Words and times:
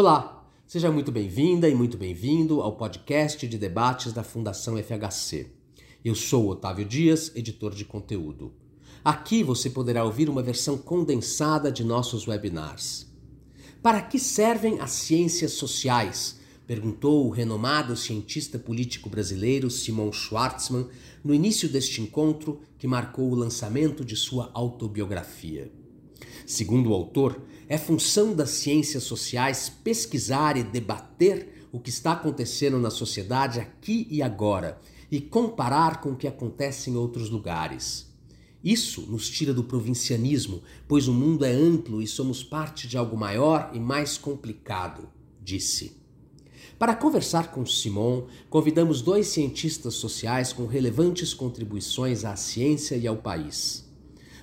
Olá, 0.00 0.48
seja 0.64 0.92
muito 0.92 1.10
bem-vinda 1.10 1.68
e 1.68 1.74
muito 1.74 1.96
bem-vindo 1.96 2.60
ao 2.60 2.76
podcast 2.76 3.48
de 3.48 3.58
debates 3.58 4.12
da 4.12 4.22
Fundação 4.22 4.76
FHC. 4.80 5.50
Eu 6.04 6.14
sou 6.14 6.48
Otávio 6.48 6.84
Dias, 6.84 7.32
editor 7.34 7.74
de 7.74 7.84
conteúdo. 7.84 8.52
Aqui 9.04 9.42
você 9.42 9.68
poderá 9.68 10.04
ouvir 10.04 10.30
uma 10.30 10.40
versão 10.40 10.78
condensada 10.78 11.72
de 11.72 11.82
nossos 11.82 12.28
webinars. 12.28 13.08
Para 13.82 14.00
que 14.00 14.20
servem 14.20 14.78
as 14.78 14.92
ciências 14.92 15.54
sociais? 15.54 16.38
perguntou 16.64 17.26
o 17.26 17.30
renomado 17.30 17.96
cientista 17.96 18.56
político 18.56 19.10
brasileiro 19.10 19.68
Simon 19.68 20.12
Schwartzman 20.12 20.86
no 21.24 21.34
início 21.34 21.68
deste 21.68 22.00
encontro 22.00 22.60
que 22.78 22.86
marcou 22.86 23.32
o 23.32 23.34
lançamento 23.34 24.04
de 24.04 24.14
sua 24.14 24.48
autobiografia. 24.54 25.72
Segundo 26.46 26.90
o 26.90 26.94
autor, 26.94 27.42
é 27.68 27.76
função 27.76 28.34
das 28.34 28.50
ciências 28.50 29.02
sociais 29.02 29.68
pesquisar 29.68 30.56
e 30.56 30.62
debater 30.62 31.68
o 31.70 31.78
que 31.78 31.90
está 31.90 32.12
acontecendo 32.12 32.78
na 32.78 32.90
sociedade 32.90 33.60
aqui 33.60 34.08
e 34.10 34.22
agora 34.22 34.80
e 35.10 35.20
comparar 35.20 36.00
com 36.00 36.12
o 36.12 36.16
que 36.16 36.26
acontece 36.26 36.90
em 36.90 36.96
outros 36.96 37.28
lugares. 37.28 38.08
Isso 38.64 39.02
nos 39.02 39.28
tira 39.28 39.54
do 39.54 39.62
provincianismo, 39.62 40.62
pois 40.88 41.06
o 41.08 41.12
mundo 41.12 41.44
é 41.44 41.52
amplo 41.52 42.02
e 42.02 42.06
somos 42.06 42.42
parte 42.42 42.88
de 42.88 42.96
algo 42.96 43.16
maior 43.16 43.70
e 43.72 43.78
mais 43.78 44.18
complicado, 44.18 45.08
disse. 45.42 45.96
Para 46.78 46.94
conversar 46.94 47.50
com 47.50 47.66
Simon, 47.66 48.26
convidamos 48.48 49.02
dois 49.02 49.28
cientistas 49.28 49.94
sociais 49.94 50.52
com 50.52 50.66
relevantes 50.66 51.34
contribuições 51.34 52.24
à 52.24 52.34
ciência 52.36 52.96
e 52.96 53.06
ao 53.06 53.16
país. 53.16 53.87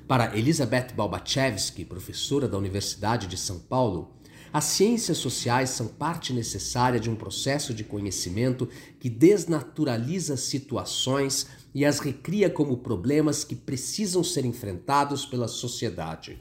Para 0.08 0.38
Elizabeth 0.38 0.94
Balbachevsky, 0.96 1.84
professora 1.84 2.48
da 2.48 2.60
Universidade 2.60 3.26
de 3.26 3.36
São 3.36 3.58
Paulo, 3.58 4.12
as 4.54 4.66
ciências 4.66 5.18
sociais 5.18 5.72
são 5.72 5.88
parte 5.88 6.32
necessária 6.32 7.00
de 7.00 7.10
um 7.10 7.16
processo 7.16 7.74
de 7.74 7.84
conhecimento 7.84 8.70
que 9.00 9.10
desnaturaliza 9.10 10.38
situações 10.38 11.48
e 11.74 11.84
as 11.84 11.98
recria 11.98 12.52
como 12.52 12.78
problemas 12.78 13.44
que 13.44 13.56
precisam 13.56 14.24
ser 14.24 14.46
enfrentados 14.46 15.26
pela 15.26 15.48
sociedade. 15.48 16.40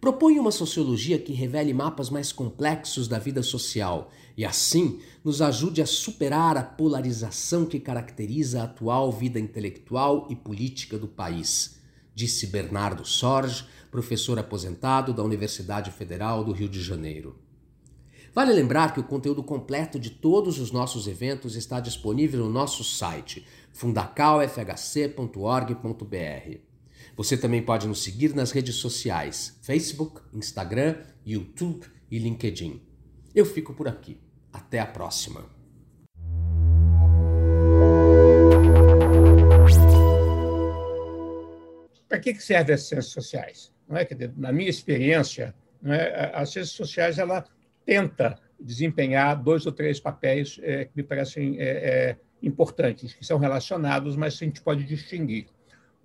Propõe 0.00 0.38
uma 0.38 0.52
sociologia 0.52 1.18
que 1.18 1.32
revele 1.32 1.74
mapas 1.74 2.08
mais 2.08 2.30
complexos 2.30 3.08
da 3.08 3.18
vida 3.18 3.42
social 3.42 4.12
e, 4.36 4.44
assim, 4.44 5.00
nos 5.24 5.42
ajude 5.42 5.82
a 5.82 5.86
superar 5.86 6.56
a 6.56 6.62
polarização 6.62 7.66
que 7.66 7.80
caracteriza 7.80 8.60
a 8.60 8.64
atual 8.64 9.10
vida 9.10 9.40
intelectual 9.40 10.28
e 10.30 10.36
política 10.36 10.96
do 10.96 11.08
país, 11.08 11.82
disse 12.14 12.46
Bernardo 12.46 13.04
Sorge, 13.04 13.64
professor 13.90 14.38
aposentado 14.38 15.12
da 15.12 15.22
Universidade 15.22 15.90
Federal 15.90 16.44
do 16.44 16.52
Rio 16.52 16.68
de 16.68 16.82
Janeiro. 16.82 17.44
Vale 18.34 18.52
lembrar 18.52 18.92
que 18.92 18.98
o 18.98 19.04
conteúdo 19.04 19.44
completo 19.44 19.98
de 19.98 20.10
todos 20.10 20.58
os 20.58 20.72
nossos 20.72 21.06
eventos 21.06 21.54
está 21.54 21.78
disponível 21.78 22.40
no 22.40 22.50
nosso 22.50 22.82
site 22.82 23.46
fundacalfhc.org.br. 23.72 26.58
Você 27.16 27.36
também 27.36 27.62
pode 27.62 27.86
nos 27.86 28.02
seguir 28.02 28.34
nas 28.34 28.50
redes 28.50 28.74
sociais: 28.74 29.56
Facebook, 29.62 30.20
Instagram, 30.32 30.96
YouTube 31.24 31.86
e 32.10 32.18
LinkedIn. 32.18 32.82
Eu 33.32 33.46
fico 33.46 33.72
por 33.72 33.86
aqui. 33.86 34.18
Até 34.52 34.80
a 34.80 34.86
próxima. 34.86 35.53
Para 42.08 42.18
que 42.18 42.34
servem 42.34 42.74
as 42.74 42.82
ciências 42.82 43.12
sociais? 43.12 43.72
Não 43.88 43.96
é? 43.96 44.06
Na 44.36 44.52
minha 44.52 44.70
experiência, 44.70 45.54
é? 45.84 46.30
as 46.34 46.50
ciências 46.50 46.76
sociais 46.76 47.18
ela 47.18 47.44
tenta 47.84 48.38
desempenhar 48.58 49.42
dois 49.42 49.66
ou 49.66 49.72
três 49.72 50.00
papéis 50.00 50.58
é, 50.62 50.86
que 50.86 50.92
me 50.96 51.02
parecem 51.02 51.56
é, 51.58 51.64
é, 51.64 52.16
importantes, 52.42 53.12
que 53.12 53.24
são 53.24 53.38
relacionados, 53.38 54.16
mas 54.16 54.34
a 54.34 54.44
gente 54.44 54.60
pode 54.60 54.84
distinguir. 54.84 55.46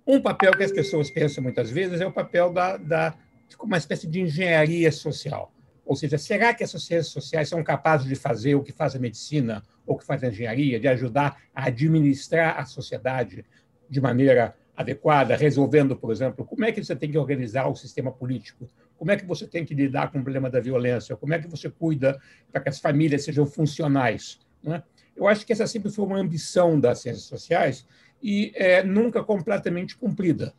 Um 0.06 0.20
papel 0.20 0.56
que 0.56 0.64
as 0.64 0.72
pessoas 0.72 1.10
pensam 1.10 1.42
muitas 1.42 1.70
vezes 1.70 2.00
é 2.00 2.06
o 2.06 2.12
papel 2.12 2.52
da, 2.52 2.76
da 2.76 3.14
uma 3.60 3.78
espécie 3.78 4.06
de 4.06 4.20
engenharia 4.20 4.90
social. 4.92 5.52
Ou 5.84 5.96
seja, 5.96 6.18
será 6.18 6.54
que 6.54 6.62
essas 6.62 6.84
ciências 6.84 7.12
sociais 7.12 7.48
são 7.48 7.62
capazes 7.64 8.06
de 8.06 8.14
fazer 8.14 8.54
o 8.54 8.62
que 8.62 8.72
faz 8.72 8.94
a 8.94 8.98
medicina 8.98 9.62
ou 9.86 9.96
o 9.96 9.98
que 9.98 10.04
faz 10.04 10.22
a 10.22 10.28
engenharia, 10.28 10.78
de 10.78 10.86
ajudar 10.86 11.36
a 11.54 11.66
administrar 11.66 12.58
a 12.58 12.64
sociedade 12.64 13.44
de 13.88 14.00
maneira 14.00 14.54
adequada, 14.76 15.36
resolvendo, 15.36 15.96
por 15.96 16.10
exemplo, 16.10 16.44
como 16.44 16.64
é 16.64 16.72
que 16.72 16.82
você 16.82 16.96
tem 16.96 17.10
que 17.10 17.18
organizar 17.18 17.68
o 17.68 17.76
sistema 17.76 18.10
político, 18.10 18.68
como 18.96 19.10
é 19.10 19.16
que 19.16 19.24
você 19.24 19.46
tem 19.46 19.64
que 19.64 19.74
lidar 19.74 20.10
com 20.10 20.18
o 20.18 20.22
problema 20.22 20.48
da 20.48 20.60
violência, 20.60 21.16
como 21.16 21.34
é 21.34 21.38
que 21.38 21.48
você 21.48 21.68
cuida 21.70 22.20
para 22.52 22.60
que 22.60 22.68
as 22.68 22.78
famílias 22.78 23.24
sejam 23.24 23.46
funcionais. 23.46 24.38
Né? 24.62 24.82
Eu 25.16 25.26
acho 25.26 25.44
que 25.44 25.52
essa 25.52 25.66
sempre 25.66 25.90
foi 25.90 26.04
uma 26.04 26.18
ambição 26.18 26.78
das 26.78 27.00
ciências 27.00 27.24
sociais 27.24 27.86
e 28.22 28.52
é, 28.54 28.82
nunca 28.82 29.22
completamente 29.22 29.96
cumprida. 29.96 30.54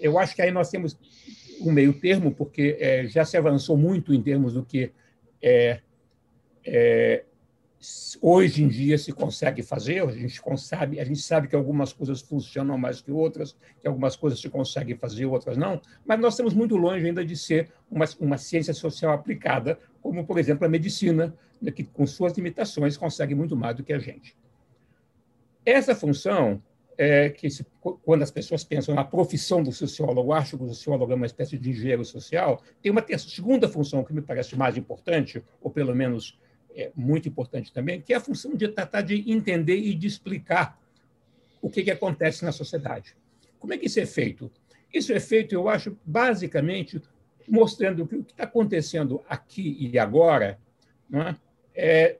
Eu 0.00 0.18
acho 0.18 0.34
que 0.34 0.42
aí 0.42 0.50
nós 0.50 0.70
temos 0.70 0.98
um 1.60 1.72
meio 1.72 1.92
termo, 1.92 2.32
porque 2.32 2.76
é, 2.78 3.06
já 3.06 3.24
se 3.24 3.36
avançou 3.36 3.76
muito 3.76 4.14
em 4.14 4.22
termos 4.22 4.54
do 4.54 4.64
que 4.64 4.92
é, 5.42 5.80
é, 6.64 7.24
hoje 8.20 8.64
em 8.64 8.68
dia 8.68 8.98
se 8.98 9.12
consegue 9.12 9.62
fazer. 9.62 10.02
A 10.02 10.10
gente, 10.10 10.40
consegue, 10.40 10.98
a 10.98 11.04
gente 11.04 11.20
sabe 11.20 11.48
que 11.48 11.54
algumas 11.54 11.92
coisas 11.92 12.20
funcionam 12.20 12.76
mais 12.76 13.00
que 13.00 13.10
outras, 13.10 13.56
que 13.80 13.86
algumas 13.86 14.16
coisas 14.16 14.40
se 14.40 14.48
conseguem 14.48 14.96
fazer, 14.96 15.26
outras 15.26 15.56
não, 15.56 15.80
mas 16.04 16.18
nós 16.20 16.34
estamos 16.34 16.54
muito 16.54 16.76
longe 16.76 17.06
ainda 17.06 17.24
de 17.24 17.36
ser 17.36 17.70
uma, 17.90 18.04
uma 18.20 18.38
ciência 18.38 18.74
social 18.74 19.12
aplicada, 19.12 19.78
como, 20.02 20.24
por 20.26 20.38
exemplo, 20.38 20.64
a 20.66 20.68
medicina, 20.68 21.34
né, 21.60 21.70
que, 21.70 21.84
com 21.84 22.06
suas 22.06 22.32
limitações, 22.36 22.96
consegue 22.96 23.34
muito 23.34 23.56
mais 23.56 23.76
do 23.76 23.84
que 23.84 23.92
a 23.92 23.98
gente. 23.98 24.36
Essa 25.64 25.94
função, 25.94 26.62
é, 26.96 27.30
que 27.30 27.48
se, 27.48 27.64
quando 28.02 28.22
as 28.22 28.30
pessoas 28.30 28.64
pensam 28.64 28.94
na 28.94 29.04
profissão 29.04 29.62
do 29.62 29.70
sociólogo, 29.70 30.32
acho 30.32 30.58
que 30.58 30.64
o 30.64 30.68
sociólogo 30.68 31.12
é 31.12 31.14
uma 31.14 31.26
espécie 31.26 31.56
de 31.56 31.70
engenheiro 31.70 32.04
social, 32.04 32.60
tem 32.82 32.90
uma 32.90 33.04
segunda 33.18 33.68
função 33.68 34.02
que 34.02 34.12
me 34.12 34.20
parece 34.20 34.56
mais 34.56 34.76
importante, 34.76 35.44
ou 35.60 35.70
pelo 35.70 35.94
menos 35.94 36.38
é, 36.74 36.90
muito 36.94 37.28
importante 37.28 37.72
também, 37.72 38.00
que 38.00 38.12
é 38.12 38.16
a 38.16 38.20
função 38.20 38.54
de 38.54 38.68
tratar 38.68 39.02
de 39.02 39.30
entender 39.30 39.76
e 39.76 39.94
de 39.94 40.06
explicar 40.06 40.78
o 41.60 41.68
que, 41.68 41.82
que 41.82 41.90
acontece 41.90 42.44
na 42.44 42.52
sociedade. 42.52 43.16
Como 43.58 43.72
é 43.72 43.78
que 43.78 43.86
isso 43.86 44.00
é 44.00 44.06
feito? 44.06 44.50
Isso 44.92 45.12
é 45.12 45.20
feito, 45.20 45.54
eu 45.54 45.68
acho, 45.68 45.96
basicamente 46.04 47.02
mostrando 47.46 48.06
que 48.06 48.16
o 48.16 48.24
que 48.24 48.32
está 48.32 48.44
acontecendo 48.44 49.22
aqui 49.28 49.76
e 49.80 49.98
agora 49.98 50.58
é, 51.12 51.34
é 51.74 52.18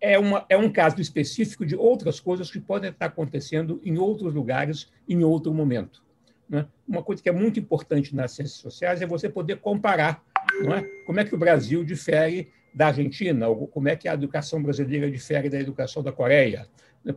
é, 0.00 0.18
uma, 0.18 0.44
é 0.48 0.56
um 0.56 0.70
caso 0.70 1.00
específico 1.00 1.64
de 1.64 1.74
outras 1.74 2.20
coisas 2.20 2.50
que 2.50 2.60
podem 2.60 2.90
estar 2.90 3.06
acontecendo 3.06 3.80
em 3.84 3.98
outros 3.98 4.34
lugares, 4.34 4.90
em 5.08 5.24
outro 5.24 5.52
momento. 5.52 6.02
Né? 6.48 6.66
Uma 6.86 7.02
coisa 7.02 7.22
que 7.22 7.28
é 7.28 7.32
muito 7.32 7.58
importante 7.58 8.14
nas 8.14 8.32
ciências 8.32 8.58
sociais 8.58 9.02
é 9.02 9.06
você 9.06 9.28
poder 9.28 9.56
comparar 9.56 10.22
é? 10.36 11.04
como 11.04 11.18
é 11.18 11.24
que 11.24 11.34
o 11.34 11.38
Brasil 11.38 11.82
difere 11.84 12.52
da 12.76 12.88
Argentina, 12.88 13.46
como 13.72 13.88
é 13.88 13.96
que 13.96 14.06
a 14.06 14.14
educação 14.14 14.62
brasileira 14.62 15.10
difere 15.10 15.48
da 15.48 15.58
educação 15.58 16.02
da 16.02 16.12
Coreia, 16.12 16.68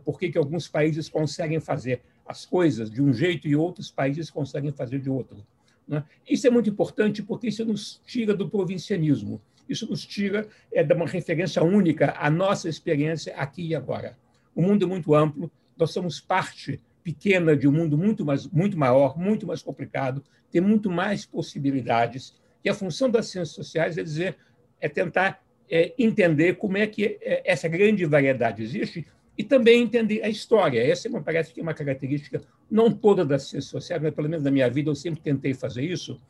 por 0.04 0.18
que, 0.18 0.30
que 0.30 0.38
alguns 0.38 0.66
países 0.66 1.08
conseguem 1.08 1.60
fazer 1.60 2.00
as 2.26 2.46
coisas 2.46 2.90
de 2.90 3.02
um 3.02 3.12
jeito 3.12 3.46
e 3.46 3.54
outros 3.54 3.90
países 3.90 4.30
conseguem 4.30 4.72
fazer 4.72 5.00
de 5.00 5.10
outro. 5.10 5.44
Né? 5.86 6.02
Isso 6.28 6.46
é 6.46 6.50
muito 6.50 6.70
importante 6.70 7.22
porque 7.22 7.48
isso 7.48 7.64
nos 7.64 8.00
tira 8.06 8.34
do 8.34 8.48
provincianismo 8.48 9.40
isso 9.70 9.88
nos 9.88 10.04
tira 10.04 10.48
é, 10.72 10.82
de 10.82 10.92
uma 10.92 11.06
referência 11.06 11.62
única 11.62 12.12
à 12.18 12.28
nossa 12.28 12.68
experiência 12.68 13.32
aqui 13.36 13.68
e 13.68 13.74
agora. 13.74 14.18
O 14.52 14.60
mundo 14.60 14.84
é 14.84 14.88
muito 14.88 15.14
amplo, 15.14 15.48
nós 15.78 15.92
somos 15.92 16.20
parte 16.20 16.80
pequena 17.04 17.56
de 17.56 17.68
um 17.68 17.72
mundo 17.72 17.96
muito, 17.96 18.24
mais, 18.24 18.48
muito 18.48 18.76
maior, 18.76 19.16
muito 19.16 19.46
mais 19.46 19.62
complicado, 19.62 20.24
tem 20.50 20.60
muito 20.60 20.90
mais 20.90 21.24
possibilidades. 21.24 22.34
E 22.64 22.68
a 22.68 22.74
função 22.74 23.08
das 23.08 23.28
ciências 23.28 23.54
sociais 23.54 23.96
é 23.96 24.02
dizer, 24.02 24.36
é 24.80 24.88
tentar 24.88 25.40
é, 25.70 25.94
entender 25.98 26.56
como 26.56 26.76
é 26.76 26.86
que 26.86 27.18
é, 27.22 27.42
essa 27.44 27.68
grande 27.68 28.04
variedade 28.04 28.62
existe 28.62 29.06
e 29.38 29.44
também 29.44 29.82
entender 29.82 30.22
a 30.22 30.28
história. 30.28 30.80
Essa 30.80 31.08
me 31.08 31.20
parece 31.20 31.52
que 31.52 31.60
é 31.60 31.62
uma 31.62 31.74
característica, 31.74 32.42
não 32.70 32.90
toda 32.90 33.24
das 33.24 33.44
ciências 33.44 33.70
sociais, 33.70 34.02
mas 34.02 34.14
pelo 34.14 34.28
menos 34.28 34.44
na 34.44 34.50
minha 34.50 34.68
vida 34.68 34.90
eu 34.90 34.94
sempre 34.94 35.20
tentei 35.20 35.54
fazer 35.54 35.82
isso. 35.82 36.20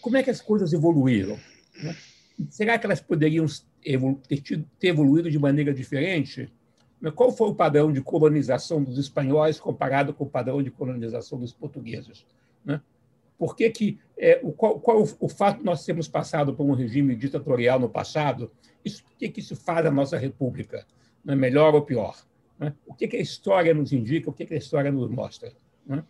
Como 0.00 0.16
é 0.16 0.22
que 0.22 0.30
as 0.30 0.40
coisas 0.40 0.72
evoluíram? 0.72 1.38
Né? 1.82 1.94
será 2.48 2.78
que 2.78 2.86
elas 2.86 3.00
poderiam 3.00 3.44
ter, 4.26 4.40
tido, 4.40 4.64
ter 4.78 4.88
evoluído 4.88 5.30
de 5.30 5.38
maneira 5.38 5.74
diferente? 5.74 6.50
Qual 7.14 7.32
foi 7.32 7.48
o 7.48 7.54
padrão 7.54 7.92
de 7.92 8.00
colonização 8.00 8.82
dos 8.82 8.98
espanhóis 8.98 9.58
comparado 9.58 10.14
com 10.14 10.24
o 10.24 10.30
padrão 10.30 10.62
de 10.62 10.70
colonização 10.70 11.38
dos 11.38 11.52
portugueses? 11.52 12.24
Né? 12.64 12.80
Por 13.38 13.56
que, 13.56 13.70
que 13.70 13.98
é, 14.18 14.38
o, 14.42 14.52
qual, 14.52 14.78
qual 14.80 15.02
o, 15.18 15.28
fato 15.28 15.58
de 15.58 15.64
nós 15.64 15.84
termos 15.84 16.08
passado 16.08 16.54
por 16.54 16.64
um 16.64 16.74
regime 16.74 17.14
ditatorial 17.16 17.78
no 17.78 17.88
passado, 17.88 18.50
isso, 18.84 19.02
o 19.14 19.18
que, 19.18 19.28
que 19.28 19.40
isso 19.40 19.56
faz 19.56 19.86
à 19.86 19.90
nossa 19.90 20.16
república? 20.16 20.86
Não 21.24 21.34
é 21.34 21.36
melhor 21.36 21.74
ou 21.74 21.82
pior? 21.82 22.16
Né? 22.58 22.74
O 22.86 22.94
que, 22.94 23.08
que 23.08 23.16
a 23.16 23.20
história 23.20 23.74
nos 23.74 23.92
indica, 23.92 24.30
o 24.30 24.32
que, 24.32 24.46
que 24.46 24.54
a 24.54 24.58
história 24.58 24.90
nos 24.90 25.10
mostra? 25.10 25.52
Né? 25.86 26.04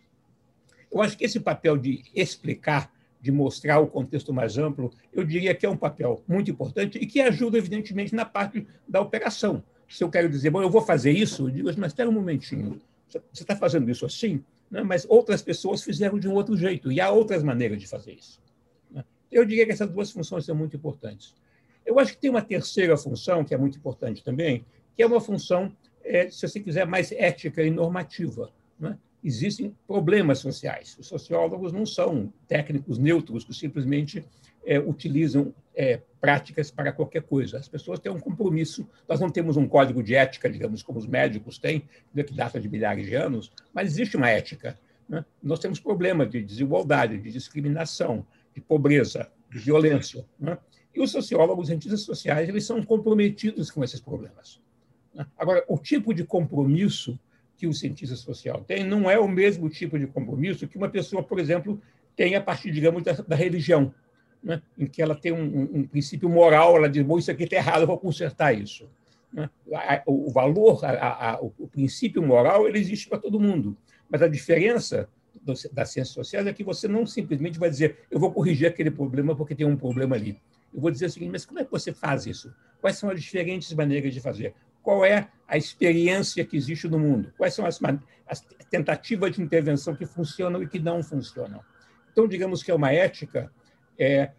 Eu 0.91 1.01
acho 1.01 1.17
que 1.17 1.23
esse 1.23 1.39
papel 1.39 1.77
de 1.77 2.03
explicar 2.13 2.91
de 3.21 3.31
mostrar 3.31 3.79
o 3.79 3.87
contexto 3.87 4.33
mais 4.33 4.57
amplo, 4.57 4.91
eu 5.13 5.23
diria 5.23 5.53
que 5.53 5.65
é 5.65 5.69
um 5.69 5.77
papel 5.77 6.23
muito 6.27 6.49
importante 6.49 6.97
e 6.97 7.05
que 7.05 7.21
ajuda, 7.21 7.57
evidentemente, 7.57 8.15
na 8.15 8.25
parte 8.25 8.65
da 8.87 8.99
operação. 8.99 9.63
Se 9.87 10.03
eu 10.03 10.09
quero 10.09 10.27
dizer, 10.27 10.49
bom, 10.49 10.61
eu 10.61 10.69
vou 10.69 10.81
fazer 10.81 11.11
isso, 11.11 11.47
eu 11.47 11.51
digo, 11.51 11.69
mas 11.77 11.91
espera 11.91 12.09
um 12.09 12.13
momentinho, 12.13 12.81
você 13.07 13.43
está 13.43 13.55
fazendo 13.55 13.91
isso 13.91 14.05
assim, 14.05 14.43
né? 14.71 14.81
mas 14.81 15.05
outras 15.07 15.41
pessoas 15.41 15.83
fizeram 15.83 16.17
de 16.17 16.27
um 16.27 16.33
outro 16.33 16.57
jeito, 16.57 16.91
e 16.91 16.99
há 16.99 17.11
outras 17.11 17.43
maneiras 17.43 17.79
de 17.79 17.87
fazer 17.87 18.13
isso. 18.13 18.41
Eu 19.31 19.45
diria 19.45 19.65
que 19.65 19.71
essas 19.71 19.89
duas 19.89 20.11
funções 20.11 20.43
são 20.43 20.55
muito 20.55 20.75
importantes. 20.75 21.33
Eu 21.85 21.99
acho 21.99 22.13
que 22.13 22.21
tem 22.21 22.29
uma 22.29 22.41
terceira 22.41 22.95
função, 22.97 23.43
que 23.43 23.53
é 23.53 23.57
muito 23.57 23.77
importante 23.77 24.23
também, 24.23 24.65
que 24.95 25.03
é 25.03 25.05
uma 25.05 25.19
função, 25.19 25.75
é, 26.03 26.29
se 26.29 26.47
você 26.47 26.59
quiser, 26.59 26.85
mais 26.85 27.11
ética 27.11 27.63
e 27.63 27.69
normativa. 27.69 28.51
Né? 28.79 28.97
existem 29.23 29.75
problemas 29.87 30.39
sociais. 30.39 30.97
Os 30.99 31.07
sociólogos 31.07 31.71
não 31.71 31.85
são 31.85 32.31
técnicos 32.47 32.97
neutros 32.97 33.43
que 33.43 33.53
simplesmente 33.53 34.25
é, 34.65 34.79
utilizam 34.79 35.53
é, 35.75 36.01
práticas 36.19 36.71
para 36.71 36.91
qualquer 36.91 37.21
coisa. 37.23 37.57
As 37.57 37.67
pessoas 37.67 37.99
têm 37.99 38.11
um 38.11 38.19
compromisso. 38.19 38.87
Nós 39.07 39.19
não 39.19 39.29
temos 39.29 39.57
um 39.57 39.67
código 39.67 40.03
de 40.03 40.15
ética, 40.15 40.49
digamos, 40.49 40.83
como 40.83 40.99
os 40.99 41.07
médicos 41.07 41.57
têm, 41.57 41.83
né, 42.13 42.23
que 42.23 42.33
data 42.33 42.59
de 42.59 42.67
milhares 42.67 43.05
de 43.05 43.15
anos, 43.15 43.51
mas 43.73 43.91
existe 43.91 44.17
uma 44.17 44.29
ética. 44.29 44.77
Né? 45.07 45.23
Nós 45.41 45.59
temos 45.59 45.79
problemas 45.79 46.29
de 46.29 46.41
desigualdade, 46.41 47.17
de 47.17 47.31
discriminação, 47.31 48.25
de 48.53 48.61
pobreza, 48.61 49.31
de 49.49 49.59
violência. 49.59 50.25
Né? 50.39 50.57
E 50.93 51.01
os 51.01 51.11
sociólogos, 51.11 51.63
os 51.63 51.67
cientistas 51.67 52.01
sociais, 52.01 52.49
eles 52.49 52.65
são 52.65 52.83
comprometidos 52.83 53.71
com 53.71 53.83
esses 53.83 53.99
problemas. 53.99 54.59
Agora, 55.37 55.63
o 55.67 55.77
tipo 55.77 56.13
de 56.13 56.23
compromisso 56.23 57.19
que 57.57 57.67
o 57.67 57.73
cientista 57.73 58.15
social 58.15 58.63
tem 58.65 58.83
não 58.83 59.09
é 59.09 59.19
o 59.19 59.27
mesmo 59.27 59.69
tipo 59.69 59.99
de 59.99 60.07
compromisso 60.07 60.67
que 60.67 60.77
uma 60.77 60.89
pessoa, 60.89 61.21
por 61.21 61.39
exemplo, 61.39 61.81
tem 62.15 62.35
a 62.35 62.41
partir, 62.41 62.71
digamos, 62.71 63.03
da, 63.03 63.13
da 63.13 63.35
religião, 63.35 63.93
né? 64.43 64.61
em 64.77 64.87
que 64.87 65.01
ela 65.01 65.15
tem 65.15 65.31
um, 65.31 65.69
um, 65.73 65.87
princípio 65.87 66.29
moral, 66.29 66.75
ela 66.75 66.89
diz, 66.89 67.03
bom, 67.03 67.17
isso 67.17 67.29
aqui 67.29 67.43
está 67.43 67.57
errado, 67.57 67.81
eu 67.81 67.87
vou 67.87 67.99
consertar 67.99 68.53
isso. 68.53 68.89
Né? 69.31 69.49
O, 70.05 70.31
valor, 70.31 70.83
a, 70.83 71.33
a, 71.33 71.39
o 71.41 71.67
princípio 71.67 72.21
moral, 72.21 72.67
ele 72.67 72.79
existe 72.79 73.07
para 73.07 73.19
todo 73.19 73.39
mundo, 73.39 73.77
mas 74.09 74.21
a 74.21 74.27
diferença 74.27 75.07
das 75.43 75.89
ciências 75.89 76.09
sociais 76.09 76.45
é 76.45 76.53
que 76.53 76.63
você 76.63 76.87
não 76.87 77.05
simplesmente 77.05 77.57
vai 77.57 77.69
dizer, 77.69 77.99
eu 78.09 78.19
vou 78.19 78.31
corrigir 78.31 78.67
aquele 78.67 78.91
problema 78.91 79.35
porque 79.35 79.55
tem 79.55 79.65
um 79.65 79.77
problema 79.77 80.15
ali. 80.15 80.39
Eu 80.73 80.81
vou 80.81 80.91
dizer 80.91 81.07
o 81.07 81.09
seguinte, 81.09 81.31
mas 81.31 81.45
como 81.45 81.59
é 81.59 81.65
que 81.65 81.71
você 81.71 81.93
faz 81.93 82.25
isso? 82.25 82.53
Quais 82.79 82.97
são 82.97 83.09
as 83.09 83.21
diferentes 83.21 83.71
maneiras 83.73 84.13
de 84.13 84.19
fazer? 84.19 84.55
qual 84.81 85.05
é 85.05 85.29
a 85.47 85.57
experiência 85.57 86.45
que 86.45 86.57
existe 86.57 86.87
no 86.87 86.97
mundo, 86.97 87.33
quais 87.37 87.53
são 87.53 87.65
as, 87.65 87.79
as 88.27 88.41
tentativas 88.69 89.31
de 89.35 89.41
intervenção 89.41 89.95
que 89.95 90.05
funcionam 90.05 90.63
e 90.63 90.67
que 90.67 90.79
não 90.79 91.03
funcionam. 91.03 91.61
Então, 92.11 92.27
digamos 92.27 92.63
que 92.63 92.71
é 92.71 92.73
uma 92.73 92.91
ética 92.91 93.51
é, 93.97 94.31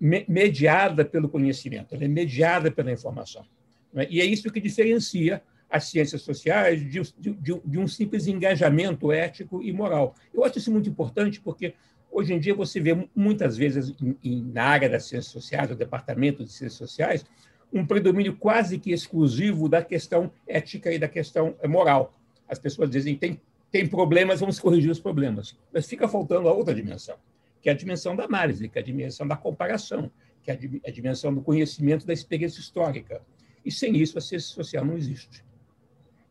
mediada 0.00 1.04
pelo 1.04 1.28
conhecimento, 1.28 1.94
ela 1.94 2.04
é 2.04 2.08
mediada 2.08 2.70
pela 2.70 2.90
informação. 2.90 3.44
Né? 3.92 4.06
E 4.10 4.20
é 4.20 4.24
isso 4.24 4.50
que 4.50 4.60
diferencia 4.60 5.42
as 5.68 5.84
ciências 5.84 6.22
sociais 6.22 6.80
de, 6.80 7.00
de, 7.18 7.60
de, 7.64 7.78
um 7.78 7.88
simples 7.88 8.26
engajamento 8.26 9.10
ético 9.10 9.62
e 9.62 9.72
moral. 9.72 10.14
Eu 10.32 10.44
acho 10.44 10.58
isso 10.58 10.70
muito 10.70 10.88
importante 10.88 11.40
porque 11.40 11.74
hoje 12.12 12.34
em 12.34 12.38
dia 12.38 12.54
você 12.54 12.78
vê 12.78 13.08
muitas 13.14 13.56
vezes 13.56 13.94
em, 14.00 14.16
em, 14.22 14.42
na 14.44 14.64
área 14.64 14.88
das 14.88 15.04
ciências 15.04 15.32
sociais, 15.32 15.70
o 15.70 15.74
departamento 15.74 16.44
de 16.44 16.52
ciências 16.52 16.78
sociais, 16.78 17.24
um 17.72 17.86
predomínio 17.86 18.36
quase 18.36 18.78
que 18.78 18.92
exclusivo 18.92 19.68
da 19.68 19.82
questão 19.82 20.30
ética 20.46 20.92
e 20.92 20.98
da 20.98 21.08
questão 21.08 21.56
moral. 21.66 22.14
As 22.46 22.58
pessoas 22.58 22.90
dizem 22.90 23.16
tem 23.16 23.40
tem 23.72 23.88
problemas, 23.88 24.40
vamos 24.40 24.60
corrigir 24.60 24.90
os 24.90 25.00
problemas. 25.00 25.58
Mas 25.72 25.86
fica 25.86 26.06
faltando 26.06 26.46
a 26.46 26.52
outra 26.52 26.74
dimensão, 26.74 27.16
que 27.62 27.70
é 27.70 27.72
a 27.72 27.74
dimensão 27.74 28.14
da 28.14 28.24
análise, 28.24 28.68
que 28.68 28.78
é 28.78 28.82
a 28.82 28.84
dimensão 28.84 29.26
da 29.26 29.34
comparação, 29.34 30.12
que 30.42 30.50
é 30.50 30.58
a 30.86 30.90
dimensão 30.90 31.34
do 31.34 31.40
conhecimento 31.40 32.06
da 32.06 32.12
experiência 32.12 32.60
histórica. 32.60 33.22
E 33.64 33.72
sem 33.72 33.96
isso 33.96 34.18
a 34.18 34.20
ciência 34.20 34.54
social 34.54 34.84
não 34.84 34.98
existe. 34.98 35.42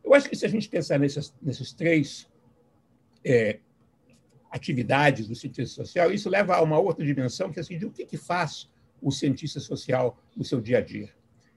Eu 0.04 0.14
acho 0.14 0.30
que 0.30 0.36
se 0.36 0.46
a 0.46 0.50
gente 0.50 0.70
pensar 0.70 1.00
nesses, 1.00 1.34
nesses 1.42 1.74
três 1.74 2.30
é, 3.26 3.60
atividades 4.52 5.28
do 5.28 5.36
cientista 5.36 5.84
social, 5.84 6.12
isso 6.12 6.30
leva 6.30 6.56
a 6.56 6.62
uma 6.62 6.78
outra 6.78 7.06
dimensão, 7.06 7.52
que 7.52 7.60
é 7.60 7.62
assim, 7.62 7.78
de 7.78 7.86
o 7.86 7.92
que, 7.92 8.06
que 8.06 8.18
faz 8.18 8.70
o 9.02 9.10
cientista 9.12 9.60
social 9.60 10.22
no 10.36 10.44
seu 10.44 10.60
dia 10.62 10.78
a 10.80 10.82
dia. 10.82 11.10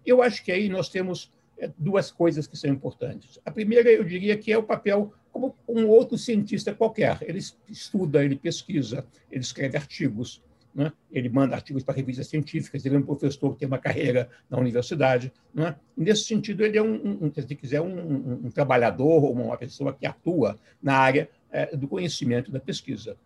Eu 0.06 0.22
acho 0.22 0.44
que 0.44 0.52
aí 0.52 0.68
nós 0.68 0.88
temos 0.88 1.30
é, 1.58 1.70
duas 1.76 2.10
coisas 2.10 2.46
que 2.46 2.56
são 2.56 2.70
importantes. 2.70 3.38
A 3.44 3.50
primeira, 3.50 3.90
eu 3.90 4.04
diria 4.04 4.36
que 4.36 4.52
é 4.52 4.56
o 4.56 4.62
papel 4.62 5.12
como 5.32 5.54
um 5.68 5.88
outro 5.88 6.16
cientista 6.16 6.74
qualquer. 6.74 7.18
Ele 7.22 7.40
estuda, 7.68 8.24
ele 8.24 8.36
pesquisa, 8.36 9.04
ele 9.30 9.42
escreve 9.42 9.76
artigos, 9.76 10.42
né? 10.74 10.92
ele 11.10 11.28
manda 11.28 11.54
artigos 11.54 11.84
para 11.84 11.94
revistas 11.94 12.26
científicas, 12.26 12.84
ele 12.84 12.96
é 12.96 12.98
um 12.98 13.02
professor 13.02 13.52
que 13.52 13.60
tem 13.60 13.68
uma 13.68 13.78
carreira 13.78 14.28
na 14.50 14.58
universidade. 14.58 15.32
Né? 15.52 15.76
Nesse 15.96 16.24
sentido, 16.24 16.64
ele 16.64 16.76
é, 16.76 16.82
um, 16.82 17.24
um 17.24 17.32
se 17.32 17.54
quiser, 17.54 17.80
um, 17.80 18.46
um, 18.46 18.50
trabalhador 18.50 19.24
ou 19.24 19.32
uma 19.32 19.56
pessoa 19.56 19.92
que 19.92 20.06
atua 20.06 20.58
na 20.82 20.96
área 20.96 21.28
é, 21.54 21.76
do 21.76 21.86
conhecimento 21.86 22.50
da 22.50 22.58
pesquisa. 22.58 23.16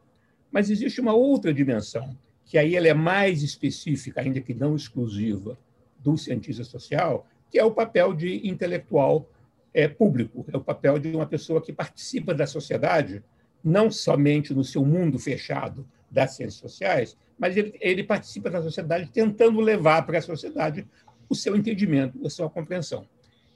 Mas 0.53 0.69
existe 0.69 1.01
uma 1.01 1.15
outra 1.15 1.53
dimensão, 1.53 2.15
que 2.45 2.59
aí 2.59 2.77
ela 2.77 2.87
é 2.87 2.95
mais 2.95 3.43
específica, 3.43 4.21
ainda 4.21 4.39
que 4.41 4.53
não 4.53 4.77
exclusiva, 4.77 5.59
do 5.99 6.17
cientista 6.17 6.63
social, 6.63 7.27
que 7.51 7.59
é 7.59 7.65
o 7.65 7.73
papel 7.73 8.13
de 8.13 8.47
intelectual 8.47 9.29
é, 9.73 9.89
público, 9.89 10.45
é 10.53 10.57
o 10.57 10.61
papel 10.61 10.99
de 10.99 11.09
uma 11.09 11.27
pessoa 11.27 11.61
que 11.61 11.73
participa 11.73 12.35
da 12.35 12.47
sociedade, 12.47 13.23
não 13.65 13.91
somente 13.91 14.55
no 14.55 14.63
seu 14.63 14.85
mundo 14.85 15.19
fechado 15.19 15.87
das 16.11 16.37
ciências 16.37 16.61
sociais, 16.61 17.17
mas 17.39 17.57
ele, 17.57 17.75
ele 17.81 18.05
participa 18.05 18.51
da 18.51 18.63
sociedade 18.63 19.11
tentando 19.11 19.61
levar 19.61 20.05
para 20.07 20.19
a 20.19 20.23
sociedade 20.23 20.87
o 21.29 21.35
seu 21.35 21.57
entendimento, 21.57 22.25
a 22.27 22.31
sua 22.31 22.49
compreensão. 22.49 23.07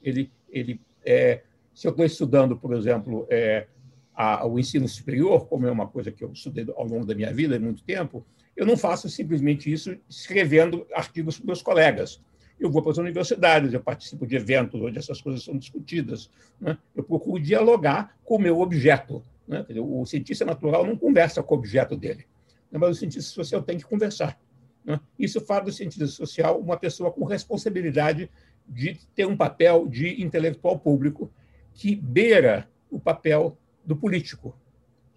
Ele, 0.02 0.30
ele 0.50 0.80
é, 1.04 1.42
se 1.74 1.86
eu 1.86 1.90
estou 1.90 2.04
estudando, 2.04 2.56
por 2.56 2.74
exemplo, 2.74 3.26
é, 3.30 3.66
a, 4.14 4.46
o 4.46 4.58
ensino 4.58 4.88
superior, 4.88 5.46
como 5.46 5.66
é 5.66 5.70
uma 5.70 5.86
coisa 5.86 6.10
que 6.10 6.22
eu 6.22 6.32
estudei 6.32 6.66
ao 6.76 6.86
longo 6.86 7.06
da 7.06 7.14
minha 7.14 7.32
vida, 7.32 7.56
há 7.56 7.60
muito 7.60 7.82
tempo, 7.82 8.26
eu 8.56 8.66
não 8.66 8.76
faço 8.76 9.08
simplesmente 9.08 9.72
isso 9.72 9.96
escrevendo 10.08 10.86
artigos 10.92 11.38
para 11.38 11.46
meus 11.46 11.62
colegas 11.62 12.20
eu 12.62 12.70
vou 12.70 12.80
para 12.80 12.92
as 12.92 12.98
universidades, 12.98 13.74
eu 13.74 13.80
participo 13.80 14.26
de 14.26 14.36
eventos 14.36 14.80
onde 14.80 14.98
essas 14.98 15.20
coisas 15.20 15.42
são 15.42 15.56
discutidas. 15.56 16.30
Né? 16.60 16.78
Eu 16.94 17.02
procuro 17.02 17.42
dialogar 17.42 18.16
com 18.24 18.36
o 18.36 18.38
meu 18.38 18.60
objeto. 18.60 19.22
Né? 19.46 19.64
O 19.78 20.06
cientista 20.06 20.44
natural 20.44 20.86
não 20.86 20.96
conversa 20.96 21.42
com 21.42 21.54
o 21.54 21.58
objeto 21.58 21.96
dele, 21.96 22.24
né? 22.70 22.78
mas 22.78 22.90
o 22.90 22.94
cientista 22.94 23.30
social 23.32 23.62
tem 23.62 23.78
que 23.78 23.84
conversar. 23.84 24.38
Né? 24.84 25.00
Isso 25.18 25.40
faz 25.40 25.64
do 25.64 25.72
cientista 25.72 26.06
social 26.06 26.60
uma 26.60 26.76
pessoa 26.76 27.10
com 27.10 27.24
responsabilidade 27.24 28.30
de 28.68 28.96
ter 29.14 29.26
um 29.26 29.36
papel 29.36 29.88
de 29.88 30.22
intelectual 30.22 30.78
público 30.78 31.32
que 31.74 31.96
beira 31.96 32.68
o 32.88 33.00
papel 33.00 33.58
do 33.84 33.96
político. 33.96 34.54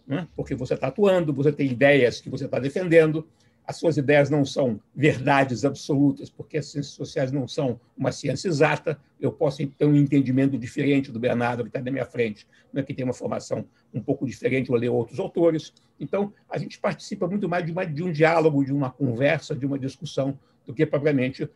Né? 0.07 0.27
Porque 0.35 0.55
você 0.55 0.75
está 0.75 0.87
atuando, 0.87 1.33
você 1.33 1.51
tem 1.51 1.67
ideias 1.67 2.21
que 2.21 2.29
você 2.29 2.45
está 2.45 2.59
defendendo, 2.59 3.27
as 3.67 3.77
suas 3.77 3.97
ideias 3.97 4.29
não 4.29 4.45
são 4.45 4.79
verdades 4.95 5.65
absolutas, 5.65 6.29
porque 6.29 6.57
as 6.57 6.67
ciências 6.67 6.93
sociais 6.93 7.31
não 7.31 7.47
são 7.47 7.79
uma 7.97 8.11
ciência 8.11 8.47
exata. 8.47 8.99
Eu 9.19 9.31
posso 9.31 9.65
ter 9.65 9.85
um 9.85 9.95
entendimento 9.95 10.57
diferente 10.57 11.11
do 11.11 11.19
Bernardo, 11.19 11.63
que 11.63 11.69
está 11.69 11.81
na 11.81 11.89
minha 11.89 12.05
frente, 12.05 12.47
né, 12.71 12.83
que 12.83 12.93
tem 12.93 13.03
uma 13.03 13.13
formação 13.13 13.65
um 13.91 13.99
pouco 13.99 14.25
diferente, 14.27 14.71
ou 14.71 14.77
ler 14.77 14.89
outros 14.89 15.19
autores. 15.19 15.73
Então, 15.99 16.31
a 16.47 16.59
gente 16.59 16.77
participa 16.77 17.27
muito 17.27 17.49
mais 17.49 17.65
de, 17.65 17.71
uma, 17.71 17.85
de 17.85 18.03
um 18.03 18.11
diálogo, 18.11 18.63
de 18.63 18.71
uma 18.71 18.91
conversa, 18.91 19.55
de 19.55 19.65
uma 19.65 19.79
discussão, 19.79 20.37
do 20.65 20.73
que 20.73 20.85
propriamente 20.85 21.49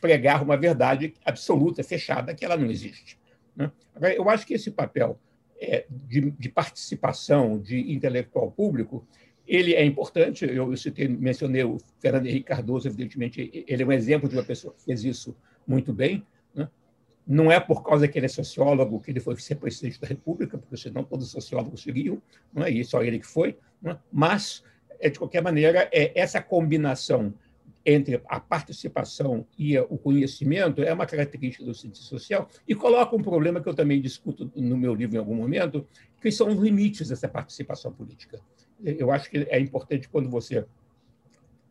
pregar 0.00 0.42
uma 0.42 0.56
verdade 0.56 1.14
absoluta, 1.24 1.82
fechada, 1.82 2.34
que 2.34 2.44
ela 2.44 2.56
não 2.56 2.70
existe. 2.70 3.18
Né? 3.54 3.70
Agora, 3.94 4.14
eu 4.14 4.30
acho 4.30 4.46
que 4.46 4.54
esse 4.54 4.70
papel 4.70 5.18
é, 5.60 5.86
de, 5.90 6.30
de 6.30 6.48
participação 6.48 7.58
de 7.58 7.92
intelectual 7.92 8.50
público 8.50 9.06
ele 9.50 9.74
é 9.74 9.84
importante, 9.84 10.44
eu 10.44 10.76
citei, 10.76 11.08
mencionei 11.08 11.64
o 11.64 11.76
Fernando 11.98 12.26
Henrique 12.26 12.46
Cardoso, 12.46 12.86
evidentemente, 12.86 13.64
ele 13.66 13.82
é 13.82 13.86
um 13.86 13.90
exemplo 13.90 14.28
de 14.28 14.36
uma 14.36 14.44
pessoa 14.44 14.72
que 14.72 14.84
fez 14.84 15.02
isso 15.02 15.36
muito 15.66 15.92
bem. 15.92 16.24
Né? 16.54 16.68
Não 17.26 17.50
é 17.50 17.58
por 17.58 17.82
causa 17.82 18.06
que 18.06 18.16
ele 18.16 18.26
é 18.26 18.28
sociólogo 18.28 19.00
que 19.00 19.10
ele 19.10 19.18
foi 19.18 19.36
ser 19.40 19.56
presidente 19.56 20.00
da 20.00 20.06
República, 20.06 20.56
porque 20.56 20.76
senão 20.76 21.02
todos 21.02 21.26
os 21.26 21.32
sociólogos 21.32 21.82
seguiam, 21.82 22.22
não 22.54 22.62
é? 22.62 22.70
e 22.70 22.84
só 22.84 23.02
ele 23.02 23.18
que 23.18 23.26
foi. 23.26 23.58
Né? 23.82 23.98
Mas, 24.12 24.62
é, 25.00 25.10
de 25.10 25.18
qualquer 25.18 25.42
maneira, 25.42 25.88
é 25.92 26.12
essa 26.14 26.40
combinação 26.40 27.34
entre 27.90 28.22
a 28.28 28.38
participação 28.38 29.46
e 29.58 29.78
o 29.78 29.98
conhecimento 29.98 30.82
é 30.82 30.92
uma 30.92 31.06
característica 31.06 31.64
do 31.64 31.74
cientista 31.74 32.08
social 32.08 32.48
e 32.66 32.74
coloca 32.74 33.16
um 33.16 33.22
problema 33.22 33.60
que 33.60 33.68
eu 33.68 33.74
também 33.74 34.00
discuto 34.00 34.50
no 34.54 34.76
meu 34.76 34.94
livro 34.94 35.16
em 35.16 35.18
algum 35.18 35.34
momento, 35.34 35.86
que 36.20 36.30
são 36.30 36.48
os 36.48 36.58
limites 36.58 37.08
dessa 37.08 37.28
participação 37.28 37.92
política. 37.92 38.40
Eu 38.82 39.10
acho 39.10 39.30
que 39.30 39.38
é 39.48 39.58
importante 39.58 40.08
quando 40.08 40.28
você 40.30 40.64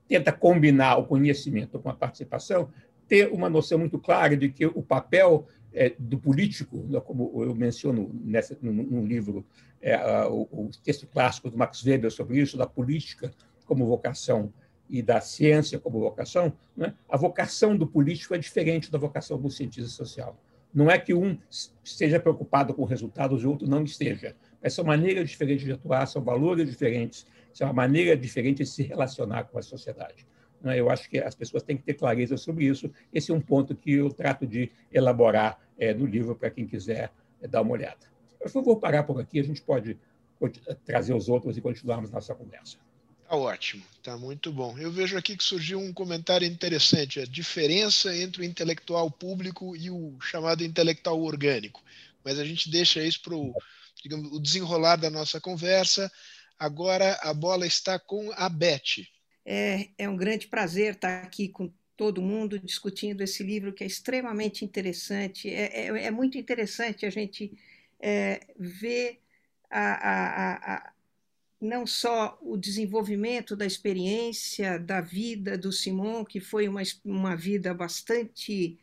tenta 0.07 0.31
combinar 0.31 0.97
o 0.97 1.05
conhecimento 1.05 1.79
com 1.79 1.89
a 1.89 1.93
participação, 1.93 2.69
ter 3.07 3.31
uma 3.31 3.49
noção 3.49 3.79
muito 3.79 3.97
clara 3.99 4.35
de 4.35 4.49
que 4.49 4.65
o 4.65 4.81
papel 4.81 5.47
é, 5.71 5.93
do 5.97 6.17
político, 6.17 6.85
né, 6.89 6.99
como 6.99 7.43
eu 7.43 7.55
menciono 7.55 8.11
nessa, 8.23 8.57
no, 8.61 9.05
livro, 9.05 9.45
é, 9.81 9.97
o, 10.25 10.69
texto 10.83 11.07
clássico 11.07 11.49
do 11.49 11.57
Max 11.57 11.83
Weber 11.83 12.11
sobre 12.11 12.39
isso, 12.39 12.57
da 12.57 12.65
política 12.65 13.31
como 13.65 13.85
vocação 13.85 14.51
e 14.89 15.01
da 15.01 15.21
ciência 15.21 15.79
como 15.79 15.99
vocação, 15.99 16.51
né? 16.75 16.93
a 17.07 17.15
vocação 17.15 17.77
do 17.77 17.85
político 17.85 18.33
é 18.33 18.37
diferente 18.37 18.91
da 18.91 18.97
vocação 18.97 19.39
do 19.39 19.49
cientista 19.49 19.89
social. 19.89 20.35
Não 20.73 20.89
é 20.89 20.97
que 20.97 21.13
um 21.13 21.37
esteja 21.83 22.19
preocupado 22.19 22.73
com 22.73 22.83
resultados 22.83 23.43
e 23.43 23.45
o 23.45 23.51
outro 23.51 23.67
não 23.67 23.83
esteja. 23.83 24.35
Essa 24.61 24.83
maneira 24.83 25.23
diferente 25.23 25.65
de 25.65 25.71
atuar, 25.71 26.05
são 26.05 26.21
valores 26.21 26.69
diferentes, 26.69 27.25
é 27.59 27.65
uma 27.65 27.73
maneira 27.73 28.15
diferente 28.15 28.59
de 28.59 28.65
se 28.65 28.83
relacionar 28.83 29.43
com 29.45 29.57
a 29.59 29.61
sociedade. 29.61 30.25
Né? 30.61 30.79
Eu 30.79 30.89
acho 30.89 31.09
que 31.09 31.17
as 31.17 31.35
pessoas 31.35 31.63
têm 31.63 31.77
que 31.77 31.83
ter 31.83 31.93
clareza 31.93 32.37
sobre 32.37 32.65
isso. 32.65 32.89
Esse 33.13 33.31
é 33.31 33.33
um 33.33 33.41
ponto 33.41 33.75
que 33.75 33.93
eu 33.93 34.09
trato 34.09 34.47
de 34.47 34.71
elaborar 34.91 35.59
é, 35.77 35.93
no 35.93 36.05
livro 36.05 36.35
para 36.35 36.49
quem 36.49 36.65
quiser 36.65 37.11
é, 37.41 37.47
dar 37.47 37.61
uma 37.61 37.71
olhada. 37.71 38.07
Eu 38.39 38.49
vou 38.61 38.77
parar 38.77 39.03
por 39.03 39.19
aqui, 39.19 39.39
a 39.39 39.43
gente 39.43 39.61
pode 39.61 39.97
trazer 40.85 41.13
os 41.13 41.27
outros 41.27 41.57
e 41.57 41.61
continuarmos 41.61 42.11
nossa 42.11 42.33
conversa. 42.33 42.77
Tá 43.29 43.35
ótimo, 43.35 43.83
tá 44.01 44.17
muito 44.17 44.51
bom. 44.51 44.75
Eu 44.79 44.91
vejo 44.91 45.15
aqui 45.15 45.37
que 45.37 45.43
surgiu 45.43 45.79
um 45.79 45.93
comentário 45.93 46.47
interessante, 46.47 47.19
a 47.19 47.25
diferença 47.25 48.15
entre 48.17 48.41
o 48.41 48.43
intelectual 48.43 49.11
público 49.11 49.75
e 49.75 49.91
o 49.91 50.19
chamado 50.19 50.63
intelectual 50.63 51.21
orgânico. 51.21 51.79
Mas 52.25 52.39
a 52.39 52.43
gente 52.43 52.71
deixa 52.71 53.03
isso 53.03 53.21
para 53.21 53.35
o 53.35 53.53
desenrolar 54.41 54.95
da 54.95 55.11
nossa 55.11 55.39
conversa. 55.39 56.11
Agora 56.57 57.19
a 57.21 57.31
bola 57.31 57.67
está 57.67 57.99
com 57.99 58.31
a 58.33 58.49
Beth. 58.49 59.05
É, 59.45 59.89
é 59.95 60.09
um 60.09 60.17
grande 60.17 60.47
prazer 60.47 60.95
estar 60.95 61.21
aqui 61.21 61.49
com 61.49 61.71
todo 61.95 62.23
mundo 62.23 62.57
discutindo 62.57 63.21
esse 63.21 63.43
livro 63.43 63.73
que 63.73 63.83
é 63.83 63.87
extremamente 63.87 64.65
interessante. 64.65 65.47
É, 65.51 65.81
é, 65.81 66.05
é 66.05 66.09
muito 66.09 66.35
interessante 66.35 67.05
a 67.05 67.11
gente 67.11 67.55
é, 67.99 68.39
ver 68.57 69.21
a, 69.69 69.81
a, 69.81 70.75
a, 70.75 70.93
não 71.61 71.85
só 71.85 72.37
o 72.41 72.55
desenvolvimento 72.55 73.55
da 73.55 73.65
experiência 73.65 74.79
da 74.79 75.01
vida 75.01 75.57
do 75.57 75.71
Simon, 75.71 76.23
que 76.23 76.39
foi 76.39 76.67
uma, 76.67 76.81
uma 77.03 77.35
vida 77.35 77.73
bastante 77.73 78.79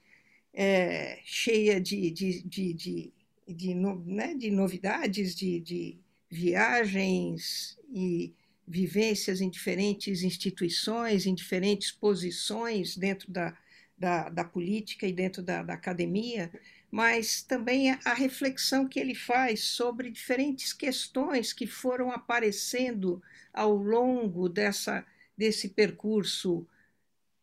é, 0.52 1.21
cheia 1.25 1.80
de, 1.80 2.11
de, 2.11 2.42
de, 2.42 2.73
de, 2.75 3.12
de, 3.49 3.75
no, 3.75 4.04
né, 4.04 4.35
de 4.35 4.50
novidades, 4.50 5.35
de, 5.35 5.61
de 5.61 5.99
viagens 6.30 7.78
e 7.92 8.35
vivências 8.66 9.40
em 9.40 9.49
diferentes 9.49 10.23
instituições, 10.23 11.25
em 11.25 11.35
diferentes 11.35 11.92
posições 11.92 12.97
dentro 12.97 13.30
da, 13.30 13.56
da, 13.97 14.28
da 14.28 14.45
política 14.45 15.06
e 15.06 15.12
dentro 15.12 15.42
da, 15.42 15.62
da 15.62 15.75
academia, 15.75 16.50
mas 16.97 17.43
também 17.43 17.91
a 17.91 18.15
reflexão 18.15 18.88
que 18.88 18.99
ele 18.99 19.15
faz 19.15 19.62
sobre 19.65 20.11
diferentes 20.11 20.73
questões 20.73 21.53
que 21.53 21.67
foram 21.67 22.11
aparecendo 22.11 23.23
ao 23.53 23.75
longo 23.76 24.49
dessa, 24.49 25.05
desse 25.37 25.69
percurso 25.69 26.67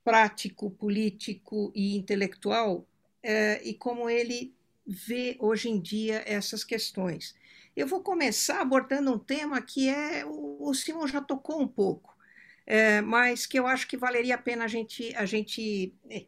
prático, 0.04 0.72
político 0.72 1.72
e 1.76 1.96
intelectual, 1.96 2.88
é, 3.22 3.62
e 3.64 3.76
como 3.76 4.10
ele 4.10 4.56
vê 4.88 5.38
hoje 5.40 5.70
em 5.70 5.80
dia 5.80 6.24
essas 6.26 6.64
questões. 6.64 7.36
Eu 7.76 7.86
vou 7.86 8.02
começar 8.02 8.60
abordando 8.60 9.14
um 9.14 9.20
tema 9.20 9.62
que 9.62 9.88
é 9.88 10.26
o, 10.26 10.68
o 10.68 10.74
Simon 10.74 11.06
já 11.06 11.22
tocou 11.22 11.62
um 11.62 11.68
pouco, 11.68 12.18
é, 12.66 13.02
mas 13.02 13.46
que 13.46 13.60
eu 13.60 13.68
acho 13.68 13.88
que 13.88 13.98
valeria 13.98 14.34
a 14.34 14.40
pena 14.40 14.66
a 14.66 14.68
gente, 14.68 15.16
a 15.16 15.28
gente 15.28 15.94
é, 16.10 16.26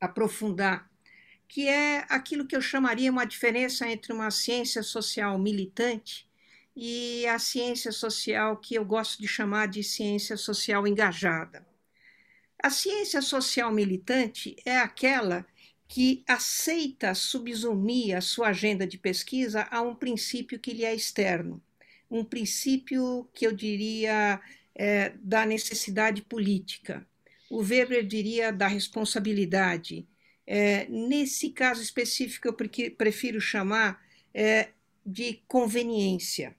aprofundar 0.00 0.90
que 1.48 1.68
é 1.68 2.04
aquilo 2.08 2.46
que 2.46 2.56
eu 2.56 2.60
chamaria 2.60 3.10
uma 3.10 3.24
diferença 3.24 3.88
entre 3.88 4.12
uma 4.12 4.30
ciência 4.30 4.82
social 4.82 5.38
militante 5.38 6.26
e 6.74 7.26
a 7.26 7.38
ciência 7.38 7.90
social 7.90 8.56
que 8.58 8.74
eu 8.74 8.84
gosto 8.84 9.20
de 9.20 9.26
chamar 9.26 9.68
de 9.68 9.82
ciência 9.82 10.36
social 10.36 10.86
engajada. 10.86 11.66
A 12.62 12.70
ciência 12.70 13.22
social 13.22 13.72
militante 13.72 14.56
é 14.64 14.76
aquela 14.76 15.46
que 15.88 16.24
aceita 16.26 17.14
subsumir 17.14 18.16
a 18.16 18.20
sua 18.20 18.48
agenda 18.48 18.86
de 18.86 18.98
pesquisa 18.98 19.66
a 19.70 19.80
um 19.80 19.94
princípio 19.94 20.58
que 20.58 20.72
lhe 20.72 20.84
é 20.84 20.94
externo, 20.94 21.62
um 22.10 22.24
princípio 22.24 23.28
que 23.32 23.46
eu 23.46 23.52
diria 23.52 24.40
é, 24.74 25.12
da 25.20 25.46
necessidade 25.46 26.22
política. 26.22 27.06
O 27.48 27.62
Weber 27.62 28.04
diria 28.04 28.52
da 28.52 28.66
responsabilidade, 28.66 30.06
é, 30.46 30.86
nesse 30.88 31.50
caso 31.50 31.82
específico, 31.82 32.46
eu 32.46 32.54
prefiro 32.96 33.40
chamar 33.40 34.00
é, 34.32 34.68
de 35.04 35.40
conveniência, 35.48 36.54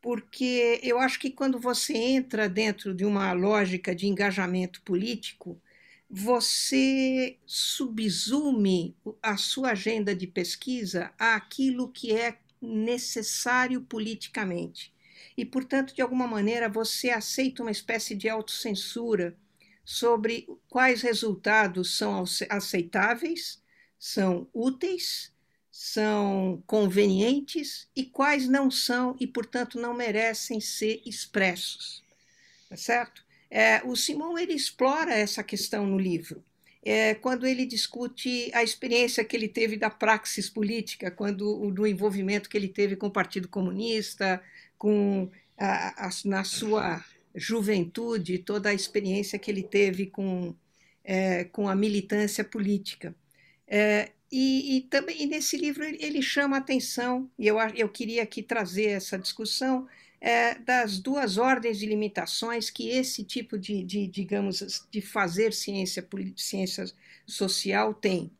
porque 0.00 0.80
eu 0.82 0.98
acho 0.98 1.18
que 1.18 1.30
quando 1.30 1.58
você 1.58 1.94
entra 1.94 2.48
dentro 2.48 2.94
de 2.94 3.04
uma 3.04 3.32
lógica 3.32 3.94
de 3.94 4.06
engajamento 4.06 4.80
político, 4.82 5.60
você 6.08 7.36
subsume 7.44 8.96
a 9.20 9.36
sua 9.36 9.70
agenda 9.70 10.14
de 10.14 10.26
pesquisa 10.26 11.12
àquilo 11.18 11.90
que 11.90 12.12
é 12.12 12.38
necessário 12.62 13.80
politicamente. 13.82 14.94
E, 15.36 15.44
portanto, 15.44 15.94
de 15.94 16.00
alguma 16.00 16.26
maneira, 16.28 16.68
você 16.68 17.10
aceita 17.10 17.62
uma 17.62 17.72
espécie 17.72 18.14
de 18.14 18.28
autocensura 18.28 19.36
sobre 19.86 20.48
quais 20.68 21.00
resultados 21.00 21.96
são 21.96 22.24
aceitáveis, 22.50 23.62
são 23.96 24.48
úteis, 24.52 25.32
são 25.70 26.60
convenientes 26.66 27.88
e 27.94 28.04
quais 28.04 28.48
não 28.48 28.68
são 28.68 29.14
e, 29.20 29.28
portanto, 29.28 29.80
não 29.80 29.94
merecem 29.94 30.60
ser 30.60 31.00
expressos. 31.06 32.02
Tá 32.68 32.76
certo? 32.76 33.24
É, 33.48 33.80
o 33.84 33.94
Simon 33.94 34.36
ele 34.36 34.54
explora 34.54 35.14
essa 35.14 35.44
questão 35.44 35.86
no 35.86 35.98
livro. 35.98 36.44
É, 36.82 37.14
quando 37.14 37.46
ele 37.46 37.64
discute 37.64 38.50
a 38.54 38.64
experiência 38.64 39.24
que 39.24 39.36
ele 39.36 39.48
teve 39.48 39.76
da 39.76 39.88
praxis 39.88 40.50
política, 40.50 41.12
quando 41.12 41.70
do 41.70 41.86
envolvimento 41.86 42.48
que 42.48 42.56
ele 42.56 42.68
teve 42.68 42.96
com 42.96 43.06
o 43.06 43.12
Partido 43.12 43.46
Comunista, 43.46 44.42
com 44.76 45.30
a, 45.56 46.06
a, 46.06 46.10
na 46.24 46.42
sua 46.42 47.04
juventude, 47.36 48.38
toda 48.38 48.70
a 48.70 48.74
experiência 48.74 49.38
que 49.38 49.50
ele 49.50 49.62
teve 49.62 50.06
com, 50.06 50.54
é, 51.04 51.44
com 51.44 51.68
a 51.68 51.74
militância 51.74 52.44
política. 52.44 53.14
É, 53.66 54.12
e, 54.30 54.78
e, 54.78 54.80
também 54.82 55.22
e 55.22 55.26
nesse 55.26 55.56
livro 55.56 55.84
ele, 55.84 56.22
chama 56.22 56.56
a 56.56 56.60
atenção, 56.60 57.30
e 57.38 57.46
eu, 57.46 57.58
eu 57.74 57.88
queria 57.88 58.22
aqui 58.22 58.42
trazer 58.42 58.86
essa 58.86 59.18
discussão, 59.18 59.88
é, 60.20 60.54
das 60.56 60.98
duas 60.98 61.36
ordens 61.38 61.78
de 61.78 61.86
limitações 61.86 62.70
que 62.70 62.88
esse 62.90 63.22
tipo 63.24 63.58
de, 63.58 63.82
de 63.84 64.06
digamos, 64.08 64.86
de 64.90 65.00
fazer 65.00 65.52
ciência, 65.52 66.06
ciência 66.36 66.84
social 67.26 67.94
tem. 67.94 68.30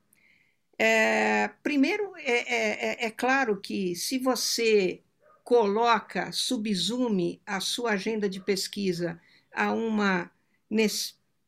É, 0.79 1.49
primeiro, 1.62 2.12
é, 2.19 3.05
é, 3.05 3.07
é, 3.07 3.11
claro 3.11 3.61
que 3.61 3.95
se 3.95 4.19
você 4.19 5.03
coloca, 5.47 6.33
subsume 6.33 7.41
a 7.47 7.61
sua 7.61 7.93
agenda 7.93 8.29
de 8.29 8.41
pesquisa 8.41 9.17
a 9.55 9.73
uma, 9.73 10.29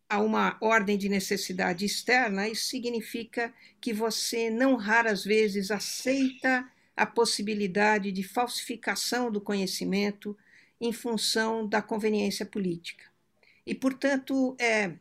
a 0.09 0.21
uma 0.21 0.57
ordem 0.61 0.97
de 0.97 1.09
necessidade 1.09 1.85
externa, 1.85 2.49
isso 2.49 2.69
significa 2.69 3.53
que 3.81 3.93
você 3.93 4.51
não 4.51 4.77
raras 4.77 5.25
vezes 5.25 5.73
aceita 5.73 6.65
a 6.97 7.05
possibilidade 7.05 8.13
de 8.13 8.23
falsificação 8.23 9.33
do 9.33 9.41
conhecimento 9.41 10.39
em 10.81 10.93
função 10.93 11.67
da 11.67 11.83
conveniência 11.83 12.47
política. 12.47 13.05
E, 13.67 13.75
portanto, 13.75 14.55
é, 14.61 14.93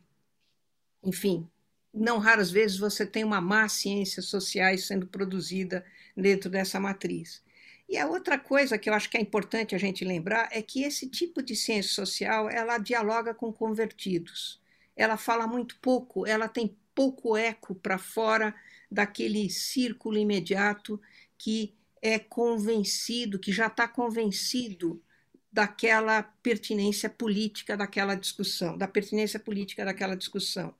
enfim, 1.04 1.48
não 1.94 2.18
raras 2.18 2.50
vezes 2.50 2.76
você 2.76 3.06
tem 3.06 3.22
uma 3.22 3.40
má 3.40 3.68
ciências 3.68 4.24
sociais 4.24 4.88
sendo 4.88 5.06
produzida 5.06 5.86
dentro 6.16 6.50
dessa 6.50 6.80
matriz. 6.80 7.46
E 7.88 7.96
a 7.96 8.06
outra 8.06 8.38
coisa 8.38 8.76
que 8.76 8.90
eu 8.90 8.94
acho 8.94 9.08
que 9.08 9.16
é 9.16 9.20
importante 9.20 9.74
a 9.74 9.78
gente 9.78 10.04
lembrar 10.04 10.48
é 10.52 10.60
que 10.60 10.82
esse 10.82 11.08
tipo 11.08 11.42
de 11.42 11.56
ciência 11.56 11.90
social 11.92 12.50
ela 12.50 12.76
dialoga 12.76 13.32
com 13.32 13.50
convertidos. 13.50 14.60
Ela 14.94 15.16
fala 15.16 15.46
muito 15.46 15.78
pouco, 15.80 16.26
ela 16.26 16.48
tem 16.48 16.76
pouco 16.94 17.36
eco 17.36 17.74
para 17.74 17.96
fora 17.96 18.54
daquele 18.90 19.48
círculo 19.48 20.18
imediato 20.18 21.00
que 21.38 21.74
é 22.02 22.18
convencido, 22.18 23.38
que 23.38 23.52
já 23.52 23.68
está 23.68 23.88
convencido 23.88 25.02
daquela 25.50 26.22
pertinência 26.22 27.08
política 27.08 27.76
daquela 27.76 28.14
discussão, 28.14 28.76
da 28.76 28.86
pertinência 28.86 29.40
política 29.40 29.84
daquela 29.84 30.14
discussão, 30.14 30.74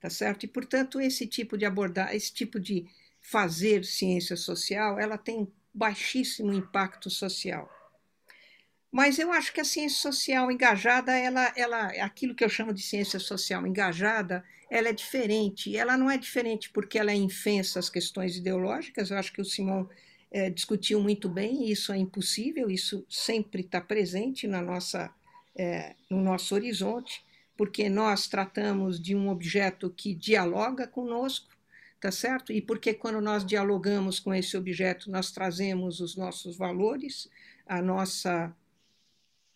tá 0.00 0.08
certo? 0.08 0.44
E 0.44 0.48
portanto 0.48 1.00
esse 1.00 1.26
tipo 1.26 1.58
de 1.58 1.64
abordar, 1.64 2.14
esse 2.14 2.32
tipo 2.32 2.60
de 2.60 2.86
fazer 3.20 3.84
ciência 3.84 4.36
social, 4.36 4.98
ela 4.98 5.18
tem 5.18 5.52
baixíssimo 5.74 6.52
impacto 6.52 7.10
social. 7.10 7.70
Mas 8.90 9.18
eu 9.18 9.32
acho 9.32 9.52
que 9.52 9.60
a 9.60 9.64
ciência 9.64 10.12
social 10.12 10.50
engajada, 10.50 11.16
ela, 11.16 11.52
ela, 11.56 11.86
aquilo 12.04 12.34
que 12.34 12.44
eu 12.44 12.48
chamo 12.48 12.74
de 12.74 12.82
ciência 12.82 13.18
social 13.18 13.66
engajada, 13.66 14.44
ela 14.70 14.88
é 14.88 14.92
diferente. 14.92 15.74
Ela 15.76 15.96
não 15.96 16.10
é 16.10 16.18
diferente 16.18 16.70
porque 16.70 16.98
ela 16.98 17.10
é 17.10 17.14
infensa 17.14 17.78
às 17.78 17.88
questões 17.88 18.36
ideológicas. 18.36 19.10
Eu 19.10 19.16
acho 19.16 19.32
que 19.32 19.40
o 19.40 19.44
Simon 19.44 19.86
é, 20.30 20.50
discutiu 20.50 21.00
muito 21.00 21.28
bem. 21.28 21.70
Isso 21.70 21.90
é 21.92 21.96
impossível. 21.96 22.70
Isso 22.70 23.06
sempre 23.08 23.62
está 23.62 23.80
presente 23.80 24.46
na 24.46 24.60
nossa 24.60 25.10
é, 25.54 25.94
no 26.08 26.20
nosso 26.22 26.54
horizonte, 26.54 27.24
porque 27.56 27.88
nós 27.88 28.26
tratamos 28.26 29.00
de 29.00 29.14
um 29.14 29.28
objeto 29.28 29.90
que 29.90 30.14
dialoga 30.14 30.86
conosco, 30.86 31.50
tá 32.02 32.10
certo? 32.10 32.52
E 32.52 32.60
porque 32.60 32.92
quando 32.92 33.20
nós 33.20 33.46
dialogamos 33.46 34.18
com 34.18 34.34
esse 34.34 34.56
objeto, 34.56 35.08
nós 35.08 35.30
trazemos 35.30 36.00
os 36.00 36.16
nossos 36.16 36.56
valores, 36.56 37.30
a 37.64 37.80
nossa, 37.80 38.52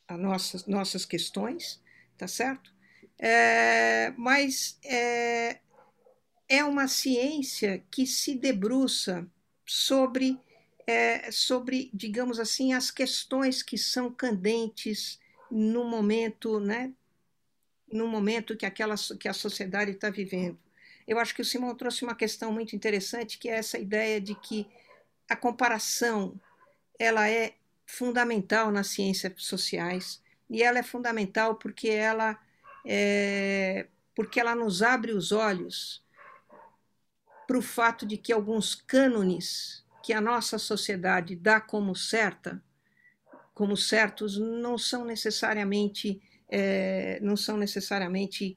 a 0.06 0.16
nossas, 0.16 0.64
nossas 0.64 1.04
questões, 1.04 1.82
tá 2.16 2.28
certo? 2.28 2.72
É, 3.18 4.12
mas 4.16 4.78
é, 4.84 5.58
é 6.48 6.62
uma 6.62 6.86
ciência 6.86 7.82
que 7.90 8.06
se 8.06 8.36
debruça 8.36 9.26
sobre, 9.66 10.38
é, 10.86 11.32
sobre, 11.32 11.90
digamos 11.92 12.38
assim, 12.38 12.72
as 12.72 12.92
questões 12.92 13.60
que 13.60 13.76
são 13.76 14.08
candentes 14.08 15.18
no 15.50 15.82
momento, 15.82 16.60
né, 16.60 16.92
no 17.92 18.06
momento 18.06 18.56
que, 18.56 18.66
aquela, 18.66 18.94
que 19.18 19.28
a 19.28 19.32
sociedade 19.32 19.90
está 19.90 20.10
vivendo. 20.10 20.64
Eu 21.06 21.18
acho 21.18 21.34
que 21.34 21.42
o 21.42 21.44
Simão 21.44 21.74
trouxe 21.74 22.04
uma 22.04 22.14
questão 22.14 22.52
muito 22.52 22.74
interessante, 22.74 23.38
que 23.38 23.48
é 23.48 23.56
essa 23.56 23.78
ideia 23.78 24.20
de 24.20 24.34
que 24.34 24.66
a 25.28 25.36
comparação 25.36 26.40
ela 26.98 27.28
é 27.28 27.54
fundamental 27.86 28.70
nas 28.72 28.88
ciências 28.88 29.32
sociais 29.36 30.20
e 30.50 30.62
ela 30.62 30.78
é 30.78 30.82
fundamental 30.82 31.54
porque 31.54 31.88
ela 31.88 32.38
é, 32.84 33.86
porque 34.14 34.40
ela 34.40 34.54
nos 34.54 34.82
abre 34.82 35.12
os 35.12 35.30
olhos 35.30 36.04
para 37.46 37.58
o 37.58 37.62
fato 37.62 38.04
de 38.04 38.16
que 38.16 38.32
alguns 38.32 38.74
cânones 38.74 39.84
que 40.02 40.12
a 40.12 40.20
nossa 40.20 40.58
sociedade 40.58 41.36
dá 41.36 41.60
como 41.60 41.94
certa, 41.94 42.62
como 43.54 43.76
certos, 43.76 44.38
não 44.38 44.76
são 44.76 45.04
necessariamente 45.04 46.20
é, 46.48 47.18
não 47.20 47.36
são 47.36 47.56
necessariamente 47.56 48.56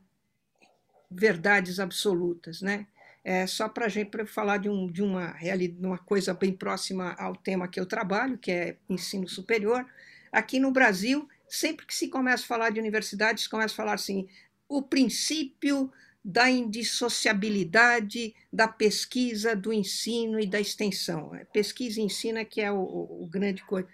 verdades 1.10 1.80
absolutas, 1.80 2.62
né? 2.62 2.88
É, 3.24 3.46
só 3.46 3.68
para 3.68 3.86
a 3.86 3.89
gente 3.89 4.10
pra 4.10 4.25
falar 4.25 4.58
de, 4.58 4.70
um, 4.70 4.89
de 4.89 5.04
uma, 5.04 5.36
uma 5.80 5.98
coisa 5.98 6.34
bem 6.34 6.54
próxima 6.54 7.13
ao 7.13 7.36
tema 7.36 7.68
que 7.68 7.80
eu 7.80 7.86
trabalho, 7.86 8.38
que 8.38 8.51
é 8.51 8.78
ensino 8.89 9.28
superior, 9.28 9.86
aqui 10.32 10.60
no 10.60 10.72
Brasil, 10.72 11.28
sempre 11.48 11.86
que 11.86 11.94
se 11.94 12.08
começa 12.08 12.44
a 12.44 12.48
falar 12.48 12.70
de 12.70 12.80
universidade, 12.80 13.42
se 13.42 13.50
começa 13.50 13.74
a 13.74 13.78
falar 13.78 13.94
assim, 13.94 14.28
o 14.68 14.82
princípio 14.82 15.92
da 16.24 16.50
indissociabilidade 16.50 18.36
da 18.51 18.68
pesquisa, 18.68 19.56
do 19.56 19.74
ensino 19.74 20.39
e 20.39 20.46
da 20.46 20.60
extensão. 20.60 21.34
É, 21.36 21.44
pesquisa 21.46 22.00
e 22.00 22.04
ensino 22.04 22.38
é 22.38 22.46
que 22.46 22.62
é 22.62 22.72
o, 22.72 22.80
o, 22.80 23.24
o 23.24 23.28
grande 23.28 23.63
coisa. 23.63 23.88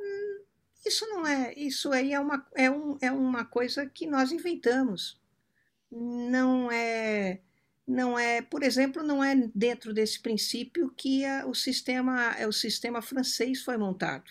Hum, 0.00 0.40
isso 0.84 1.06
não 1.06 1.26
é, 1.26 1.54
isso 1.56 1.92
aí 1.92 2.12
é 2.12 2.20
uma, 2.20 2.46
é, 2.54 2.70
um, 2.70 2.98
é 3.00 3.10
uma 3.10 3.44
coisa 3.44 3.86
que 3.86 4.06
nós 4.06 4.32
inventamos 4.32 5.18
não 5.90 6.70
é 6.70 7.40
não 7.86 8.18
é, 8.18 8.42
por 8.42 8.64
exemplo, 8.64 9.02
não 9.02 9.22
é 9.22 9.36
dentro 9.54 9.94
desse 9.94 10.18
princípio 10.20 10.92
que 10.96 11.24
a, 11.24 11.46
o 11.46 11.54
sistema 11.54 12.34
é 12.36 12.46
o 12.46 12.52
sistema 12.52 13.00
francês 13.00 13.62
foi 13.62 13.76
montado. 13.76 14.28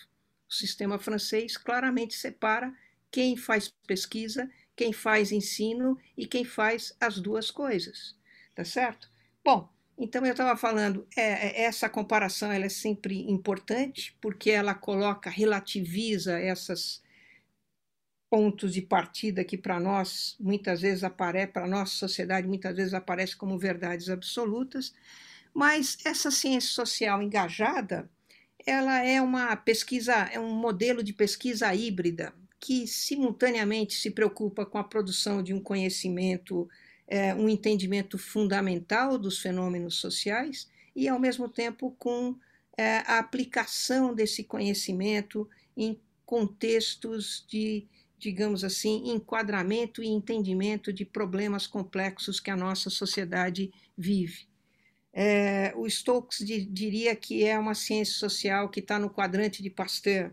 O 0.48 0.52
sistema 0.52 0.98
francês 0.98 1.56
claramente 1.56 2.14
separa 2.14 2.72
quem 3.10 3.36
faz 3.36 3.72
pesquisa, 3.86 4.50
quem 4.76 4.92
faz 4.92 5.32
ensino 5.32 5.98
e 6.16 6.26
quem 6.26 6.44
faz 6.44 6.94
as 7.00 7.18
duas 7.18 7.50
coisas, 7.50 8.14
tá 8.54 8.64
certo? 8.64 9.10
Bom, 9.42 9.68
então 9.98 10.24
eu 10.26 10.32
estava 10.32 10.56
falando, 10.56 11.06
é, 11.16 11.62
é, 11.62 11.62
essa 11.62 11.88
comparação 11.88 12.52
ela 12.52 12.66
é 12.66 12.68
sempre 12.68 13.22
importante 13.30 14.14
porque 14.20 14.50
ela 14.50 14.74
coloca, 14.74 15.30
relativiza 15.30 16.38
essas 16.38 17.02
pontos 18.36 18.74
de 18.74 18.82
partida 18.82 19.42
que 19.42 19.56
para 19.56 19.80
nós 19.80 20.36
muitas 20.38 20.82
vezes 20.82 21.02
aparece, 21.02 21.52
para 21.54 21.66
nossa 21.66 21.94
sociedade 21.94 22.46
muitas 22.46 22.76
vezes 22.76 22.92
aparece 22.92 23.34
como 23.34 23.58
verdades 23.58 24.10
absolutas, 24.10 24.92
mas 25.54 25.96
essa 26.04 26.30
ciência 26.30 26.68
social 26.68 27.22
engajada, 27.22 28.10
ela 28.66 29.02
é 29.02 29.22
uma 29.22 29.56
pesquisa, 29.56 30.12
é 30.30 30.38
um 30.38 30.52
modelo 30.52 31.02
de 31.02 31.14
pesquisa 31.14 31.74
híbrida 31.74 32.34
que 32.60 32.86
simultaneamente 32.86 33.94
se 33.94 34.10
preocupa 34.10 34.66
com 34.66 34.76
a 34.76 34.84
produção 34.84 35.42
de 35.42 35.54
um 35.54 35.60
conhecimento, 35.60 36.68
é, 37.08 37.34
um 37.34 37.48
entendimento 37.48 38.18
fundamental 38.18 39.16
dos 39.16 39.38
fenômenos 39.38 39.94
sociais 39.94 40.68
e 40.94 41.08
ao 41.08 41.18
mesmo 41.18 41.48
tempo 41.48 41.96
com 41.98 42.36
é, 42.76 42.98
a 43.06 43.18
aplicação 43.18 44.14
desse 44.14 44.44
conhecimento 44.44 45.48
em 45.74 45.98
contextos 46.26 47.46
de 47.48 47.86
digamos 48.18 48.64
assim, 48.64 49.10
enquadramento 49.10 50.02
e 50.02 50.08
entendimento 50.08 50.92
de 50.92 51.04
problemas 51.04 51.66
complexos 51.66 52.40
que 52.40 52.50
a 52.50 52.56
nossa 52.56 52.88
sociedade 52.88 53.70
vive. 53.96 54.48
É, 55.12 55.72
o 55.76 55.88
Stokes 55.88 56.44
diria 56.44 57.14
que 57.16 57.44
é 57.44 57.58
uma 57.58 57.74
ciência 57.74 58.14
social 58.14 58.68
que 58.68 58.80
está 58.80 58.98
no 58.98 59.10
quadrante 59.10 59.62
de 59.62 59.70
Pasteur. 59.70 60.32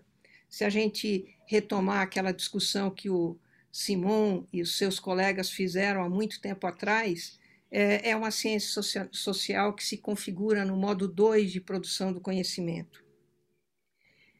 Se 0.50 0.63
a 0.63 0.69
gente 0.69 1.26
retomar 1.46 2.02
aquela 2.02 2.32
discussão 2.32 2.89
que 2.89 3.10
o 3.10 3.38
Simon 3.72 4.46
e 4.52 4.62
os 4.62 4.78
seus 4.78 5.00
colegas 5.00 5.50
fizeram 5.50 6.04
há 6.04 6.10
muito 6.10 6.41
tempo 6.41 6.67
atrás, 6.67 7.39
é, 7.72 8.12
é 8.12 8.15
uma 8.15 8.30
ciência 8.30 8.82
social 9.12 9.74
que 9.74 9.84
se 9.84 9.98
configura 9.98 10.63
no 10.63 10.76
modo 10.76 11.08
2 11.08 11.52
de 11.52 11.60
produção 11.60 12.13
do 12.13 12.22
conhecimento 12.22 13.02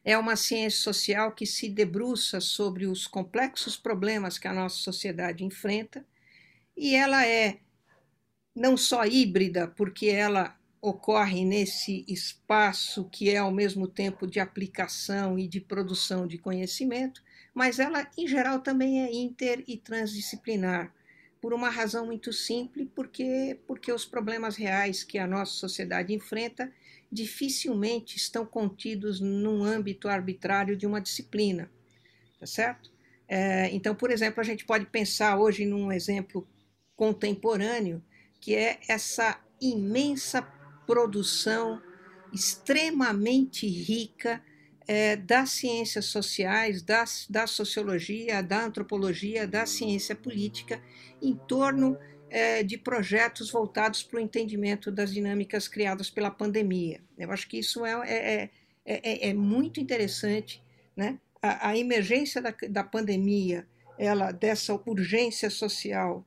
é 0.04 0.18
uma 0.18 0.36
ciência 0.36 0.80
social 0.80 1.32
que 1.32 1.46
se 1.46 1.68
debruça 1.68 2.40
sobre 2.40 2.86
os 2.86 3.06
complexos 3.06 3.76
problemas 3.76 4.36
que 4.36 4.46
a 4.46 4.52
nossa 4.52 4.76
sociedade 4.76 5.44
enfrenta, 5.44 6.04
e 6.76 6.94
ela 6.94 7.26
é 7.26 7.60
não 8.54 8.76
só 8.76 9.04
híbrida, 9.04 9.66
porque 9.68 10.08
ela 10.08 10.56
ocorre 10.80 11.44
nesse 11.44 12.04
espaço 12.06 13.08
que 13.10 13.30
é 13.30 13.38
ao 13.38 13.50
mesmo 13.50 13.88
tempo 13.88 14.26
de 14.26 14.38
aplicação 14.38 15.38
e 15.38 15.48
de 15.48 15.60
produção 15.60 16.26
de 16.26 16.36
conhecimento, 16.36 17.22
mas 17.54 17.78
ela, 17.78 18.06
em 18.18 18.28
geral, 18.28 18.60
também 18.60 19.02
é 19.02 19.10
inter 19.12 19.64
e 19.66 19.78
transdisciplinar, 19.78 20.92
por 21.40 21.54
uma 21.54 21.70
razão 21.70 22.06
muito 22.06 22.32
simples, 22.32 22.88
porque, 22.94 23.58
porque 23.66 23.92
os 23.92 24.04
problemas 24.04 24.56
reais 24.56 25.02
que 25.02 25.18
a 25.18 25.26
nossa 25.26 25.52
sociedade 25.52 26.12
enfrenta 26.12 26.72
dificilmente 27.10 28.16
estão 28.16 28.44
contidos 28.44 29.20
num 29.20 29.62
âmbito 29.62 30.08
arbitrário 30.08 30.76
de 30.76 30.86
uma 30.86 31.00
disciplina, 31.00 31.70
tá 32.38 32.46
certo? 32.46 32.90
É, 33.28 33.68
então, 33.74 33.94
por 33.94 34.10
exemplo, 34.10 34.40
a 34.40 34.44
gente 34.44 34.64
pode 34.64 34.86
pensar 34.86 35.38
hoje 35.38 35.64
num 35.64 35.90
exemplo 35.90 36.46
contemporâneo, 36.94 38.02
que 38.40 38.54
é 38.54 38.78
essa 38.88 39.40
imensa 39.60 40.42
produção 40.86 41.80
extremamente 42.32 43.66
rica 43.66 44.42
é, 44.86 45.16
das 45.16 45.50
ciências 45.50 46.06
sociais, 46.06 46.82
da, 46.82 47.04
da 47.30 47.46
sociologia, 47.46 48.42
da 48.42 48.64
antropologia, 48.64 49.46
da 49.46 49.64
ciência 49.64 50.14
política, 50.14 50.82
em 51.22 51.34
torno 51.34 51.96
é, 52.34 52.64
de 52.64 52.76
projetos 52.76 53.48
voltados 53.48 54.02
para 54.02 54.16
o 54.16 54.20
entendimento 54.20 54.90
das 54.90 55.14
dinâmicas 55.14 55.68
criadas 55.68 56.10
pela 56.10 56.32
pandemia. 56.32 57.00
Eu 57.16 57.30
acho 57.30 57.46
que 57.46 57.60
isso 57.60 57.86
é, 57.86 57.92
é, 58.08 58.50
é, 58.84 59.28
é 59.28 59.32
muito 59.32 59.78
interessante. 59.78 60.60
Né? 60.96 61.20
A, 61.40 61.68
a 61.68 61.78
emergência 61.78 62.42
da, 62.42 62.52
da, 62.68 62.82
pandemia, 62.82 63.68
ela 63.96 64.32
dessa 64.32 64.74
urgência 64.84 65.48
social, 65.48 66.26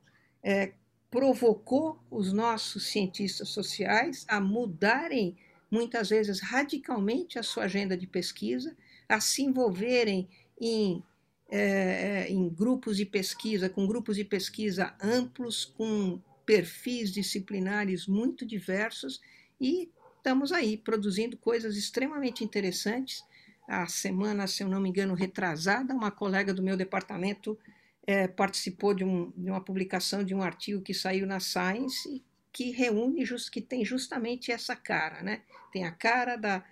provocou 1.10 2.02
os 2.10 2.32
nossos 2.32 2.86
cientistas 2.86 3.50
sociais 3.50 4.24
a 4.28 4.40
mudarem, 4.40 5.36
muitas 5.70 6.08
vezes 6.08 6.40
radicalmente, 6.40 7.38
a 7.38 7.42
sua 7.42 7.64
agenda 7.64 7.94
de 7.94 8.06
pesquisa, 8.06 8.74
a 9.06 9.20
se 9.20 9.42
envolverem 9.42 10.26
em 10.58 11.02
é, 11.48 12.26
em 12.28 12.48
grupos 12.48 12.96
de 12.96 13.06
pesquisa, 13.06 13.68
com 13.68 13.86
grupos 13.86 14.16
de 14.16 14.24
pesquisa 14.24 14.94
amplos, 15.02 15.64
com 15.64 16.20
perfis 16.44 17.10
disciplinares 17.10 18.06
muito 18.06 18.46
diversos, 18.46 19.20
e 19.60 19.90
estamos 20.16 20.52
aí 20.52 20.76
produzindo 20.76 21.36
coisas 21.36 21.76
extremamente 21.76 22.44
interessantes. 22.44 23.24
A 23.66 23.86
semana, 23.86 24.46
se 24.46 24.62
eu 24.62 24.68
não 24.68 24.80
me 24.80 24.88
engano, 24.88 25.14
retrasada, 25.14 25.94
uma 25.94 26.10
colega 26.10 26.54
do 26.54 26.62
meu 26.62 26.76
departamento 26.76 27.58
é, 28.06 28.26
participou 28.26 28.94
de, 28.94 29.04
um, 29.04 29.30
de, 29.36 29.50
uma 29.50 29.60
publicação 29.62 30.24
de 30.24 30.34
um 30.34 30.42
artigo 30.42 30.80
que 30.80 30.94
saiu 30.94 31.26
na 31.26 31.40
Science 31.40 32.24
que 32.50 32.70
reúne, 32.70 33.24
just, 33.24 33.50
que 33.50 33.60
tem 33.60 33.84
justamente 33.84 34.50
essa 34.50 34.74
cara, 34.74 35.22
né? 35.22 35.42
Tem 35.70 35.84
a 35.84 35.92
cara 35.92 36.36
da, 36.36 36.64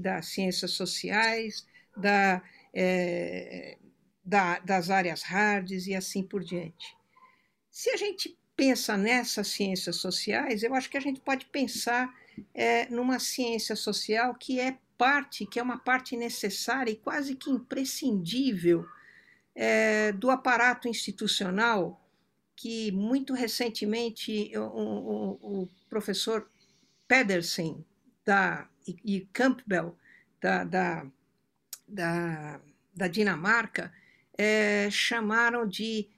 das 0.00 0.26
ciências 0.26 0.72
sociais, 0.72 1.64
da 1.96 2.42
é, 2.74 3.78
da, 4.24 4.58
das 4.60 4.90
áreas 4.90 5.22
hards 5.22 5.86
e 5.86 5.94
assim 5.94 6.22
por 6.22 6.42
diante. 6.42 6.96
Se 7.70 7.90
a 7.90 7.96
gente 7.96 8.36
pensa 8.56 8.96
nessas 8.96 9.48
ciências 9.48 9.96
sociais, 9.96 10.62
eu 10.62 10.74
acho 10.74 10.90
que 10.90 10.96
a 10.96 11.00
gente 11.00 11.20
pode 11.20 11.46
pensar 11.46 12.14
é, 12.54 12.88
numa 12.88 13.18
ciência 13.18 13.74
social 13.74 14.34
que 14.34 14.60
é 14.60 14.78
parte, 14.96 15.46
que 15.46 15.58
é 15.58 15.62
uma 15.62 15.78
parte 15.78 16.16
necessária 16.16 16.92
e 16.92 16.96
quase 16.96 17.34
que 17.34 17.50
imprescindível 17.50 18.86
é, 19.54 20.12
do 20.12 20.30
aparato 20.30 20.86
institucional 20.86 22.00
que 22.54 22.92
muito 22.92 23.34
recentemente 23.34 24.52
o, 24.56 24.62
o, 24.62 25.62
o 25.62 25.68
professor 25.90 26.48
Pedersen 27.08 27.84
da, 28.24 28.68
e, 28.86 29.26
Campbell 29.32 29.96
da, 30.40 30.64
da, 30.64 31.06
da, 31.88 32.60
da 32.94 33.08
Dinamarca 33.08 33.92
é, 34.44 34.90
chamaram 34.90 35.64
de 35.64 36.08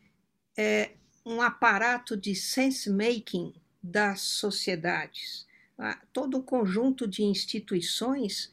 é, 0.57 0.93
um 1.27 1.43
aparato 1.43 2.17
de 2.17 2.35
sense-making 2.35 3.53
das 3.83 4.23
sociedades. 4.23 5.47
Ah, 5.79 6.01
todo 6.11 6.39
um 6.39 6.43
conjunto 6.43 7.07
de 7.07 7.23
instituições 7.23 8.51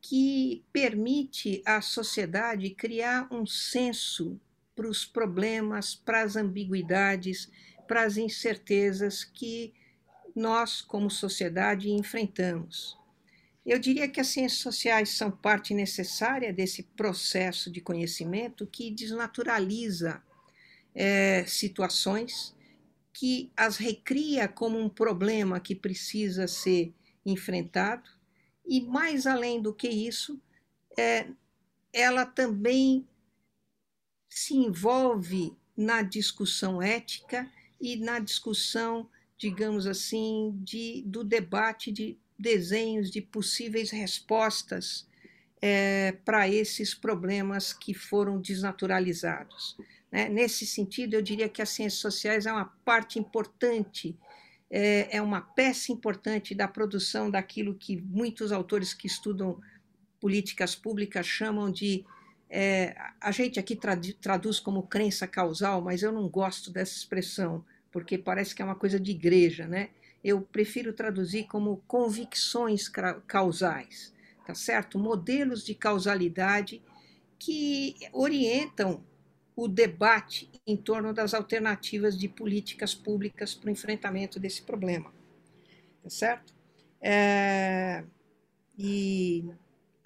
que 0.00 0.64
permite 0.72 1.62
à 1.64 1.80
sociedade 1.80 2.70
criar 2.70 3.28
um 3.30 3.46
senso 3.46 4.40
para 4.74 4.88
os 4.88 5.04
problemas, 5.04 5.94
para 5.94 6.22
as 6.22 6.34
ambiguidades, 6.34 7.48
para 7.86 8.02
as 8.02 8.16
incertezas 8.16 9.22
que 9.22 9.72
nós, 10.34 10.82
como 10.82 11.08
sociedade, 11.08 11.88
enfrentamos. 11.92 12.98
Eu 13.64 13.78
diria 13.78 14.08
que 14.08 14.20
as 14.20 14.26
ciências 14.26 14.60
sociais 14.60 15.10
são 15.10 15.30
parte 15.30 15.72
necessária 15.72 16.52
desse 16.52 16.82
processo 16.82 17.70
de 17.70 17.80
conhecimento 17.80 18.66
que 18.66 18.90
desnaturaliza 18.90 20.22
é, 20.94 21.44
situações, 21.46 22.54
que 23.12 23.52
as 23.56 23.76
recria 23.76 24.48
como 24.48 24.78
um 24.78 24.88
problema 24.88 25.60
que 25.60 25.76
precisa 25.76 26.48
ser 26.48 26.92
enfrentado, 27.24 28.10
e 28.66 28.80
mais 28.80 29.26
além 29.26 29.62
do 29.62 29.72
que 29.72 29.88
isso, 29.88 30.40
é, 30.98 31.28
ela 31.92 32.26
também 32.26 33.06
se 34.28 34.54
envolve 34.54 35.56
na 35.76 36.02
discussão 36.02 36.82
ética 36.82 37.50
e 37.80 37.96
na 37.96 38.18
discussão, 38.18 39.08
digamos 39.36 39.86
assim, 39.86 40.58
de, 40.62 41.02
do 41.06 41.22
debate 41.22 41.92
de 41.92 42.18
desenhos 42.38 43.10
de 43.10 43.20
possíveis 43.20 43.90
respostas 43.90 45.06
é, 45.60 46.12
para 46.24 46.48
esses 46.48 46.94
problemas 46.94 47.72
que 47.72 47.94
foram 47.94 48.40
desnaturalizados. 48.40 49.76
Né? 50.10 50.28
Nesse 50.28 50.66
sentido, 50.66 51.14
eu 51.14 51.22
diria 51.22 51.48
que 51.48 51.62
as 51.62 51.70
ciências 51.70 52.00
sociais 52.00 52.46
é 52.46 52.52
uma 52.52 52.66
parte 52.84 53.18
importante, 53.18 54.16
é, 54.70 55.16
é 55.16 55.22
uma 55.22 55.40
peça 55.40 55.92
importante 55.92 56.54
da 56.54 56.66
produção 56.66 57.30
daquilo 57.30 57.74
que 57.74 57.96
muitos 57.96 58.50
autores 58.50 58.92
que 58.92 59.06
estudam 59.06 59.60
políticas 60.20 60.74
públicas 60.74 61.26
chamam 61.26 61.70
de 61.70 62.04
é, 62.54 62.94
a 63.18 63.30
gente 63.30 63.58
aqui 63.58 63.74
traduz 64.20 64.60
como 64.60 64.82
crença 64.82 65.26
causal, 65.26 65.80
mas 65.80 66.02
eu 66.02 66.12
não 66.12 66.28
gosto 66.28 66.70
dessa 66.70 66.94
expressão, 66.94 67.64
porque 67.90 68.18
parece 68.18 68.54
que 68.54 68.60
é 68.60 68.64
uma 68.64 68.74
coisa 68.74 69.00
de 69.00 69.10
igreja, 69.10 69.66
né? 69.66 69.88
Eu 70.22 70.40
prefiro 70.40 70.92
traduzir 70.92 71.44
como 71.44 71.82
convicções 71.86 72.88
causais, 73.26 74.14
tá 74.46 74.54
certo? 74.54 74.98
Modelos 74.98 75.64
de 75.64 75.74
causalidade 75.74 76.82
que 77.38 77.96
orientam 78.12 79.04
o 79.56 79.68
debate 79.68 80.50
em 80.66 80.76
torno 80.76 81.12
das 81.12 81.34
alternativas 81.34 82.18
de 82.18 82.28
políticas 82.28 82.94
públicas 82.94 83.54
para 83.54 83.68
o 83.68 83.70
enfrentamento 83.70 84.40
desse 84.40 84.62
problema, 84.62 85.12
tá 86.02 86.08
certo? 86.08 86.54
É, 87.00 88.04
e 88.78 89.44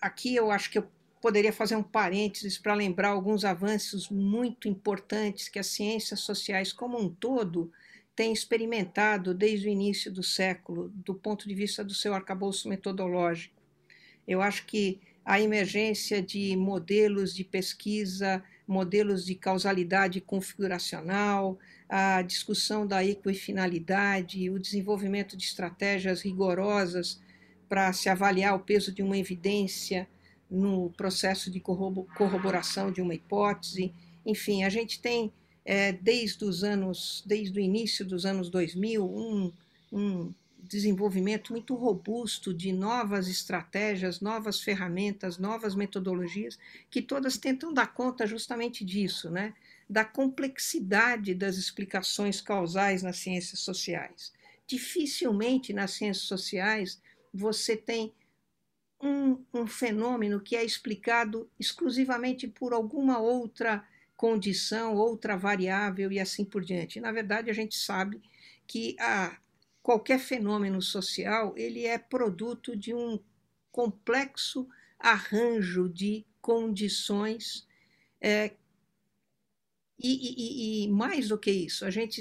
aqui 0.00 0.34
eu 0.34 0.50
acho 0.50 0.70
que 0.70 0.78
eu 0.78 0.88
poderia 1.20 1.52
fazer 1.52 1.76
um 1.76 1.82
parênteses 1.82 2.58
para 2.58 2.74
lembrar 2.74 3.08
alguns 3.10 3.44
avanços 3.44 4.08
muito 4.08 4.68
importantes 4.68 5.48
que 5.48 5.58
as 5.58 5.66
ciências 5.66 6.20
sociais 6.20 6.72
como 6.72 6.98
um 6.98 7.08
todo 7.08 7.70
têm 8.16 8.32
experimentado 8.32 9.32
desde 9.34 9.68
o 9.68 9.70
início 9.70 10.10
do 10.10 10.22
século, 10.22 10.88
do 10.88 11.14
ponto 11.14 11.46
de 11.46 11.54
vista 11.54 11.84
do 11.84 11.94
seu 11.94 12.14
arcabouço 12.14 12.68
metodológico. 12.68 13.54
Eu 14.26 14.42
acho 14.42 14.66
que 14.66 14.98
a 15.24 15.40
emergência 15.40 16.22
de 16.22 16.56
modelos 16.56 17.34
de 17.34 17.44
pesquisa, 17.44 18.42
modelos 18.66 19.24
de 19.24 19.34
causalidade 19.34 20.20
configuracional, 20.20 21.58
a 21.88 22.22
discussão 22.22 22.86
da 22.86 23.04
equifinalidade, 23.04 24.50
o 24.50 24.58
desenvolvimento 24.58 25.36
de 25.36 25.44
estratégias 25.44 26.22
rigorosas 26.22 27.20
para 27.68 27.92
se 27.92 28.08
avaliar 28.08 28.54
o 28.56 28.60
peso 28.60 28.90
de 28.90 29.02
uma 29.02 29.18
evidência, 29.18 30.08
no 30.50 30.90
processo 30.90 31.50
de 31.50 31.60
corroboração 31.60 32.90
de 32.90 33.00
uma 33.00 33.14
hipótese. 33.14 33.92
Enfim, 34.24 34.64
a 34.64 34.68
gente 34.68 35.00
tem, 35.00 35.32
é, 35.66 35.92
desde 35.92 36.44
os 36.44 36.62
anos, 36.62 37.24
desde 37.26 37.58
o 37.58 37.60
início 37.60 38.04
dos 38.04 38.24
anos 38.24 38.48
2000, 38.48 39.04
um, 39.04 39.52
um 39.92 40.32
desenvolvimento 40.60 41.52
muito 41.52 41.74
robusto 41.74 42.54
de 42.54 42.72
novas 42.72 43.28
estratégias, 43.28 44.20
novas 44.20 44.60
ferramentas, 44.60 45.38
novas 45.38 45.74
metodologias, 45.74 46.56
que 46.88 47.02
todas 47.02 47.36
tentam 47.36 47.74
dar 47.74 47.92
conta 47.92 48.26
justamente 48.26 48.84
disso, 48.84 49.28
né? 49.28 49.54
da 49.90 50.04
complexidade 50.04 51.34
das 51.34 51.56
explicações 51.56 52.40
causais 52.40 53.02
nas 53.02 53.18
ciências 53.18 53.60
sociais. 53.60 54.32
Dificilmente 54.66 55.72
nas 55.72 55.92
ciências 55.92 56.26
sociais 56.26 57.00
você 57.32 57.76
tem 57.76 58.12
um, 59.02 59.44
um 59.52 59.66
fenômeno 59.66 60.40
que 60.40 60.56
é 60.56 60.64
explicado 60.64 61.48
exclusivamente 61.58 62.48
por 62.48 62.72
alguma 62.72 63.18
outra 63.18 63.84
condição, 64.16 64.94
outra 64.94 65.36
variável 65.36 66.10
e 66.10 66.18
assim 66.18 66.44
por 66.44 66.64
diante. 66.64 67.00
Na 67.00 67.12
verdade, 67.12 67.50
a 67.50 67.52
gente 67.52 67.76
sabe 67.76 68.20
que 68.66 68.96
a, 68.98 69.38
qualquer 69.82 70.18
fenômeno 70.18 70.80
social 70.80 71.54
ele 71.56 71.84
é 71.84 71.98
produto 71.98 72.76
de 72.76 72.94
um 72.94 73.20
complexo 73.70 74.68
arranjo 74.98 75.88
de 75.88 76.24
condições 76.40 77.66
é, 78.20 78.52
e, 79.98 80.84
e, 80.84 80.84
e, 80.84 80.88
mais 80.88 81.28
do 81.28 81.38
que 81.38 81.50
isso, 81.50 81.84
a 81.84 81.90
gente, 81.90 82.20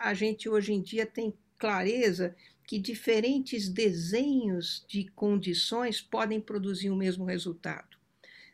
a 0.00 0.14
gente 0.14 0.48
hoje 0.48 0.72
em 0.72 0.82
dia 0.82 1.06
tem 1.06 1.34
clareza 1.58 2.34
que 2.66 2.78
diferentes 2.78 3.68
desenhos 3.68 4.84
de 4.88 5.08
condições 5.10 6.00
podem 6.00 6.40
produzir 6.40 6.90
o 6.90 6.96
mesmo 6.96 7.24
resultado, 7.24 7.96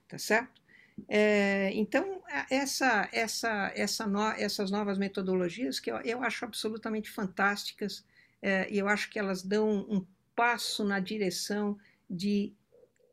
tá 0.08 0.18
certo? 0.18 0.60
É, 1.06 1.70
então, 1.74 2.22
essa, 2.50 3.08
essa, 3.12 3.72
essa 3.74 4.06
no, 4.06 4.22
essas 4.32 4.70
novas 4.70 4.98
metodologias 4.98 5.78
que 5.78 5.90
eu, 5.90 5.96
eu 5.98 6.22
acho 6.22 6.44
absolutamente 6.44 7.10
fantásticas 7.10 8.04
é, 8.40 8.70
e 8.70 8.78
eu 8.78 8.88
acho 8.88 9.10
que 9.10 9.18
elas 9.18 9.42
dão 9.42 9.86
um 9.88 10.04
passo 10.34 10.84
na 10.84 11.00
direção 11.00 11.78
de 12.08 12.52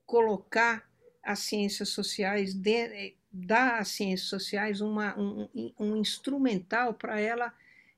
colocar 0.05 0.87
as 1.23 1.39
ciências 1.39 1.89
sociais, 1.89 2.53
de, 2.53 3.15
dar 3.31 3.79
às 3.79 3.89
ciências 3.89 4.29
sociais 4.29 4.79
uma, 4.79 5.17
um, 5.19 5.49
um 5.79 5.95
instrumental 5.95 6.93
para 6.93 7.19
ela 7.19 7.53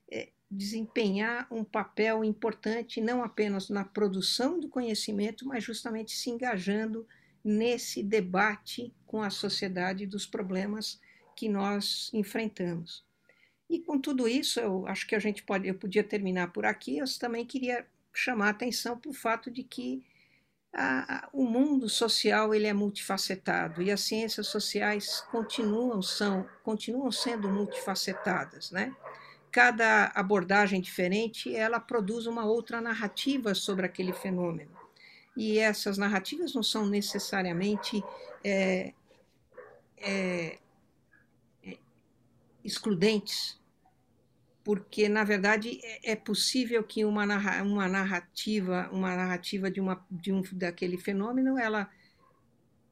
é, 0.10 0.30
desempenhar 0.50 1.46
um 1.52 1.64
papel 1.64 2.24
importante 2.24 3.02
não 3.02 3.22
apenas 3.22 3.70
na 3.70 3.84
produção 3.84 4.60
do 4.60 4.70
conhecimento, 4.70 5.46
mas 5.46 5.64
justamente 5.64 6.16
se 6.16 6.30
engajando 6.30 7.06
nesse 7.48 8.04
debate 8.04 8.94
com 9.06 9.22
a 9.22 9.30
sociedade 9.30 10.06
dos 10.06 10.26
problemas 10.26 11.00
que 11.36 11.48
nós 11.48 12.10
enfrentamos. 12.14 13.06
E 13.70 13.80
com 13.80 14.00
tudo 14.00 14.28
isso, 14.28 14.60
eu 14.60 14.88
acho 14.88 15.08
que 15.08 15.16
a 15.16 15.20
gente 15.20 15.44
pode, 15.44 15.68
eu 15.68 15.76
podia 15.76 16.04
terminar 16.04 16.52
por 16.52 16.66
aqui. 16.66 16.98
Eu 16.98 17.06
também 17.20 17.46
queria 17.46 17.86
chamar 18.14 18.48
a 18.48 18.50
atenção 18.50 18.98
para 18.98 19.12
o 19.12 19.14
fato 19.14 19.52
de 19.52 19.64
que 19.64 20.04
a, 20.74 21.18
a, 21.18 21.30
o 21.34 21.46
mundo 21.46 21.88
social 21.90 22.54
ele 22.54 22.68
é 22.68 22.74
multifacetado 22.74 23.82
e 23.82 23.92
as 23.92 24.02
ciências 24.02 24.48
sociais 24.48 25.22
continuam 25.32 26.02
são 26.02 26.48
continuam 26.64 27.12
sendo 27.12 27.50
multifacetadas, 27.50 28.72
né? 28.72 28.96
cada 29.58 30.12
abordagem 30.14 30.80
diferente, 30.80 31.56
ela 31.56 31.80
produz 31.80 32.28
uma 32.28 32.46
outra 32.46 32.80
narrativa 32.80 33.56
sobre 33.56 33.88
aquele 33.88 34.14
fenômeno. 34.14 34.77
E 35.38 35.60
essas 35.60 35.98
narrativas 35.98 36.54
não 36.54 36.64
são 36.64 36.88
necessariamente 36.88 38.04
é, 38.44 38.92
é, 39.98 40.58
é, 41.64 41.78
excludentes, 42.66 43.60
porque 44.64 45.08
na 45.08 45.24
verdade 45.24 45.80
é, 45.84 46.12
é 46.12 46.16
possível 46.16 46.84
que 46.84 47.06
uma, 47.06 47.24
uma 47.62 47.88
narrativa, 47.88 48.90
uma 48.92 49.16
narrativa 49.16 49.70
de, 49.70 49.80
uma, 49.80 50.06
de 50.10 50.34
um 50.34 50.42
daquele 50.52 50.98
fenômeno, 50.98 51.58
ela 51.58 51.90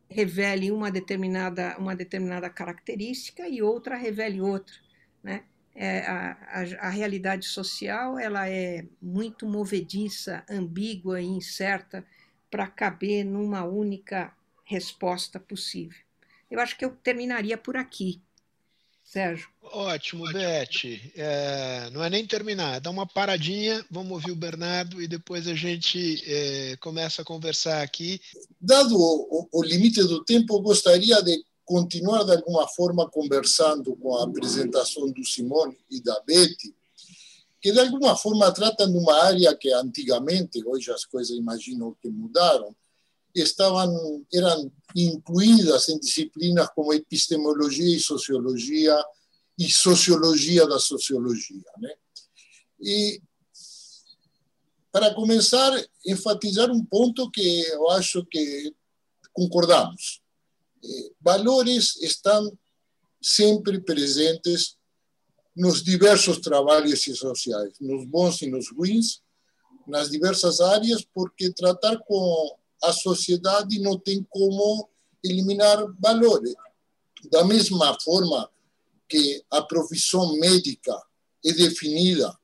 revele 0.07 0.71
uma 0.71 0.91
determinada 0.91 1.75
uma 1.79 1.95
determinada 1.95 2.47
característica 2.47 3.49
e 3.49 3.59
outra 3.59 3.97
revele 3.97 4.39
outra, 4.39 4.75
né? 5.23 5.43
é, 5.75 5.99
a, 6.07 6.31
a, 6.31 6.87
a, 6.87 6.89
realidade 6.89 7.45
social 7.45 8.17
ela 8.17 8.49
é 8.49 8.85
muito 9.01 9.45
movediça, 9.45 10.43
ambígua 10.49 11.19
e 11.19 11.25
incerta 11.25 12.05
para 12.49 12.67
caber 12.67 13.23
numa 13.23 13.63
única 13.63 14.33
resposta 14.63 15.39
possível. 15.39 15.99
Eu 16.49 16.59
acho 16.59 16.77
que 16.77 16.85
eu 16.85 16.91
terminaria 16.91 17.57
por 17.57 17.75
aqui. 17.77 18.21
Sérgio. 19.03 19.47
Ótimo, 19.61 20.25
Beth. 20.33 20.99
É, 21.15 21.89
não 21.91 22.03
é 22.03 22.09
nem 22.09 22.25
terminar, 22.25 22.81
dá 22.81 22.89
uma 22.89 23.05
paradinha, 23.05 23.85
vamos 23.89 24.11
ouvir 24.13 24.31
o 24.31 24.35
Bernardo 24.35 24.99
e 24.99 25.07
depois 25.07 25.47
a 25.47 25.53
gente 25.53 26.23
é, 26.25 26.75
começa 26.77 27.21
a 27.21 27.25
conversar 27.25 27.83
aqui. 27.83 28.19
Dado 28.59 28.97
o, 28.97 29.47
o, 29.51 29.63
limite 29.63 30.01
do 30.01 30.23
tempo, 30.23 30.59
gostaria 30.59 31.21
de 31.21 31.45
continuar 31.63 32.23
de 32.23 32.31
alguma 32.31 32.67
forma 32.67 33.07
conversando 33.07 33.95
com 33.95 34.17
a 34.17 34.23
apresentação 34.23 35.11
do 35.11 35.23
Simone 35.23 35.77
e 35.89 36.01
da 36.01 36.19
Beth, 36.25 36.57
que 37.65 37.71
de 37.71 37.79
alguma 37.79 38.15
forma 38.15 38.53
tratam 38.53 38.91
de 38.91 38.95
uma 38.95 39.23
área 39.23 39.57
que 39.57 39.73
antigamente, 39.73 40.63
hoje 40.63 40.91
as 40.91 41.03
coisas 41.03 41.35
imagino 41.35 41.97
que 41.99 42.07
mudaram, 42.07 42.75
estavam 43.33 44.23
eram 44.31 44.71
incluídas 44.95 45.89
em 45.89 45.99
disciplinas 45.99 46.69
como 46.75 46.93
epistemologia 46.93 47.97
e 47.97 47.99
sociologia 47.99 49.03
e 49.57 49.67
sociologia 49.67 50.67
da 50.67 50.77
sociologia, 50.77 51.65
né? 51.79 51.91
E 52.79 53.19
para 54.91 55.15
começar, 55.15 55.71
enfatizar 56.05 56.69
um 56.69 56.85
ponto 56.85 57.31
que 57.31 57.61
eu 57.69 57.89
acho 57.89 58.23
que 58.27 58.75
concordamos. 59.33 60.21
Eh, 60.83 61.11
valores 61.19 61.95
estão 61.95 62.55
sempre 63.19 63.81
presentes 63.81 64.77
nos 65.55 65.83
diversos 65.83 66.39
trabalhos 66.39 67.03
sociais, 67.03 67.73
nos 67.79 68.05
bons 68.05 68.41
e 68.41 68.47
nos 68.47 68.71
ruins, 68.71 69.21
nas 69.87 70.09
diversas 70.09 70.59
áreas, 70.59 71.05
porque 71.13 71.53
tratar 71.53 71.97
com 71.99 72.57
a 72.83 72.91
sociedade 72.91 73.79
não 73.79 73.97
tem 73.97 74.23
como 74.29 74.89
eliminar 75.23 75.85
valores. 75.99 76.53
Da 77.31 77.43
mesma 77.43 77.97
forma 78.01 78.49
que 79.07 79.43
a 79.49 79.61
profissão 79.61 80.33
médica 80.37 80.95
é 81.43 81.51
definida 81.53 82.35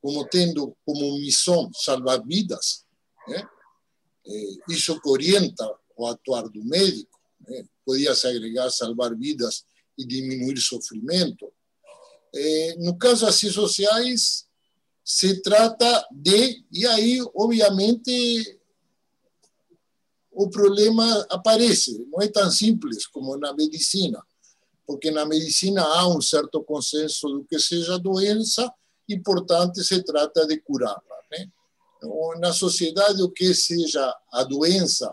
como 0.00 0.26
tendo 0.28 0.76
como 0.84 1.18
missão 1.18 1.70
salvar 1.74 2.24
vidas, 2.24 2.86
né? 3.28 3.46
isso 4.68 5.00
que 5.00 5.08
orienta 5.08 5.68
o 5.96 6.06
atuar 6.06 6.48
do 6.48 6.64
médico. 6.64 7.18
Né? 7.40 7.64
Podia 7.84 8.14
se 8.14 8.26
agregar 8.26 8.70
salvar 8.70 9.14
vidas 9.16 9.64
e 9.98 10.06
diminuir 10.06 10.58
sofrimento. 10.58 11.52
No 12.78 12.96
caso 12.96 13.30
ciências 13.32 13.54
sociais, 13.54 14.46
se 15.04 15.42
trata 15.42 16.06
de, 16.12 16.64
e 16.70 16.86
aí, 16.86 17.20
obviamente, 17.34 18.60
o 20.30 20.48
problema 20.48 21.26
aparece. 21.28 22.06
Não 22.10 22.22
é 22.22 22.28
tão 22.28 22.50
simples 22.50 23.06
como 23.06 23.36
na 23.36 23.52
medicina, 23.52 24.24
porque 24.86 25.10
na 25.10 25.26
medicina 25.26 25.82
há 25.82 26.08
um 26.08 26.20
certo 26.20 26.62
consenso 26.62 27.28
do 27.28 27.44
que 27.44 27.58
seja 27.58 27.98
doença 27.98 28.72
e, 29.08 29.18
portanto, 29.18 29.82
se 29.82 30.02
trata 30.02 30.46
de 30.46 30.58
curá-la. 30.60 31.02
Né? 31.30 31.50
Na 32.38 32.52
sociedade, 32.52 33.22
o 33.22 33.30
que 33.30 33.52
seja 33.52 34.16
a 34.32 34.44
doença 34.44 35.12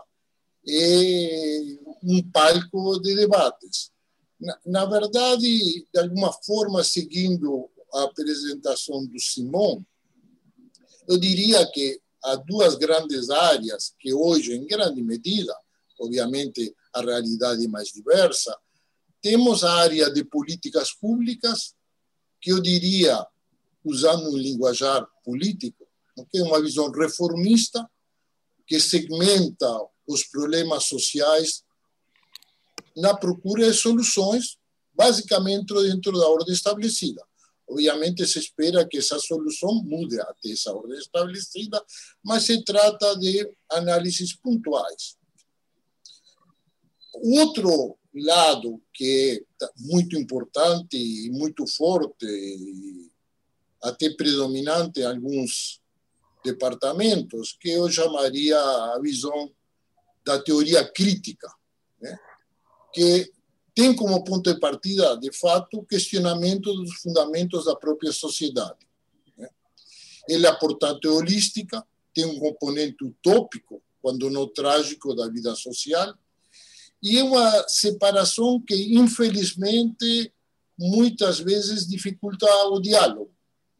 é 0.66 1.78
um 2.02 2.22
palco 2.30 3.00
de 3.00 3.14
debates. 3.14 3.90
Na, 4.40 4.58
na 4.64 4.84
verdade, 4.84 5.86
de 5.92 6.00
alguma 6.00 6.32
forma, 6.32 6.84
seguindo 6.84 7.68
a 7.92 8.04
apresentação 8.04 9.04
do 9.06 9.18
Simão, 9.18 9.84
eu 11.08 11.18
diria 11.18 11.66
que 11.72 12.00
há 12.22 12.36
duas 12.36 12.74
grandes 12.76 13.30
áreas 13.30 13.94
que 13.98 14.12
hoje, 14.12 14.54
em 14.54 14.66
grande 14.66 15.02
medida, 15.02 15.56
obviamente 15.98 16.74
a 16.92 17.00
realidade 17.00 17.64
é 17.64 17.68
mais 17.68 17.88
diversa, 17.88 18.56
temos 19.20 19.64
a 19.64 19.72
área 19.72 20.10
de 20.10 20.24
políticas 20.24 20.92
públicas, 20.92 21.74
que 22.40 22.52
eu 22.52 22.60
diria, 22.60 23.26
usando 23.84 24.30
um 24.30 24.36
linguajar 24.36 25.06
político, 25.24 25.86
que 26.30 26.38
é 26.38 26.42
uma 26.42 26.60
visão 26.60 26.90
reformista, 26.90 27.88
que 28.66 28.78
segmenta 28.78 29.68
os 30.06 30.24
problemas 30.24 30.84
sociais 30.84 31.64
na 32.96 33.14
procura 33.14 33.70
de 33.70 33.76
soluções, 33.76 34.56
basicamente 34.94 35.72
dentro 35.74 36.12
da 36.12 36.28
ordem 36.28 36.52
estabelecida. 36.52 37.22
Obviamente 37.68 38.26
se 38.26 38.38
espera 38.38 38.86
que 38.86 38.98
essa 38.98 39.18
solução 39.18 39.82
mude 39.84 40.18
até 40.20 40.50
essa 40.50 40.72
ordem 40.72 40.98
estabelecida, 40.98 41.84
mas 42.24 42.44
se 42.44 42.64
trata 42.64 43.14
de 43.18 43.48
análises 43.70 44.34
pontuais. 44.34 45.16
Outro 47.12 47.98
lado 48.14 48.80
que 48.92 49.44
é 49.62 49.68
muito 49.76 50.16
importante 50.16 50.96
e 50.96 51.30
muito 51.30 51.66
forte, 51.66 52.26
até 53.82 54.10
predominante 54.10 55.00
em 55.00 55.04
alguns 55.04 55.80
departamentos, 56.44 57.56
que 57.60 57.70
eu 57.70 57.90
chamaria 57.90 58.58
a 58.58 58.98
visão 59.00 59.52
da 60.24 60.40
teoria 60.40 60.90
crítica? 60.90 61.48
Que 62.92 63.30
tem 63.74 63.94
como 63.94 64.24
ponto 64.24 64.52
de 64.52 64.58
partida, 64.58 65.16
de 65.16 65.32
fato, 65.32 65.78
o 65.78 65.84
questionamento 65.84 66.72
dos 66.72 66.94
fundamentos 66.96 67.64
da 67.64 67.76
própria 67.76 68.12
sociedade. 68.12 68.88
Ela, 70.28 70.54
portanto, 70.54 71.08
é 71.08 71.10
holística, 71.10 71.86
tem 72.12 72.24
um 72.24 72.38
componente 72.38 73.04
utópico, 73.04 73.80
quando 74.02 74.28
não 74.30 74.46
trágico, 74.46 75.14
da 75.14 75.28
vida 75.28 75.54
social, 75.54 76.14
e 77.02 77.18
é 77.18 77.22
uma 77.22 77.68
separação 77.68 78.60
que, 78.60 78.74
infelizmente, 78.96 80.32
muitas 80.76 81.38
vezes 81.38 81.86
dificulta 81.86 82.46
o 82.66 82.80
diálogo. 82.80 83.30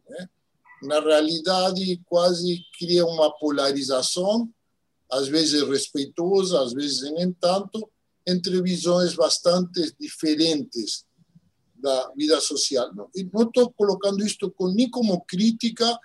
Né? 0.08 0.28
Na 0.82 1.00
realidade, 1.00 2.00
quase 2.06 2.64
cria 2.78 3.04
uma 3.04 3.36
polarização, 3.36 4.48
às 5.10 5.26
vezes 5.26 5.62
respeitosa, 5.68 6.62
às 6.62 6.72
vezes 6.72 7.02
nem 7.12 7.32
tanto, 7.32 7.90
entre 8.28 8.60
visões 8.60 9.14
bastante 9.14 9.94
diferentes 9.98 11.06
da 11.74 12.12
vida 12.14 12.38
social. 12.40 12.94
Não, 12.94 13.08
e 13.16 13.24
não 13.32 13.44
estou 13.44 13.72
colocando 13.72 14.24
isto 14.24 14.50
com, 14.50 14.68
nem 14.68 14.90
como 14.90 15.22
crítica, 15.22 15.98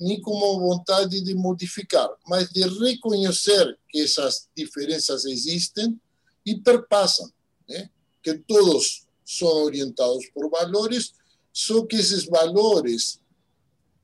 nem 0.00 0.20
como 0.20 0.58
vontade 0.58 1.22
de 1.22 1.34
modificar, 1.34 2.08
mas 2.26 2.48
de 2.50 2.62
reconhecer 2.62 3.78
que 3.88 4.00
essas 4.00 4.48
diferenças 4.56 5.24
existem 5.24 6.00
e 6.44 6.56
perpassam, 6.60 7.30
né? 7.68 7.88
que 8.22 8.34
todos 8.38 9.06
são 9.24 9.48
orientados 9.64 10.26
por 10.34 10.50
valores, 10.50 11.12
só 11.52 11.84
que 11.84 11.96
esses 11.96 12.24
valores 12.24 13.20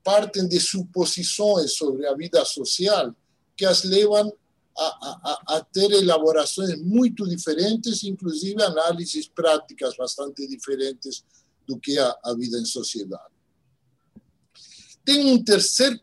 partem 0.03 0.47
de 0.47 0.59
suposições 0.59 1.73
sobre 1.73 2.07
a 2.07 2.13
vida 2.13 2.45
social 2.45 3.13
que 3.57 3.65
as 3.65 3.83
levam 3.83 4.31
a, 4.77 4.83
a, 4.83 5.55
a, 5.55 5.61
ter 5.61 5.89
elaborações 5.91 6.77
muito 6.81 7.27
diferentes, 7.27 8.03
inclusive 8.03 8.61
análises 8.61 9.27
práticas 9.27 9.95
bastante 9.95 10.45
diferentes 10.47 11.23
do 11.65 11.79
que 11.79 11.97
a, 11.97 12.17
a 12.23 12.33
vida 12.33 12.59
em 12.59 12.65
sociedade. 12.65 13.33
Tem 15.05 15.31
um 15.31 15.41
terceiro, 15.41 15.99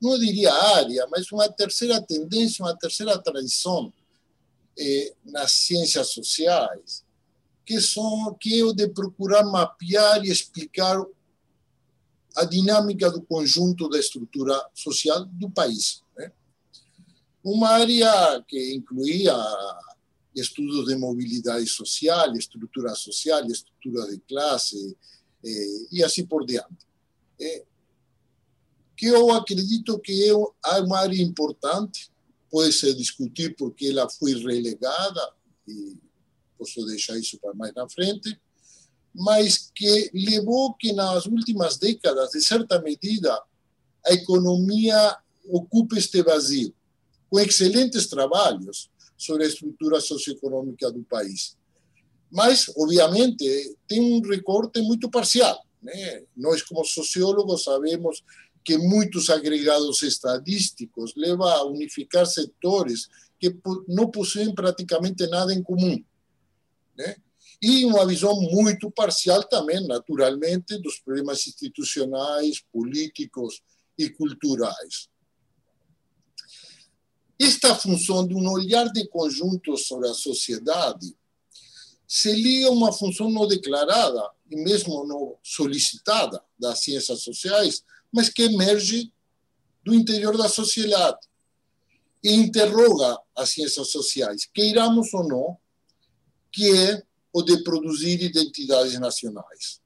não 0.00 0.18
diria 0.18 0.52
área, 0.52 1.06
mas 1.10 1.30
uma 1.30 1.48
terceira 1.48 2.00
tendência, 2.00 2.64
uma 2.64 2.76
terceira 2.76 3.18
tradição 3.18 3.92
eh, 4.78 5.14
nas 5.24 5.52
ciências 5.52 6.08
sociais, 6.08 7.04
que 7.66 7.80
são 7.80 8.34
que 8.40 8.60
é 8.60 8.64
o 8.64 8.72
de 8.72 8.88
procurar 8.88 9.44
mapear 9.44 10.24
e 10.24 10.30
explicar 10.30 11.04
a 12.36 12.44
dinâmica 12.44 13.10
do 13.10 13.20
conjunto 13.22 13.88
da 13.88 13.98
estrutura 13.98 14.54
social 14.74 15.24
do 15.26 15.50
país 15.50 16.05
uma 17.46 17.68
área 17.68 18.44
que 18.48 18.74
incluía 18.74 19.32
estudos 20.34 20.86
de 20.86 20.96
mobilidade 20.96 21.64
social, 21.68 22.34
estrutura 22.34 22.92
social, 22.96 23.46
estrutura 23.46 24.04
de 24.08 24.18
classe 24.18 24.96
eh, 25.44 25.86
e 25.92 26.02
assim 26.02 26.26
por 26.26 26.44
diante. 26.44 26.84
Eh, 27.40 27.64
que 28.96 29.06
eu 29.06 29.30
acredito 29.30 29.96
que 30.00 30.28
é 30.28 30.34
uma 30.80 30.98
área 30.98 31.22
importante, 31.22 32.10
pode 32.50 32.72
se 32.72 32.92
discutir 32.94 33.54
porque 33.54 33.86
ela 33.86 34.10
foi 34.10 34.34
relegada, 34.34 35.32
e 35.68 35.96
posso 36.58 36.84
deixar 36.84 37.16
isso 37.16 37.38
para 37.38 37.54
mais 37.54 37.72
na 37.74 37.88
frente, 37.88 38.36
mas 39.14 39.70
que 39.72 40.10
levou 40.12 40.74
que 40.74 40.92
nas 40.92 41.26
últimas 41.26 41.76
décadas, 41.76 42.30
de 42.30 42.40
certa 42.40 42.82
medida, 42.82 43.40
a 44.04 44.12
economia 44.12 45.16
ocupe 45.48 45.96
este 45.96 46.22
vazio 46.24 46.74
com 47.30 47.38
excelentes 47.38 48.06
trabalhos 48.06 48.90
sobre 49.16 49.44
a 49.44 49.48
estrutura 49.48 50.00
socioeconômica 50.00 50.90
do 50.90 51.02
país. 51.02 51.56
Mas, 52.30 52.70
obviamente, 52.76 53.76
tem 53.86 54.00
um 54.00 54.20
recorte 54.20 54.80
muito 54.82 55.10
parcial. 55.10 55.64
Né? 55.82 56.24
Nós, 56.36 56.62
como 56.62 56.84
sociólogos, 56.84 57.64
sabemos 57.64 58.22
que 58.64 58.76
muitos 58.76 59.30
agregados 59.30 60.02
estadísticos 60.02 61.14
levam 61.16 61.46
a 61.46 61.64
unificar 61.64 62.26
setores 62.26 63.08
que 63.38 63.56
não 63.86 64.10
possuem 64.10 64.54
praticamente 64.54 65.26
nada 65.28 65.54
em 65.54 65.62
comum. 65.62 66.02
Né? 66.96 67.16
e 67.60 67.84
uma 67.84 68.06
visão 68.06 68.38
muito 68.40 68.90
parcial 68.90 69.42
também, 69.44 69.86
naturalmente, 69.86 70.78
dos 70.78 70.98
problemas 70.98 71.46
institucionais, 71.46 72.62
políticos 72.72 73.62
e 73.98 74.08
culturais. 74.10 75.08
Esta 77.38 77.74
função 77.74 78.26
de 78.26 78.34
um 78.34 78.50
olhar 78.50 78.90
de 78.92 79.06
conjunto 79.08 79.76
sobre 79.76 80.08
a 80.08 80.14
sociedade 80.14 81.14
se 82.08 82.32
liga 82.32 82.68
a 82.68 82.70
uma 82.70 82.92
função 82.92 83.30
não 83.30 83.46
declarada 83.46 84.30
e 84.50 84.56
mesmo 84.56 85.06
não 85.06 85.36
solicitada 85.42 86.42
das 86.58 86.80
ciências 86.80 87.22
sociais, 87.22 87.84
mas 88.12 88.28
que 88.28 88.42
emerge 88.42 89.12
do 89.84 89.94
interior 89.94 90.36
da 90.36 90.48
sociedade 90.48 91.18
e 92.22 92.32
interroga 92.32 93.18
as 93.36 93.50
ciências 93.50 93.90
sociais, 93.90 94.48
queiramos 94.52 95.12
ou 95.14 95.28
não, 95.28 95.56
que 96.50 96.76
é 96.76 97.02
o 97.32 97.42
de 97.42 97.62
produzir 97.62 98.22
identidades 98.22 98.98
nacionais. 98.98 99.80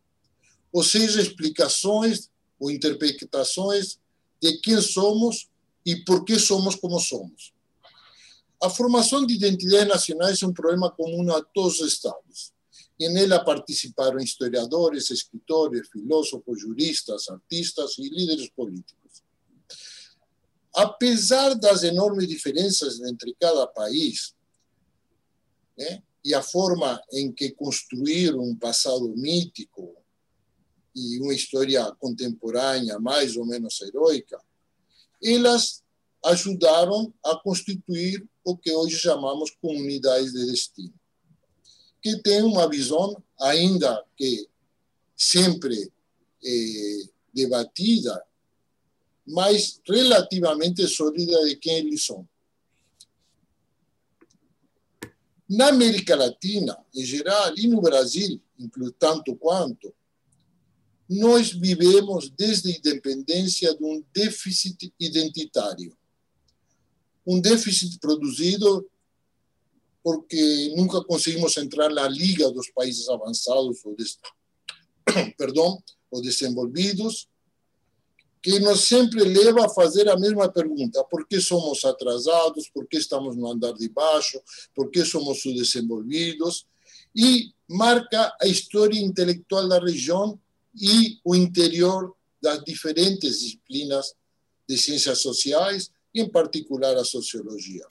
Ou 0.73 0.85
seja, 0.85 1.21
explicações 1.21 2.31
ou 2.59 2.71
interpretações 2.71 3.99
de 4.41 4.57
quem 4.59 4.81
somos 4.81 5.50
e 5.85 5.97
por 6.05 6.25
que 6.25 6.39
somos 6.39 6.75
como 6.75 6.99
somos. 6.99 7.53
A 8.63 8.69
formação 8.69 9.25
de 9.25 9.35
identidades 9.35 9.89
nacionais 9.89 10.43
é 10.43 10.47
um 10.47 10.53
problema 10.53 10.91
comum 10.91 11.31
a 11.33 11.43
todos 11.43 11.81
os 11.81 11.95
Estados. 11.95 12.53
E 12.99 13.09
nela 13.09 13.43
participaram 13.43 14.19
historiadores, 14.19 15.11
escritores, 15.11 15.89
filósofos, 15.89 16.61
juristas, 16.61 17.29
artistas 17.31 17.97
e 17.99 18.09
líderes 18.11 18.51
políticos. 18.51 19.23
Apesar 20.75 21.55
das 21.55 21.83
enormes 21.83 22.29
diferenças 22.29 23.01
entre 23.01 23.35
cada 23.41 23.67
país, 23.67 24.35
né, 25.77 26.03
e 26.23 26.35
a 26.35 26.43
forma 26.43 27.03
em 27.13 27.33
que 27.33 27.51
construir 27.53 28.35
um 28.35 28.55
passado 28.55 29.09
mítico 29.17 29.97
e 30.95 31.19
uma 31.21 31.35
história 31.35 31.91
contemporânea 31.93 32.99
mais 32.99 33.37
ou 33.37 33.47
menos 33.47 33.81
heroica, 33.81 34.39
elas 35.23 35.83
ajudaram 36.25 37.13
a 37.25 37.37
constituir 37.37 38.27
o 38.45 38.57
que 38.57 38.73
hoje 38.73 38.97
chamamos 38.97 39.51
comunidades 39.61 40.33
de 40.33 40.47
destino, 40.47 40.95
que 42.03 42.17
tem 42.23 42.43
uma 42.43 42.69
visão, 42.69 43.23
ainda 43.39 44.05
que 44.17 44.49
sempre 45.17 45.93
eh, 46.45 47.03
debatida, 47.33 48.23
mas 49.27 49.81
relativamente 49.87 50.87
sólida 50.89 51.45
de 51.45 51.57
quem 51.57 51.77
eles 51.77 52.05
são. 52.05 52.27
Na 55.49 55.69
América 55.69 56.15
Latina, 56.15 56.79
em 56.95 57.05
geral, 57.05 57.53
e 57.57 57.67
no 57.67 57.81
Brasil, 57.81 58.41
tanto 58.99 59.35
quanto, 59.37 59.93
nós 61.11 61.51
vivemos 61.51 62.31
desde 62.31 62.71
a 62.71 62.77
independência 62.77 63.77
de 63.77 63.85
um 63.85 64.01
déficit 64.15 64.95
identitário. 65.01 65.93
Um 67.27 67.41
déficit 67.41 67.99
produzido 67.99 68.89
porque 70.05 70.73
nunca 70.77 71.03
conseguimos 71.03 71.57
entrar 71.57 71.91
na 71.91 72.07
liga 72.07 72.49
dos 72.53 72.71
países 72.71 73.09
avançados 73.09 73.85
ou, 73.85 73.97
des... 73.97 74.19
perdão, 75.37 75.83
ou 76.13 76.23
desenvolvidos, 76.23 77.29
que 78.41 78.61
nos 78.61 78.83
sempre 78.83 79.25
leva 79.25 79.67
a 79.67 79.69
fazer 79.69 80.09
a 80.09 80.17
mesma 80.17 80.49
pergunta: 80.49 81.03
por 81.05 81.27
que 81.27 81.41
somos 81.41 81.85
atrasados? 81.85 82.71
Por 82.71 82.87
que 82.87 82.99
estamos 82.99 83.37
no 83.37 83.51
andar 83.51 83.75
de 83.75 83.89
baixo? 83.89 84.41
Por 84.75 84.91
que 84.91 85.05
somos 85.05 85.43
subdesenvolvidos? 85.43 86.67
E 87.15 87.53
marca 87.69 88.33
a 88.41 88.47
história 88.47 88.99
intelectual 88.99 89.69
da 89.69 89.81
região 89.81 90.39
e 90.75 91.19
o 91.25 91.35
interior 91.35 92.15
das 92.41 92.63
diferentes 92.65 93.41
disciplinas 93.41 94.15
de 94.69 94.79
ciências 94.79 95.21
sociais, 95.21 95.91
e 96.15 96.21
em 96.21 96.29
particular 96.29 96.97
a 96.97 97.05
sociologia. 97.05 97.87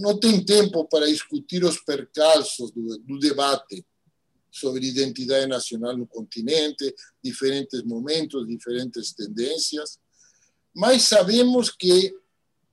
Não 0.00 0.18
tem 0.18 0.44
tempo 0.44 0.84
para 0.88 1.06
discutir 1.06 1.64
os 1.64 1.78
percalços 1.80 2.70
do, 2.72 2.98
do 2.98 3.18
debate 3.18 3.84
sobre 4.50 4.86
identidade 4.86 5.46
nacional 5.46 5.96
no 5.96 6.06
continente, 6.06 6.94
diferentes 7.22 7.82
momentos, 7.82 8.46
diferentes 8.46 9.12
tendências, 9.12 9.98
mas 10.74 11.02
sabemos 11.02 11.70
que 11.70 12.14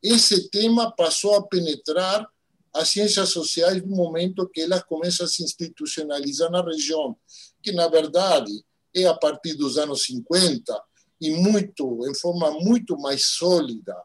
esse 0.02 0.50
tema 0.50 0.92
passou 0.92 1.36
a 1.36 1.48
penetrar 1.48 2.28
as 2.74 2.90
ciências 2.90 3.30
sociais 3.30 3.82
no 3.84 3.96
momento 3.96 4.50
que 4.50 4.62
elas 4.62 4.84
começam 4.84 5.26
a 5.26 5.30
se 5.30 5.44
institucionalizar 5.44 6.50
na 6.50 6.64
região, 6.64 7.16
que 7.62 7.72
na 7.72 7.88
verdade 7.88 8.52
é 8.96 9.06
a 9.06 9.14
partir 9.14 9.56
dos 9.56 9.78
anos 9.78 10.04
50 10.04 10.84
e 11.22 11.32
muito 11.32 12.08
em 12.08 12.14
forma 12.16 12.52
muito 12.52 12.98
mais 12.98 13.26
sólida 13.26 13.96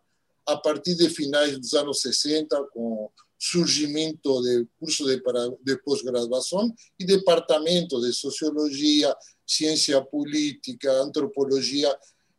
a 0.47 0.57
partir 0.57 0.95
de 0.95 1.11
finais 1.11 1.59
dos 1.59 1.75
anos 1.75 2.01
60 2.01 2.69
com 2.73 3.11
surgimento 3.39 4.43
de 4.43 4.67
curso 4.81 5.05
de, 5.05 5.23
de 5.63 5.83
pós-graduação 5.83 6.75
e 6.99 7.05
departamento 7.05 8.01
de 8.01 8.13
sociologia, 8.13 9.15
ciência 9.47 10.03
política, 10.03 10.91
antropologia, 11.03 11.97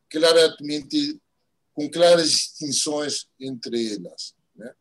claramente 0.10 1.20
com 1.74 1.90
claras 1.90 2.30
distinções 2.30 3.28
entre 3.40 3.94
elas. 3.94 4.34
Né? 4.56 4.74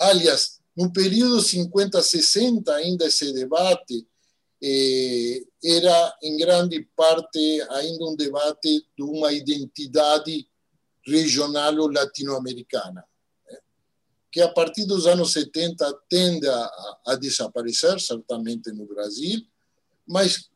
Aliás, 0.00 0.60
no 0.76 0.92
período 0.92 1.38
50-60, 1.38 2.68
ainda 2.68 3.06
esse 3.06 3.32
debate 3.32 4.06
eh, 4.62 5.42
era, 5.62 6.16
em 6.22 6.36
grande 6.36 6.82
parte, 6.96 7.60
ainda 7.70 8.04
um 8.04 8.16
debate 8.16 8.86
de 8.96 9.02
uma 9.02 9.32
identidade 9.32 10.48
regional 11.06 11.76
ou 11.78 11.90
latino-americana 11.90 13.04
que 14.30 14.40
a 14.40 14.52
partir 14.52 14.84
dos 14.84 15.06
anos 15.06 15.32
70 15.32 15.92
tende 16.08 16.48
a, 16.48 16.70
a 17.08 17.16
desaparecer, 17.16 17.98
certamente 18.00 18.70
no 18.72 18.86
Brasil, 18.86 19.40
mas 20.06 20.50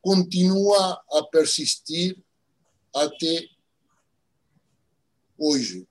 continua 0.00 1.02
a 1.12 1.22
persistir 1.30 2.18
até 2.94 3.46
hoje. 5.38 5.86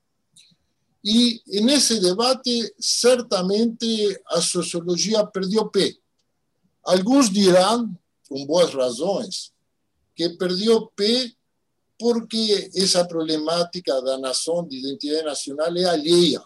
E 1.03 1.41
nesse 1.61 1.99
debate, 1.99 2.73
certamente 2.79 4.21
a 4.27 4.39
sociologia 4.39 5.25
perdeu 5.25 5.69
pé. 5.69 5.95
Alguns 6.83 7.29
dirão, 7.29 7.95
com 8.27 8.45
boas 8.45 8.73
razões, 8.73 9.51
que 10.15 10.29
perdeu 10.29 10.87
pé 10.95 11.31
porque 11.99 12.71
essa 12.75 13.05
problemática 13.05 14.01
da 14.01 14.17
nação, 14.17 14.67
de 14.67 14.79
identidade 14.79 15.23
nacional, 15.23 15.75
é 15.77 15.85
alheia 15.85 16.41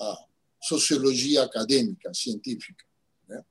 a 0.00 0.24
sociologia 0.62 1.42
acadêmica, 1.42 2.12
científica. 2.14 2.82
Né? 3.28 3.44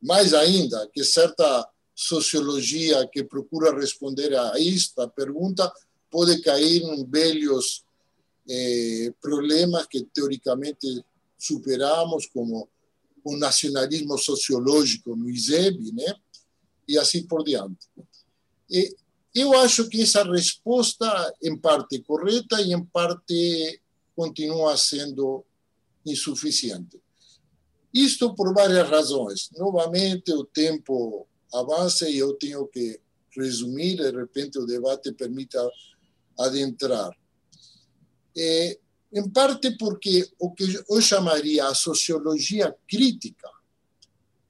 Mais 0.00 0.32
ainda, 0.34 0.88
que 0.92 1.02
certa 1.02 1.68
sociologia 1.94 3.08
que 3.08 3.24
procura 3.24 3.76
responder 3.76 4.32
a 4.38 4.52
esta 4.56 5.08
pergunta 5.08 5.72
pode 6.08 6.40
cair 6.42 6.82
em 6.82 7.04
velhos 7.04 7.84
eh, 8.48 9.12
problemas 9.20 9.86
que 9.86 10.04
teoricamente 10.04 11.04
superamos, 11.36 12.26
como 12.26 12.68
o 13.24 13.36
nacionalismo 13.36 14.16
sociológico 14.18 15.14
no 15.16 15.28
ISEB, 15.28 15.92
né? 15.92 16.14
e 16.88 16.98
assim 16.98 17.26
por 17.26 17.44
diante. 17.44 17.86
E 18.70 18.96
eu 19.34 19.52
acho 19.58 19.88
que 19.88 20.00
essa 20.00 20.24
resposta, 20.24 21.34
em 21.42 21.56
parte 21.56 22.00
correta 22.00 22.60
e 22.62 22.72
em 22.72 22.84
parte 22.84 23.80
continua 24.16 24.76
sendo 24.76 25.44
insuficiente. 26.04 27.00
Isto 27.92 28.34
por 28.34 28.54
várias 28.54 28.88
razões. 28.88 29.50
Novamente, 29.52 30.32
o 30.32 30.44
tempo 30.44 31.26
avança 31.52 32.08
e 32.08 32.18
eu 32.18 32.34
tenho 32.34 32.66
que 32.66 33.00
resumir, 33.36 33.96
de 33.96 34.10
repente 34.10 34.58
o 34.58 34.66
debate 34.66 35.12
permita 35.12 35.70
adentrar. 36.38 37.10
É, 38.36 38.78
em 39.12 39.28
parte 39.28 39.76
porque 39.78 40.28
o 40.38 40.52
que 40.52 40.64
eu 40.88 41.00
chamaria 41.00 41.66
a 41.66 41.74
sociologia 41.74 42.74
crítica 42.86 43.48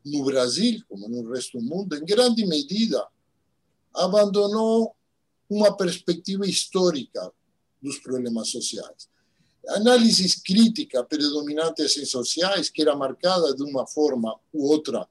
no 0.05 0.25
Brasil, 0.25 0.83
como 0.89 1.09
no 1.09 1.31
resto 1.31 1.59
do 1.59 1.65
mundo, 1.65 1.97
em 1.97 2.05
grande 2.05 2.47
medida, 2.47 3.07
abandonou 3.95 4.97
uma 5.49 5.77
perspectiva 5.77 6.47
histórica 6.47 7.33
dos 7.81 7.99
problemas 7.99 8.49
sociais 8.49 9.09
análise 9.69 10.43
crítica 10.43 11.05
predominante 11.05 11.83
em 11.83 12.05
sociais, 12.05 12.71
que 12.71 12.83
era 12.83 12.97
marcada 12.97 13.55
de 13.55 13.63
uma 13.63 13.87
forma 13.87 14.39
ou 14.53 14.63
outra 14.63 15.07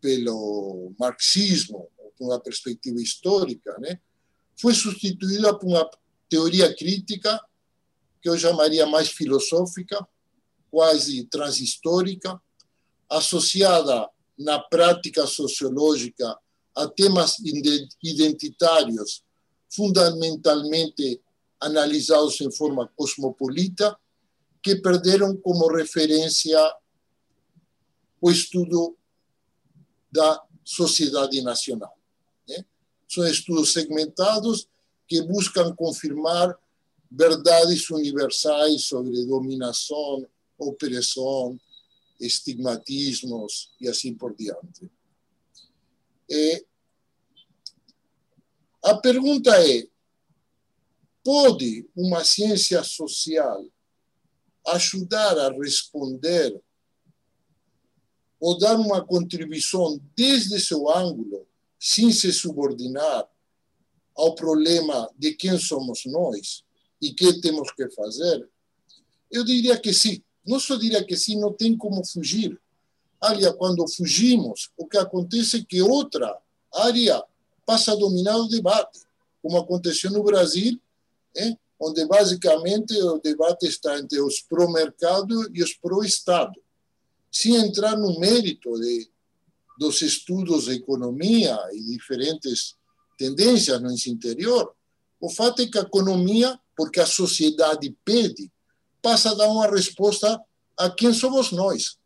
pelo 0.00 0.92
marxismo, 0.98 1.88
com 2.18 2.26
uma 2.26 2.40
perspectiva 2.40 3.00
histórica, 3.00 3.76
né, 3.78 3.98
foi 4.56 4.74
substituída 4.74 5.56
por 5.58 5.68
uma 5.68 5.90
teoria 6.28 6.74
crítica 6.74 7.40
que 8.24 8.30
eu 8.30 8.38
chamaria 8.38 8.86
mais 8.86 9.10
filosófica, 9.10 10.08
quase 10.70 11.26
transhistórica, 11.26 12.40
associada 13.06 14.08
na 14.38 14.58
prática 14.58 15.26
sociológica 15.26 16.34
a 16.74 16.88
temas 16.88 17.36
identitários, 18.02 19.22
fundamentalmente 19.70 21.20
analisados 21.60 22.40
em 22.40 22.50
forma 22.50 22.90
cosmopolita, 22.96 23.94
que 24.62 24.76
perderam 24.76 25.36
como 25.36 25.70
referência 25.70 26.58
o 28.22 28.30
estudo 28.30 28.96
da 30.10 30.42
sociedade 30.64 31.42
nacional. 31.42 31.94
Né? 32.48 32.64
São 33.06 33.26
estudos 33.26 33.74
segmentados 33.74 34.66
que 35.06 35.20
buscam 35.20 35.74
confirmar 35.76 36.58
verdades 37.16 37.88
universais 37.90 38.84
sobre 38.84 39.24
dominação, 39.24 40.26
opressão, 40.58 41.58
estigmatismos 42.20 43.72
e 43.80 43.88
assim 43.88 44.14
por 44.14 44.34
diante. 44.34 44.90
É, 46.30 46.64
a 48.82 48.96
pergunta 48.96 49.50
é: 49.64 49.86
pode 51.22 51.88
uma 51.94 52.24
ciência 52.24 52.82
social 52.82 53.64
ajudar 54.66 55.38
a 55.38 55.52
responder 55.52 56.60
ou 58.40 58.58
dar 58.58 58.76
uma 58.76 59.04
contribuição 59.04 60.00
desde 60.16 60.58
seu 60.58 60.90
ângulo, 60.90 61.46
sem 61.78 62.10
se 62.10 62.32
subordinar 62.32 63.28
ao 64.16 64.34
problema 64.34 65.10
de 65.16 65.34
quem 65.34 65.58
somos 65.58 66.04
nós 66.06 66.63
e 67.04 67.12
que 67.12 67.40
temos 67.40 67.70
que 67.72 67.88
fazer? 67.90 68.48
Eu 69.30 69.44
diria 69.44 69.78
que 69.78 69.92
sim. 69.92 70.22
Não 70.46 70.58
só 70.58 70.76
diria 70.76 71.04
que 71.04 71.16
sim, 71.16 71.38
não 71.38 71.52
tem 71.52 71.76
como 71.76 72.04
fugir. 72.04 72.58
Aliás, 73.20 73.54
quando 73.56 73.86
fugimos, 73.86 74.70
o 74.76 74.86
que 74.86 74.96
acontece 74.96 75.58
é 75.58 75.64
que 75.64 75.82
outra 75.82 76.38
área 76.72 77.22
passa 77.66 77.92
a 77.92 77.96
dominar 77.96 78.36
o 78.38 78.48
debate, 78.48 79.00
como 79.42 79.58
aconteceu 79.58 80.10
no 80.10 80.22
Brasil, 80.22 80.80
hein? 81.36 81.58
onde 81.78 82.06
basicamente 82.06 82.94
o 83.02 83.18
debate 83.18 83.66
está 83.66 83.98
entre 83.98 84.20
os 84.20 84.40
pró-mercado 84.40 85.50
e 85.54 85.62
os 85.62 85.74
pró-Estado. 85.74 86.58
Sem 87.30 87.56
entrar 87.56 87.96
no 87.98 88.18
mérito 88.18 88.78
de, 88.80 89.10
dos 89.78 90.00
estudos 90.00 90.64
de 90.64 90.72
economia 90.72 91.58
e 91.72 91.82
diferentes 91.82 92.76
tendências 93.18 93.80
no 93.80 93.90
interior, 93.92 94.74
o 95.20 95.30
fato 95.30 95.62
é 95.62 95.66
que 95.66 95.78
a 95.78 95.82
economia, 95.82 96.58
porque 96.76 97.00
a 97.00 97.06
sociedade 97.06 97.94
pede, 98.04 98.50
passa 99.02 99.30
a 99.30 99.34
dar 99.34 99.48
uma 99.48 99.68
resposta 99.68 100.40
a 100.76 100.90
quem 100.90 101.12
somos 101.12 101.52
nós. 101.52 101.96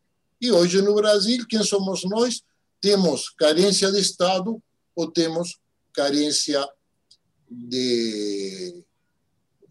E 0.40 0.50
hoje 0.50 0.82
no 0.82 0.94
Brasil, 0.94 1.46
quem 1.48 1.62
somos 1.62 2.04
nós? 2.04 2.42
Temos 2.80 3.30
carência 3.30 3.90
de 3.90 4.00
Estado 4.00 4.62
ou 4.94 5.10
temos 5.10 5.58
carência 5.92 6.64
de, 7.50 8.84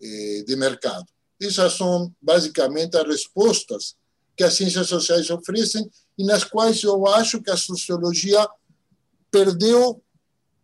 eh, 0.01 0.43
de 0.45 0.55
mercado. 0.55 1.05
Essas 1.39 1.73
são 1.73 2.13
basicamente 2.21 2.97
as 2.97 3.05
respostas 3.05 3.95
que 4.35 4.43
as 4.43 4.53
ciências 4.53 4.87
sociais 4.87 5.29
oferecem 5.29 5.89
e 6.17 6.23
nas 6.23 6.43
quais 6.43 6.83
eu 6.83 7.07
acho 7.07 7.41
que 7.41 7.51
a 7.51 7.57
sociologia 7.57 8.47
perdeu 9.31 10.01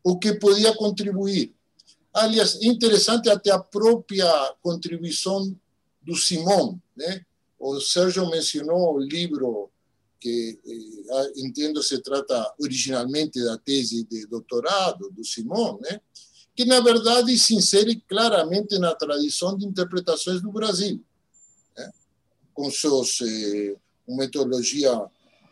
o 0.04 0.18
que 0.18 0.34
podia 0.34 0.76
contribuir. 0.76 1.54
Aliás, 2.14 2.62
interessante 2.62 3.30
até 3.30 3.52
a 3.52 3.60
própria 3.60 4.28
contribuição 4.62 5.56
do 6.02 6.16
Simon, 6.16 6.78
né? 6.96 7.26
O 7.58 7.80
Sérgio 7.80 8.30
mencionou 8.30 8.96
o 8.96 9.00
livro 9.00 9.72
que 10.24 10.58
eh, 10.66 11.32
entendo 11.38 11.84
se 11.84 12.02
trata 12.02 12.54
originalmente 12.62 13.44
da 13.44 13.58
tese 13.58 14.06
de 14.06 14.26
doutorado 14.28 15.10
do 15.12 15.24
Simon, 15.26 15.80
né? 15.82 16.00
que 16.56 16.64
na 16.64 16.80
verdade 16.80 17.38
se 17.38 17.56
insere 17.56 18.00
claramente 18.08 18.78
na 18.78 18.96
tradição 18.96 19.58
de 19.58 19.66
interpretações 19.66 20.42
do 20.42 20.52
Brasil, 20.52 21.04
né? 21.76 21.92
com 22.54 22.72
suas 22.72 23.20
eh, 23.22 23.76
metodologia 24.08 24.92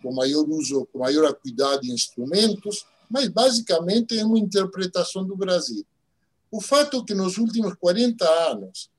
com 0.02 0.14
maior 0.14 0.48
uso, 0.50 0.88
com 0.92 1.00
maior 1.00 1.26
acuidade 1.26 1.84
de 1.84 1.92
instrumentos, 1.92 2.86
mas 3.10 3.28
basicamente 3.28 4.18
é 4.18 4.26
uma 4.26 4.40
interpretação 4.40 5.26
do 5.26 5.36
Brasil. 5.36 5.86
O 6.52 6.60
fato 6.60 6.98
é 6.98 7.06
que 7.06 7.14
nos 7.14 7.38
últimos 7.38 7.74
40 7.76 8.30
anos, 8.52 8.92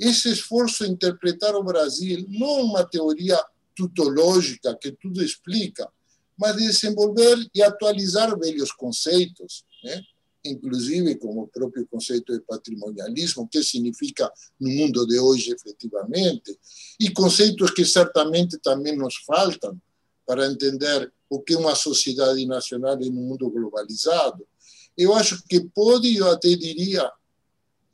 esse 0.00 0.32
esforço 0.32 0.84
de 0.84 0.90
interpretar 0.90 1.54
o 1.54 1.62
Brasil, 1.62 2.24
não 2.28 2.62
uma 2.62 2.82
teoria 2.82 3.38
tutológica 3.76 4.76
que 4.80 4.90
tudo 4.92 5.22
explica, 5.22 5.88
mas 6.36 6.56
de 6.56 6.66
desenvolver 6.66 7.46
e 7.54 7.62
atualizar 7.62 8.36
velhos 8.38 8.72
conceitos, 8.72 9.64
né? 9.84 10.02
inclusive 10.44 11.14
como 11.16 11.42
o 11.42 11.48
próprio 11.48 11.86
conceito 11.86 12.32
de 12.32 12.40
patrimonialismo, 12.40 13.46
que 13.46 13.62
significa 13.62 14.32
no 14.58 14.70
mundo 14.70 15.06
de 15.06 15.18
hoje 15.18 15.52
efetivamente, 15.52 16.58
e 16.98 17.10
conceitos 17.10 17.70
que 17.70 17.84
certamente 17.84 18.58
também 18.58 18.96
nos 18.96 19.16
faltam 19.24 19.80
para 20.26 20.46
entender 20.46 21.12
o 21.28 21.40
que 21.40 21.54
é 21.54 21.58
uma 21.58 21.74
sociedade 21.74 22.44
nacional 22.46 23.00
em 23.00 23.10
um 23.10 23.28
mundo 23.28 23.48
globalizado, 23.50 24.46
eu 24.96 25.14
acho 25.14 25.42
que 25.48 25.60
pode, 25.60 26.16
eu 26.16 26.30
até 26.30 26.48
diria, 26.54 27.10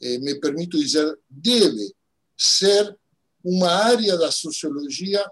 eh, 0.00 0.18
me 0.18 0.34
permito 0.40 0.78
dizer, 0.78 1.18
deve 1.28 1.94
ser 2.36 2.96
uma 3.44 3.70
área 3.70 4.16
da 4.16 4.30
sociologia 4.30 5.24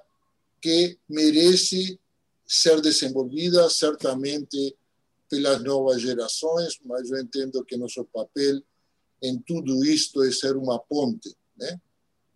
que 0.60 0.98
merece 1.08 1.98
ser 2.46 2.80
desenvolvida 2.80 3.68
certamente 3.68 4.76
pelas 5.28 5.62
novas 5.62 6.00
gerações, 6.00 6.78
mas 6.84 7.10
eu 7.10 7.18
entendo 7.18 7.64
que 7.64 7.76
nosso 7.76 8.04
papel 8.04 8.62
em 9.22 9.38
tudo 9.38 9.84
isto 9.84 10.22
é 10.22 10.30
ser 10.30 10.56
uma 10.56 10.78
ponte, 10.78 11.34
né? 11.56 11.80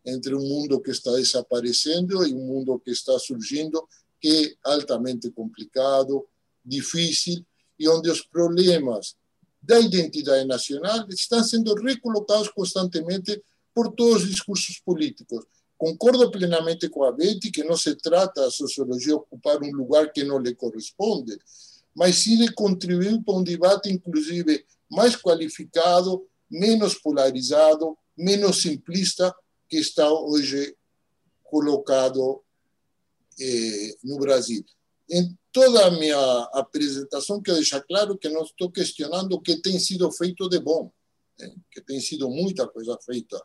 entre 0.05 0.35
um 0.35 0.41
mundo 0.41 0.81
que 0.81 0.91
está 0.91 1.13
desaparecendo 1.13 2.27
e 2.27 2.35
um 2.35 2.47
mundo 2.47 2.81
que 2.81 2.91
está 2.91 3.19
surgindo, 3.19 3.87
que 4.21 4.57
é 4.65 4.71
altamente 4.71 5.31
complicado, 5.31 6.27
difícil, 6.65 7.45
e 7.79 7.89
onde 7.89 8.11
os 8.11 8.23
problemas 8.23 9.17
da 9.63 9.79
identidade 9.79 10.47
nacional 10.47 11.07
estão 11.11 11.43
sendo 11.45 11.75
recolocados 11.75 12.49
constantemente 12.49 13.43
por 13.75 13.93
todos 13.93 14.23
os 14.23 14.31
discursos 14.31 14.81
políticos. 14.81 15.45
Concordo 15.77 16.31
plenamente 16.31 16.89
com 16.89 17.05
a 17.05 17.13
Betty 17.13 17.51
que 17.51 17.65
não 17.65 17.77
se 17.77 17.95
trata 17.97 18.47
a 18.47 18.51
sociologia 18.51 19.17
ocupar 19.17 19.63
um 19.63 19.73
lugar 19.73 20.13
que 20.13 20.25
não 20.25 20.39
lhe 20.39 20.55
corresponde, 20.55 21.39
mas 21.95 22.17
sim 22.17 22.37
de 22.37 22.53
contribuir 22.53 23.23
para 23.23 23.35
um 23.35 23.43
debate, 23.43 23.91
inclusive, 23.91 24.65
mais 24.91 25.17
qualificado, 25.17 26.27
menos 26.51 26.95
polarizado, 26.95 27.97
menos 28.17 28.61
simplista 28.61 29.35
que 29.69 29.79
está 29.79 30.11
hoje 30.11 30.77
colocado 31.45 32.43
eh, 33.41 33.97
no 34.05 34.19
Brasil. 34.19 34.65
Toda 35.53 35.87
a 35.87 35.91
minha 35.91 36.41
apresentação, 36.53 37.43
quero 37.43 37.59
deixar 37.59 37.81
claro 37.83 38.17
que 38.17 38.29
não 38.29 38.43
estou 38.43 38.71
questionando 38.71 39.33
o 39.33 39.41
que 39.41 39.61
tem 39.61 39.79
sido 39.79 40.11
feito 40.13 40.49
de 40.49 40.59
bom, 40.59 40.91
né? 41.39 41.53
que 41.71 41.81
tem 41.81 42.01
sido 42.01 42.29
muita 42.29 42.67
coisa 42.67 42.97
feita 43.05 43.41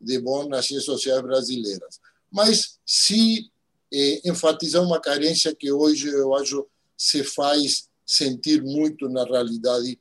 de 0.00 0.18
bom 0.18 0.48
nas 0.48 0.66
ciências 0.66 0.84
sociais 0.84 1.22
brasileiras. 1.22 2.00
Mas 2.30 2.78
se 2.84 3.50
eh, 3.92 4.28
enfatizar 4.28 4.82
uma 4.82 5.00
carência 5.00 5.54
que 5.54 5.70
hoje 5.70 6.08
eu 6.08 6.34
acho 6.34 6.66
se 6.96 7.22
faz 7.22 7.88
sentir 8.04 8.62
muito 8.62 9.08
na 9.08 9.24
realidade 9.24 9.98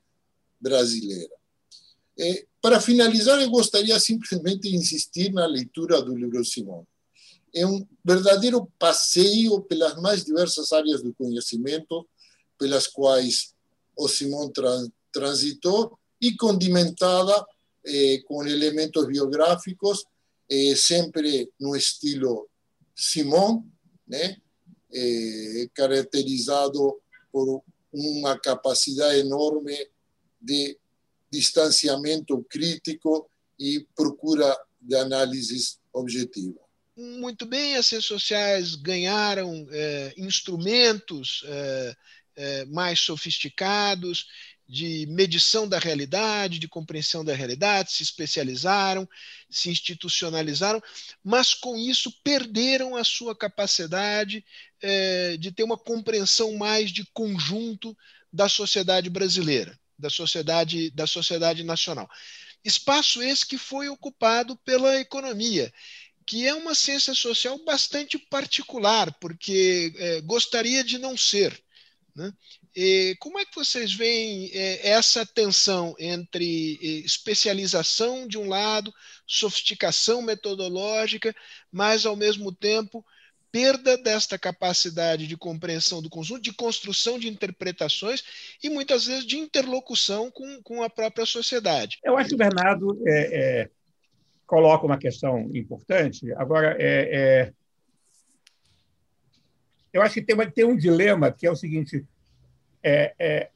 brasileira. 0.60 1.34
Eh, 2.18 2.46
para 2.62 2.82
finalizar, 2.82 3.40
eu 3.42 3.50
gostaria 3.50 4.00
simplesmente 4.00 4.70
de 4.70 4.76
insistir 4.76 5.32
na 5.32 5.46
leitura 5.46 6.02
do 6.02 6.16
livro 6.16 6.44
Simão 6.44 6.86
é 7.56 7.66
um 7.66 7.88
verdadeiro 8.04 8.70
passeio 8.78 9.62
pelas 9.62 9.96
mais 10.02 10.26
diversas 10.26 10.74
áreas 10.74 11.02
do 11.02 11.14
conhecimento 11.14 12.06
pelas 12.60 12.86
quais 12.86 13.56
o 13.98 14.10
Simão 14.10 14.52
transitou 15.12 15.98
e 16.20 16.36
condimentada 16.36 17.46
eh, 17.86 18.22
com 18.26 18.46
elementos 18.46 19.08
biográficos, 19.08 20.04
eh, 20.50 20.76
sempre 20.76 21.50
no 21.60 21.76
estilo 21.76 22.50
Simão, 22.94 23.66
né? 24.06 24.38
Eh, 24.94 25.70
caracterizado 25.74 27.02
por 27.32 27.62
uma 27.92 28.38
capacidade 28.38 29.20
enorme 29.20 29.90
de 30.42 30.78
distanciamento 31.32 32.46
crítico 32.50 33.30
e 33.58 33.86
procura 33.96 34.58
de 34.82 34.96
análises 34.96 35.80
objetiva 35.94 36.65
muito 36.96 37.46
bem, 37.46 37.76
as 37.76 37.88
ciências 37.88 38.06
sociais 38.06 38.76
ganharam 38.76 39.68
é, 39.72 40.14
instrumentos 40.18 41.44
é, 41.46 41.96
é, 42.36 42.66
mais 42.66 43.00
sofisticados, 43.00 44.28
de 44.68 45.06
medição 45.08 45.68
da 45.68 45.78
realidade, 45.78 46.58
de 46.58 46.68
compreensão 46.68 47.24
da 47.24 47.36
realidade, 47.36 47.92
se 47.92 48.02
especializaram, 48.02 49.08
se 49.50 49.70
institucionalizaram, 49.70 50.82
mas 51.24 51.54
com 51.54 51.78
isso 51.78 52.12
perderam 52.24 52.96
a 52.96 53.04
sua 53.04 53.36
capacidade 53.36 54.44
é, 54.82 55.38
de 55.38 55.52
ter 55.52 55.64
uma 55.64 55.78
compreensão 55.78 56.58
mais 56.58 56.92
de 56.92 57.06
conjunto 57.14 57.96
da 58.34 58.50
sociedade 58.50 59.10
brasileira, 59.10 59.80
da 59.98 60.10
sociedade, 60.10 60.90
da 60.90 61.06
sociedade 61.06 61.64
nacional. 61.64 62.10
Espaço 62.64 63.22
esse 63.22 63.46
que 63.46 63.60
foi 63.60 63.88
ocupado 63.90 64.56
pela 64.58 65.00
economia, 65.00 65.72
que 66.26 66.48
é 66.48 66.54
uma 66.54 66.74
ciência 66.74 67.14
social 67.14 67.58
bastante 67.64 68.18
particular, 68.18 69.14
porque 69.20 69.94
é, 69.98 70.22
gostaria 70.22 70.84
de 70.84 70.98
não 70.98 71.16
ser. 71.16 71.58
Né? 72.16 72.32
Como 73.20 73.40
é 73.40 73.46
que 73.46 73.56
vocês 73.56 73.94
veem 73.94 74.50
é, 74.54 74.90
essa 74.90 75.26
tensão 75.26 75.96
entre 75.98 76.78
especialização 77.06 78.28
de 78.28 78.38
um 78.38 78.50
lado, 78.50 78.94
sofisticação 79.28 80.22
metodológica, 80.22 81.34
mas 81.72 82.06
ao 82.06 82.16
mesmo 82.16 82.54
tempo 82.54 83.06
perda 83.56 83.98
desta 83.98 84.38
capacidade 84.38 85.28
de 85.28 85.38
compreensão 85.38 86.02
do 86.02 86.10
conjunto, 86.10 86.42
de 86.42 86.52
construção 86.52 87.18
de 87.18 87.30
interpretações 87.30 88.22
e 88.62 88.70
muitas 88.70 89.06
vezes 89.06 89.26
de 89.26 89.38
interlocução 89.38 90.30
com, 90.30 90.62
com 90.62 90.84
a 90.84 90.90
própria 90.90 91.26
sociedade. 91.26 91.98
Eu 92.04 92.18
acho 92.18 92.28
que 92.28 92.36
o 92.36 92.38
Bernardo 92.38 93.02
é, 93.08 93.62
é, 93.62 93.70
coloca 94.46 94.86
uma 94.86 94.98
questão 94.98 95.50
importante. 95.54 96.32
Agora, 96.34 96.76
é, 96.80 97.50
é 97.50 97.54
eu 99.92 100.02
acho 100.02 100.16
que 100.16 100.22
tem, 100.22 100.36
tem 100.52 100.66
um 100.66 100.76
dilema 100.76 101.32
que 101.32 101.48
é 101.48 101.52
o 101.52 101.56
seguinte: 101.56 102.06
é, 102.84 103.14
é, 103.18 103.50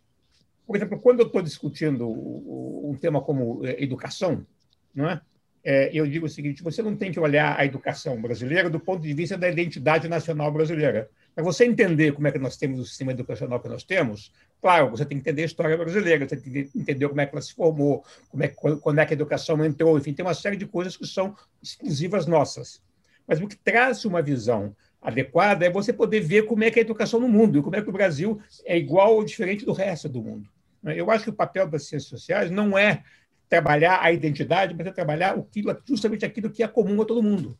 por 0.65 0.75
exemplo, 0.75 0.99
quando 0.99 1.19
eu 1.19 1.27
estou 1.27 1.41
discutindo 1.41 2.07
um 2.09 2.95
tema 2.99 3.21
como 3.21 3.65
é, 3.65 3.81
educação, 3.83 4.45
não 4.93 5.09
é? 5.09 5.21
é, 5.63 5.89
eu 5.93 6.07
digo 6.07 6.25
o 6.25 6.29
seguinte: 6.29 6.63
você 6.63 6.81
não 6.81 6.95
tem 6.95 7.11
que 7.11 7.19
olhar 7.19 7.59
a 7.59 7.65
educação 7.65 8.21
brasileira 8.21 8.69
do 8.69 8.79
ponto 8.79 9.01
de 9.01 9.13
vista 9.13 9.37
da 9.37 9.49
identidade 9.49 10.07
nacional 10.07 10.51
brasileira. 10.51 11.09
Para 11.35 11.43
você 11.43 11.65
entender 11.65 12.13
como 12.13 12.27
é 12.27 12.31
que 12.31 12.39
nós 12.39 12.57
temos 12.57 12.79
o 12.79 12.85
sistema 12.85 13.11
educacional 13.11 13.59
que 13.59 13.69
nós 13.69 13.83
temos, 13.83 14.31
claro, 14.61 14.89
você 14.89 15.05
tem 15.05 15.17
que 15.17 15.21
entender 15.21 15.43
a 15.43 15.45
história 15.45 15.77
brasileira, 15.77 16.27
você 16.27 16.37
tem 16.37 16.51
que 16.51 16.77
entender 16.77 17.07
como 17.07 17.21
é 17.21 17.25
que 17.25 17.33
ela 17.33 17.41
se 17.41 17.53
formou, 17.53 18.03
como 18.29 18.43
é, 18.43 18.47
quando 18.47 18.99
é 18.99 19.05
que 19.05 19.13
a 19.13 19.15
educação 19.15 19.63
entrou, 19.65 19.97
enfim, 19.97 20.13
tem 20.13 20.25
uma 20.25 20.33
série 20.33 20.57
de 20.57 20.65
coisas 20.65 20.97
que 20.97 21.07
são 21.07 21.35
exclusivas 21.61 22.25
nossas. 22.25 22.81
Mas 23.27 23.39
o 23.39 23.47
que 23.47 23.55
traz 23.55 24.05
uma 24.05 24.21
visão 24.21 24.75
adequada 25.01 25.65
é 25.65 25.69
você 25.69 25.93
poder 25.93 26.19
ver 26.19 26.43
como 26.43 26.63
é 26.63 26.71
que 26.71 26.79
é 26.79 26.81
a 26.81 26.85
educação 26.85 27.19
no 27.19 27.29
mundo, 27.29 27.59
e 27.59 27.61
como 27.61 27.75
é 27.75 27.81
que 27.81 27.89
o 27.89 27.93
Brasil 27.93 28.41
é 28.65 28.77
igual 28.77 29.15
ou 29.15 29.23
diferente 29.23 29.65
do 29.65 29.71
resto 29.71 30.09
do 30.09 30.21
mundo. 30.21 30.49
Eu 30.83 31.09
acho 31.11 31.25
que 31.25 31.29
o 31.29 31.33
papel 31.33 31.67
das 31.67 31.87
ciências 31.87 32.09
sociais 32.09 32.49
não 32.51 32.77
é 32.77 33.03
trabalhar 33.47 33.99
a 34.01 34.11
identidade, 34.11 34.75
mas 34.77 34.87
é 34.87 34.91
trabalhar 34.91 35.35
aquilo, 35.35 35.75
justamente 35.85 36.25
aquilo 36.25 36.49
que 36.49 36.63
é 36.63 36.67
comum 36.67 37.01
a 37.01 37.05
todo 37.05 37.23
mundo. 37.23 37.57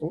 Né? 0.00 0.06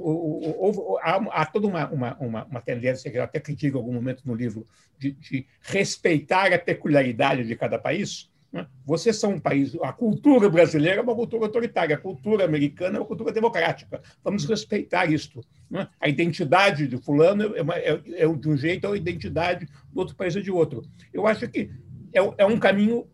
há, 1.02 1.16
há, 1.42 1.46
toda 1.46 1.68
uma, 1.68 1.90
uma, 1.90 2.18
uma, 2.18 2.46
uma, 2.46 2.62
tendência, 2.62 3.10
que 3.10 3.18
eu 3.18 3.24
até 3.24 3.40
critico 3.40 3.78
em 3.78 3.80
algum 3.80 3.94
momento 3.94 4.24
no 4.26 4.36
livro, 4.36 4.66
de, 4.98 5.12
de 5.14 5.48
respeitar 5.62 6.54
a 6.54 6.60
peculiaridade 6.60 7.44
de 7.44 7.56
cada 7.56 7.80
país. 7.80 8.30
Né? 8.52 8.68
Vocês 8.86 9.16
são 9.16 9.32
um 9.34 9.40
país, 9.40 9.76
a 9.82 9.94
cultura 9.94 10.50
brasileira 10.50 11.00
é 11.00 11.02
uma 11.02 11.16
cultura 11.16 11.46
autoritária, 11.46 11.96
a 11.96 12.00
cultura 12.00 12.46
americana 12.46 12.98
é 12.98 13.00
uma 13.00 13.08
cultura 13.08 13.32
democrática. 13.32 14.02
Vamos 14.24 14.46
respeitar 14.46 15.12
isto. 15.12 15.42
Né? 15.70 15.88
A 16.00 16.08
identidade 16.08 16.88
de 16.88 16.98
fulano 16.98 17.56
é, 17.56 17.62
uma, 17.62 17.76
é, 17.76 18.00
é, 18.14 18.28
de 18.28 18.50
um 18.50 18.58
jeito, 18.58 18.88
a 18.88 18.98
identidade 18.98 19.68
do 19.92 20.00
outro 20.00 20.16
país 20.16 20.36
é 20.36 20.42
de 20.42 20.52
outro. 20.52 20.84
Eu 21.12 21.26
acho 21.26 21.48
que 21.48 21.72
é, 22.14 22.20
é 22.38 22.46
um 22.46 22.60
caminho 22.60 23.08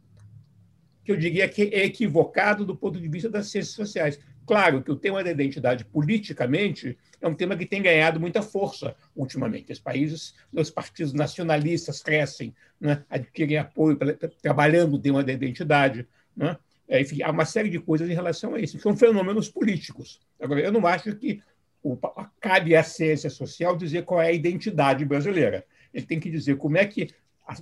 que 1.03 1.11
eu 1.11 1.17
diria 1.17 1.47
que 1.47 1.61
é 1.61 1.85
equivocado 1.85 2.65
do 2.65 2.75
ponto 2.75 2.99
de 2.99 3.07
vista 3.07 3.29
das 3.29 3.47
ciências 3.47 3.75
sociais. 3.75 4.19
Claro 4.45 4.83
que 4.83 4.91
o 4.91 4.95
tema 4.95 5.23
da 5.23 5.31
identidade 5.31 5.83
politicamente 5.85 6.97
é 7.19 7.27
um 7.27 7.33
tema 7.33 7.57
que 7.57 7.65
tem 7.65 7.81
ganhado 7.81 8.19
muita 8.19 8.41
força 8.41 8.95
ultimamente. 9.15 9.71
Os 9.71 9.79
países, 9.79 10.35
os 10.53 10.69
partidos 10.69 11.13
nacionalistas 11.13 12.01
crescem, 12.01 12.53
né, 12.79 13.03
adquirem 13.09 13.57
apoio 13.57 13.97
trabalhando 14.41 14.95
o 14.95 14.99
tema 14.99 15.23
da 15.23 15.33
identidade. 15.33 16.07
Né? 16.35 16.57
É, 16.87 17.01
enfim, 17.01 17.23
há 17.23 17.31
uma 17.31 17.45
série 17.45 17.69
de 17.69 17.79
coisas 17.79 18.09
em 18.09 18.13
relação 18.13 18.53
a 18.53 18.59
isso. 18.59 18.79
São 18.79 18.95
fenômenos 18.95 19.49
políticos. 19.49 20.21
Agora, 20.39 20.61
eu 20.61 20.71
não 20.71 20.85
acho 20.85 21.15
que 21.15 21.41
o, 21.81 21.97
cabe 22.39 22.75
à 22.75 22.83
ciência 22.83 23.29
social 23.29 23.75
dizer 23.75 24.03
qual 24.03 24.21
é 24.21 24.27
a 24.27 24.33
identidade 24.33 25.03
brasileira. 25.05 25.65
Ele 25.93 26.05
tem 26.05 26.19
que 26.19 26.29
dizer 26.29 26.57
como 26.57 26.77
é 26.77 26.85
que 26.85 27.09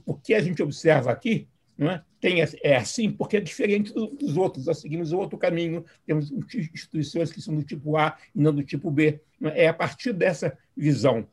o 0.05 0.15
que 0.15 0.33
a 0.33 0.41
gente 0.41 0.61
observa 0.63 1.11
aqui 1.11 1.47
não 1.77 1.91
é? 1.91 2.03
Tem, 2.19 2.39
é 2.41 2.75
assim 2.75 3.11
porque 3.11 3.37
é 3.37 3.41
diferente 3.41 3.91
dos 3.93 4.37
outros. 4.37 4.65
Nós 4.65 4.79
seguimos 4.79 5.11
outro 5.11 5.37
caminho, 5.37 5.83
temos 6.05 6.31
instituições 6.31 7.31
que 7.31 7.41
são 7.41 7.55
do 7.55 7.63
tipo 7.63 7.97
A 7.97 8.17
e 8.33 8.39
não 8.39 8.53
do 8.53 8.63
tipo 8.63 8.89
B. 8.89 9.19
É? 9.41 9.65
é 9.65 9.67
a 9.67 9.73
partir 9.73 10.13
dessa 10.13 10.57
visão 10.75 11.27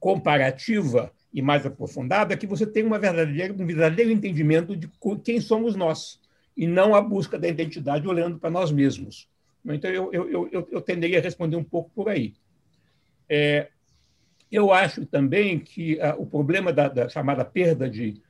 comparativa 0.00 1.12
e 1.32 1.42
mais 1.42 1.66
aprofundada 1.66 2.36
que 2.36 2.46
você 2.46 2.66
tem 2.66 2.82
uma 2.82 2.98
verdadeira, 2.98 3.52
um 3.52 3.66
verdadeiro 3.66 4.10
entendimento 4.10 4.76
de 4.76 4.90
quem 5.22 5.40
somos 5.40 5.76
nós, 5.76 6.20
e 6.56 6.66
não 6.66 6.94
a 6.94 7.00
busca 7.00 7.38
da 7.38 7.46
identidade 7.46 8.08
olhando 8.08 8.38
para 8.38 8.50
nós 8.50 8.72
mesmos. 8.72 9.28
Então, 9.64 9.90
eu, 9.90 10.12
eu, 10.12 10.48
eu, 10.50 10.68
eu 10.72 10.80
tenderia 10.80 11.18
a 11.18 11.22
responder 11.22 11.56
um 11.56 11.64
pouco 11.64 11.90
por 11.94 12.08
aí. 12.08 12.34
É, 13.28 13.68
eu 14.50 14.72
acho 14.72 15.04
também 15.04 15.58
que 15.58 16.00
ah, 16.00 16.16
o 16.18 16.26
problema 16.26 16.72
da, 16.72 16.88
da 16.88 17.08
chamada 17.08 17.44
perda 17.44 17.88
de 17.88 18.20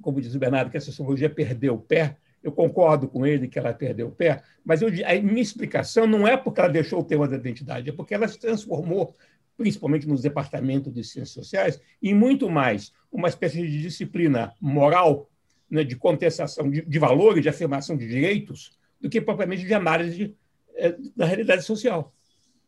como 0.00 0.20
diz 0.20 0.34
o 0.34 0.38
Bernardo, 0.38 0.70
que 0.70 0.76
a 0.76 0.80
sociologia 0.80 1.30
perdeu 1.30 1.74
o 1.74 1.80
pé, 1.80 2.16
eu 2.42 2.52
concordo 2.52 3.08
com 3.08 3.26
ele 3.26 3.48
que 3.48 3.58
ela 3.58 3.72
perdeu 3.72 4.08
o 4.08 4.12
pé, 4.12 4.42
mas 4.64 4.80
eu, 4.80 4.88
a 4.88 5.20
minha 5.20 5.42
explicação 5.42 6.06
não 6.06 6.26
é 6.26 6.36
porque 6.36 6.60
ela 6.60 6.68
deixou 6.68 7.00
o 7.00 7.04
tema 7.04 7.26
da 7.26 7.36
identidade, 7.36 7.90
é 7.90 7.92
porque 7.92 8.14
ela 8.14 8.28
se 8.28 8.38
transformou, 8.38 9.16
principalmente 9.56 10.06
nos 10.06 10.22
departamentos 10.22 10.92
de 10.92 11.02
ciências 11.02 11.30
sociais, 11.30 11.80
em 12.02 12.14
muito 12.14 12.48
mais 12.48 12.92
uma 13.10 13.28
espécie 13.28 13.60
de 13.60 13.82
disciplina 13.82 14.54
moral, 14.60 15.28
né, 15.68 15.82
de 15.82 15.96
contestação 15.96 16.70
de, 16.70 16.82
de 16.82 16.98
valores, 16.98 17.42
de 17.42 17.48
afirmação 17.48 17.96
de 17.96 18.06
direitos, 18.06 18.78
do 19.00 19.08
que 19.08 19.20
propriamente 19.20 19.64
de 19.64 19.74
análise 19.74 20.36
é, 20.76 20.96
da 21.16 21.26
realidade 21.26 21.62
social. 21.62 22.14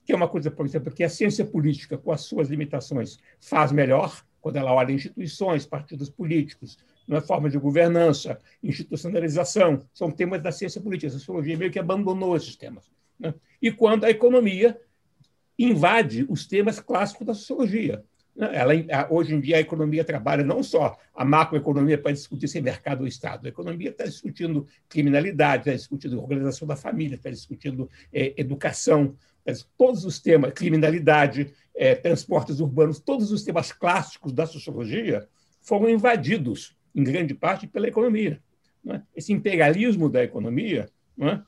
Que 0.05 0.13
é 0.13 0.17
uma 0.17 0.29
coisa, 0.29 0.51
por 0.51 0.67
exemplo, 0.67 0.93
que 0.93 1.05
a 1.05 1.09
ciência 1.09 1.45
política, 1.45 1.97
com 1.97 2.11
as 2.11 2.23
suas 2.23 2.49
limitações, 2.49 3.19
faz 3.41 3.71
melhor, 3.71 4.25
quando 4.41 4.57
ela 4.57 4.73
olha 4.73 4.93
instituições, 4.93 5.67
partidos 5.67 6.11
políticos, 6.11 6.79
não 7.11 7.17
é 7.17 7.21
forma 7.21 7.51
de 7.51 7.59
governança, 7.59 8.39
institucionalização, 8.63 9.85
são 9.93 10.13
temas 10.13 10.41
da 10.41 10.53
ciência 10.53 10.81
política. 10.81 11.09
A 11.09 11.19
sociologia 11.19 11.59
meio 11.59 11.73
que 11.73 11.79
abandonou 11.81 12.37
esses 12.37 12.55
temas. 12.55 12.89
Né? 13.19 13.35
E 13.61 13.73
quando 13.73 14.05
a 14.05 14.11
economia 14.11 14.81
invade 15.59 16.25
os 16.29 16.47
temas 16.47 16.79
clássicos 16.79 17.27
da 17.27 17.35
sociologia. 17.35 18.05
Né? 18.35 18.49
Ela, 18.55 19.09
hoje 19.11 19.35
em 19.35 19.41
dia, 19.41 19.57
a 19.57 19.61
economia 19.61 20.05
trabalha 20.05 20.45
não 20.45 20.63
só 20.63 20.97
a 21.13 21.25
macroeconomia 21.25 21.99
para 21.99 22.13
discutir 22.13 22.47
se 22.47 22.59
é 22.59 22.61
mercado 22.61 23.01
ou 23.01 23.09
Estado. 23.09 23.45
A 23.45 23.49
economia 23.49 23.91
está 23.91 24.05
discutindo 24.05 24.65
criminalidade, 24.89 25.63
está 25.63 25.73
discutindo 25.73 26.17
organização 26.17 26.67
da 26.69 26.77
família, 26.77 27.17
está 27.17 27.29
discutindo 27.29 27.91
é, 28.13 28.35
educação, 28.41 29.17
todos 29.77 30.05
os 30.05 30.21
temas, 30.21 30.53
criminalidade, 30.53 31.53
é, 31.75 31.97
transportes 31.97 32.61
urbanos, 32.61 33.01
todos 33.01 33.33
os 33.33 33.43
temas 33.43 33.73
clássicos 33.73 34.33
da 34.33 34.47
sociologia 34.47 35.29
foram 35.61 35.91
invadidos 35.91 36.79
em 36.95 37.05
grande 37.05 37.35
parte, 37.35 37.67
pela 37.67 37.89
economia. 37.89 38.41
É? 38.89 39.01
Esse 39.15 39.33
imperialismo 39.33 40.09
da 40.09 40.25
economia 40.25 40.89
é? 41.19 41.41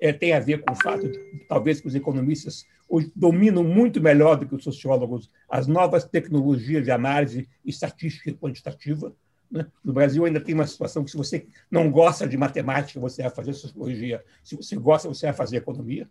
É, 0.00 0.12
tem 0.12 0.32
a 0.32 0.40
ver 0.40 0.62
com 0.62 0.72
o 0.72 0.76
fato 0.76 1.06
de, 1.06 1.44
talvez, 1.46 1.80
que 1.80 1.86
os 1.86 1.94
economistas 1.94 2.66
hoje 2.88 3.12
dominam 3.14 3.62
muito 3.62 4.00
melhor 4.00 4.36
do 4.36 4.46
que 4.46 4.54
os 4.54 4.64
sociólogos 4.64 5.30
as 5.48 5.66
novas 5.66 6.04
tecnologias 6.04 6.82
de 6.82 6.90
análise 6.90 7.46
estatística 7.64 8.30
e 8.30 8.34
quantitativa. 8.34 9.14
Né? 9.50 9.66
No 9.84 9.92
Brasil 9.92 10.24
ainda 10.24 10.40
tem 10.40 10.54
uma 10.54 10.66
situação 10.66 11.04
que, 11.04 11.10
se 11.10 11.16
você 11.16 11.46
não 11.70 11.90
gosta 11.90 12.26
de 12.26 12.36
matemática, 12.36 12.98
você 12.98 13.22
vai 13.22 13.30
fazer 13.30 13.52
sociologia. 13.52 14.24
Se 14.42 14.56
você 14.56 14.74
gosta, 14.76 15.08
você 15.08 15.26
vai 15.26 15.34
fazer 15.34 15.58
economia. 15.58 16.08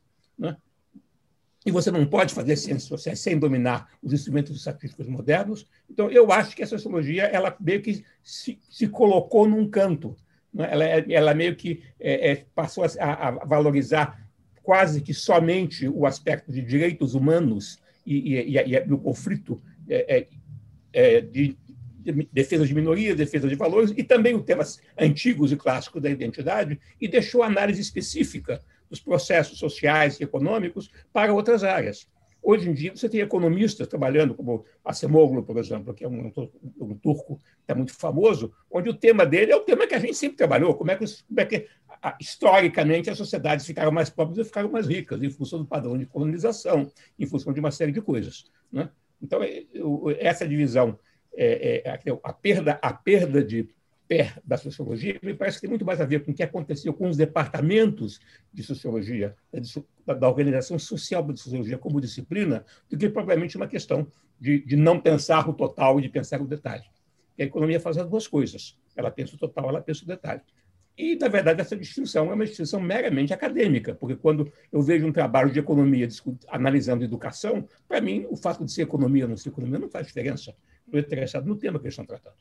E 1.70 1.72
você 1.72 1.92
não 1.92 2.04
pode 2.04 2.34
fazer 2.34 2.56
ciências 2.56 2.86
sociais 2.86 3.20
sem 3.20 3.38
dominar 3.38 3.92
os 4.02 4.12
instrumentos 4.12 4.56
estatísticos 4.56 5.06
modernos. 5.06 5.68
Então, 5.88 6.10
eu 6.10 6.32
acho 6.32 6.56
que 6.56 6.64
a 6.64 6.68
sociologia 6.68 7.26
ela 7.26 7.56
meio 7.60 7.80
que 7.80 8.04
se, 8.24 8.58
se 8.68 8.88
colocou 8.88 9.48
num 9.48 9.70
canto. 9.70 10.18
Né? 10.52 10.68
Ela, 10.72 10.86
ela 10.86 11.34
meio 11.36 11.56
que 11.56 11.84
é, 12.00 12.32
é, 12.32 12.46
passou 12.56 12.84
a, 12.84 12.88
a, 13.00 13.32
valorizar 13.46 14.20
quase 14.64 15.00
que 15.00 15.14
somente 15.14 15.88
o 15.88 16.08
aspecto 16.08 16.52
de 16.52 16.64
direitos 16.64 17.14
humanos 17.14 17.78
e, 18.04 18.34
e, 18.34 18.58
e, 18.58 18.76
e 18.76 18.92
o 18.92 18.98
conflito 18.98 19.62
é, 19.88 20.18
é, 20.18 20.28
é 20.92 21.22
de, 21.22 21.56
de 22.00 22.28
defesa 22.34 22.66
de 22.66 22.74
minorias, 22.74 23.16
defesa 23.16 23.48
de 23.48 23.54
valores, 23.54 23.94
e 23.96 24.04
também 24.04 24.36
os 24.36 24.44
temas 24.44 24.82
antigos 24.98 25.52
e 25.52 25.56
clássicos 25.56 26.02
da 26.02 26.10
identidade, 26.10 26.80
e 27.00 27.08
deixou 27.08 27.44
análise 27.44 27.80
específica 27.80 28.60
dos 28.90 29.00
processos 29.00 29.60
sociais 29.60 30.20
e 30.20 30.24
econômicos 30.24 30.90
para 31.14 31.34
outras 31.34 31.64
áreas. 31.64 32.08
Hoje 32.42 32.70
em 32.70 32.74
dia, 32.74 32.96
você 32.96 33.10
tem 33.10 33.20
economistas 33.20 33.88
trabalhando, 33.88 34.34
como 34.34 34.66
Acemoglu, 34.84 35.44
por 35.44 35.58
exemplo, 35.58 35.94
que 35.94 36.06
é 36.06 36.08
um, 36.08 36.32
um 36.80 36.96
turco 36.96 37.38
que 37.66 37.72
é 37.72 37.76
muito 37.76 37.94
famoso, 37.94 38.52
onde 38.72 38.90
o 38.90 38.94
tema 38.94 39.26
dele 39.26 39.52
é 39.52 39.56
o 39.56 39.62
tema 39.62 39.86
que 39.86 39.94
a 39.94 40.00
gente 40.00 40.16
sempre 40.16 40.38
trabalhou, 40.38 40.74
como 40.74 40.90
é 40.90 40.96
que, 40.96 41.06
como 41.28 41.40
é 41.40 41.46
que 41.46 41.68
historicamente 42.20 43.10
as 43.10 43.18
sociedades 43.18 43.66
ficaram 43.66 43.92
mais 43.92 44.10
pobres 44.10 44.40
e 44.40 44.44
ficaram 44.46 44.70
mais 44.72 44.88
ricas, 44.88 45.22
em 45.22 45.30
função 45.30 45.60
do 45.60 45.66
padrão 45.66 45.98
de 45.98 46.06
colonização, 46.06 46.90
em 47.18 47.26
função 47.26 47.52
de 47.52 47.60
uma 47.60 47.72
série 47.72 47.92
de 47.92 48.02
coisas. 48.02 48.46
Né? 48.72 48.90
Então, 49.22 49.44
é, 49.44 49.66
essa 50.20 50.48
divisão, 50.48 50.98
é, 51.36 51.84
é, 51.86 52.20
a, 52.24 52.34
perda, 52.34 52.80
a 52.82 52.94
perda 52.94 53.44
de 53.44 53.70
pé 54.10 54.34
da 54.44 54.58
sociologia, 54.58 55.20
me 55.22 55.36
parece 55.36 55.58
que 55.58 55.62
tem 55.62 55.70
muito 55.70 55.86
mais 55.86 56.02
a 56.02 56.06
ver 56.06 56.26
com 56.26 56.32
o 56.32 56.34
que 56.34 56.42
aconteceu 56.42 56.92
com 56.92 57.08
os 57.08 57.16
departamentos 57.16 58.20
de 58.52 58.64
sociologia, 58.64 59.36
da 60.04 60.28
organização 60.28 60.80
social 60.80 61.22
da 61.22 61.36
sociologia 61.36 61.78
como 61.78 62.02
disciplina, 62.02 62.66
do 62.90 62.98
que 62.98 63.08
propriamente 63.08 63.56
uma 63.56 63.68
questão 63.68 64.08
de, 64.42 64.66
de 64.66 64.76
não 64.76 65.00
pensar 65.00 65.48
o 65.48 65.54
total 65.54 66.00
e 66.00 66.02
de 66.02 66.10
pensar 66.10 66.42
o 66.42 66.48
detalhe. 66.48 66.86
E 67.38 67.44
a 67.44 67.46
economia 67.46 67.80
faz 67.80 68.00
as 68.00 68.10
duas 68.10 68.28
coisas. 68.28 68.76
Ela 68.96 69.12
pensa 69.12 69.36
o 69.36 69.38
total, 69.38 69.70
ela 69.70 69.82
pensa 69.82 70.04
o 70.04 70.08
detalhe. 70.08 70.42
E, 70.98 71.16
na 71.16 71.28
verdade, 71.28 71.62
essa 71.62 71.78
distinção 71.78 72.32
é 72.32 72.34
uma 72.34 72.46
distinção 72.46 72.82
meramente 72.82 73.32
acadêmica, 73.32 73.94
porque 73.94 74.16
quando 74.16 74.52
eu 74.72 74.82
vejo 74.82 75.06
um 75.06 75.14
trabalho 75.14 75.52
de 75.52 75.60
economia 75.60 76.08
analisando 76.48 77.04
educação, 77.04 77.66
para 77.88 78.02
mim, 78.02 78.26
o 78.30 78.36
fato 78.36 78.66
de 78.66 78.72
ser 78.72 78.82
economia 78.82 79.26
ou 79.26 79.30
não 79.30 79.38
ser 79.38 79.50
economia 79.50 79.78
não 79.78 79.90
faz 79.90 80.08
diferença. 80.08 80.54
Estou 80.84 81.00
interessado 81.00 81.46
no 81.46 81.56
tema 81.56 81.78
que 81.78 81.86
eles 81.86 81.94
estão 81.94 82.06
tratando. 82.06 82.36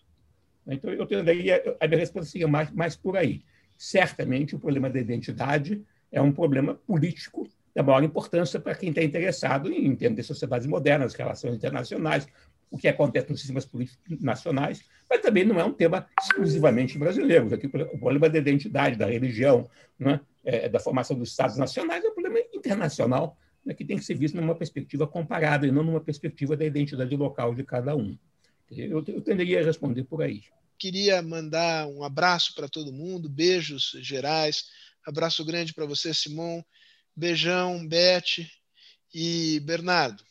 Então, 0.68 0.92
eu 0.92 1.06
tenderia, 1.06 1.76
a 1.80 1.86
minha 1.86 1.98
resposta 1.98 2.30
seria 2.30 2.48
mais, 2.48 2.70
mais 2.70 2.96
por 2.96 3.16
aí. 3.16 3.42
Certamente, 3.76 4.54
o 4.54 4.58
problema 4.58 4.90
da 4.90 4.98
identidade 4.98 5.82
é 6.12 6.20
um 6.20 6.32
problema 6.32 6.74
político 6.74 7.48
da 7.74 7.82
maior 7.82 8.02
importância 8.02 8.58
para 8.58 8.74
quem 8.74 8.88
está 8.88 9.02
interessado 9.02 9.72
em 9.72 9.86
entender 9.86 10.22
sociedades 10.22 10.66
modernas, 10.66 11.14
relações 11.14 11.54
internacionais, 11.54 12.26
o 12.70 12.76
que 12.76 12.88
acontece 12.88 13.30
nos 13.30 13.40
sistemas 13.40 13.64
políticos 13.64 14.20
nacionais, 14.20 14.84
mas 15.08 15.20
também 15.20 15.44
não 15.44 15.58
é 15.58 15.64
um 15.64 15.72
tema 15.72 16.06
exclusivamente 16.20 16.98
brasileiro. 16.98 17.54
Aqui, 17.54 17.66
o 17.66 17.98
problema 17.98 18.28
da 18.28 18.38
identidade, 18.38 18.96
da 18.96 19.06
religião, 19.06 19.68
né, 19.98 20.20
é, 20.44 20.68
da 20.68 20.78
formação 20.78 21.16
dos 21.16 21.30
Estados 21.30 21.56
nacionais 21.56 22.04
é 22.04 22.08
um 22.08 22.14
problema 22.14 22.40
internacional 22.52 23.38
né, 23.64 23.72
que 23.74 23.84
tem 23.84 23.96
que 23.96 24.04
ser 24.04 24.14
visto 24.14 24.34
numa 24.36 24.54
perspectiva 24.54 25.06
comparada 25.06 25.66
e 25.66 25.72
não 25.72 25.82
numa 25.82 26.00
perspectiva 26.00 26.56
da 26.56 26.64
identidade 26.64 27.14
local 27.16 27.54
de 27.54 27.64
cada 27.64 27.96
um. 27.96 28.16
Eu, 28.70 29.02
eu 29.06 29.20
tenderia 29.22 29.60
a 29.60 29.64
responder 29.64 30.04
por 30.04 30.22
aí. 30.22 30.42
Queria 30.78 31.20
mandar 31.22 31.86
um 31.88 32.04
abraço 32.04 32.54
para 32.54 32.68
todo 32.68 32.92
mundo, 32.92 33.28
beijos 33.28 33.90
gerais, 34.00 34.64
abraço 35.04 35.44
grande 35.44 35.74
para 35.74 35.86
você, 35.86 36.14
Simon, 36.14 36.62
beijão, 37.16 37.86
Beth 37.86 38.46
e 39.12 39.60
Bernardo. 39.60 40.22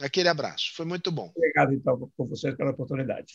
Aquele 0.00 0.28
abraço, 0.28 0.72
foi 0.74 0.84
muito 0.84 1.10
bom. 1.10 1.32
Obrigado, 1.34 1.72
então, 1.72 2.10
por 2.16 2.28
vocês 2.28 2.54
pela 2.54 2.70
oportunidade. 2.70 3.34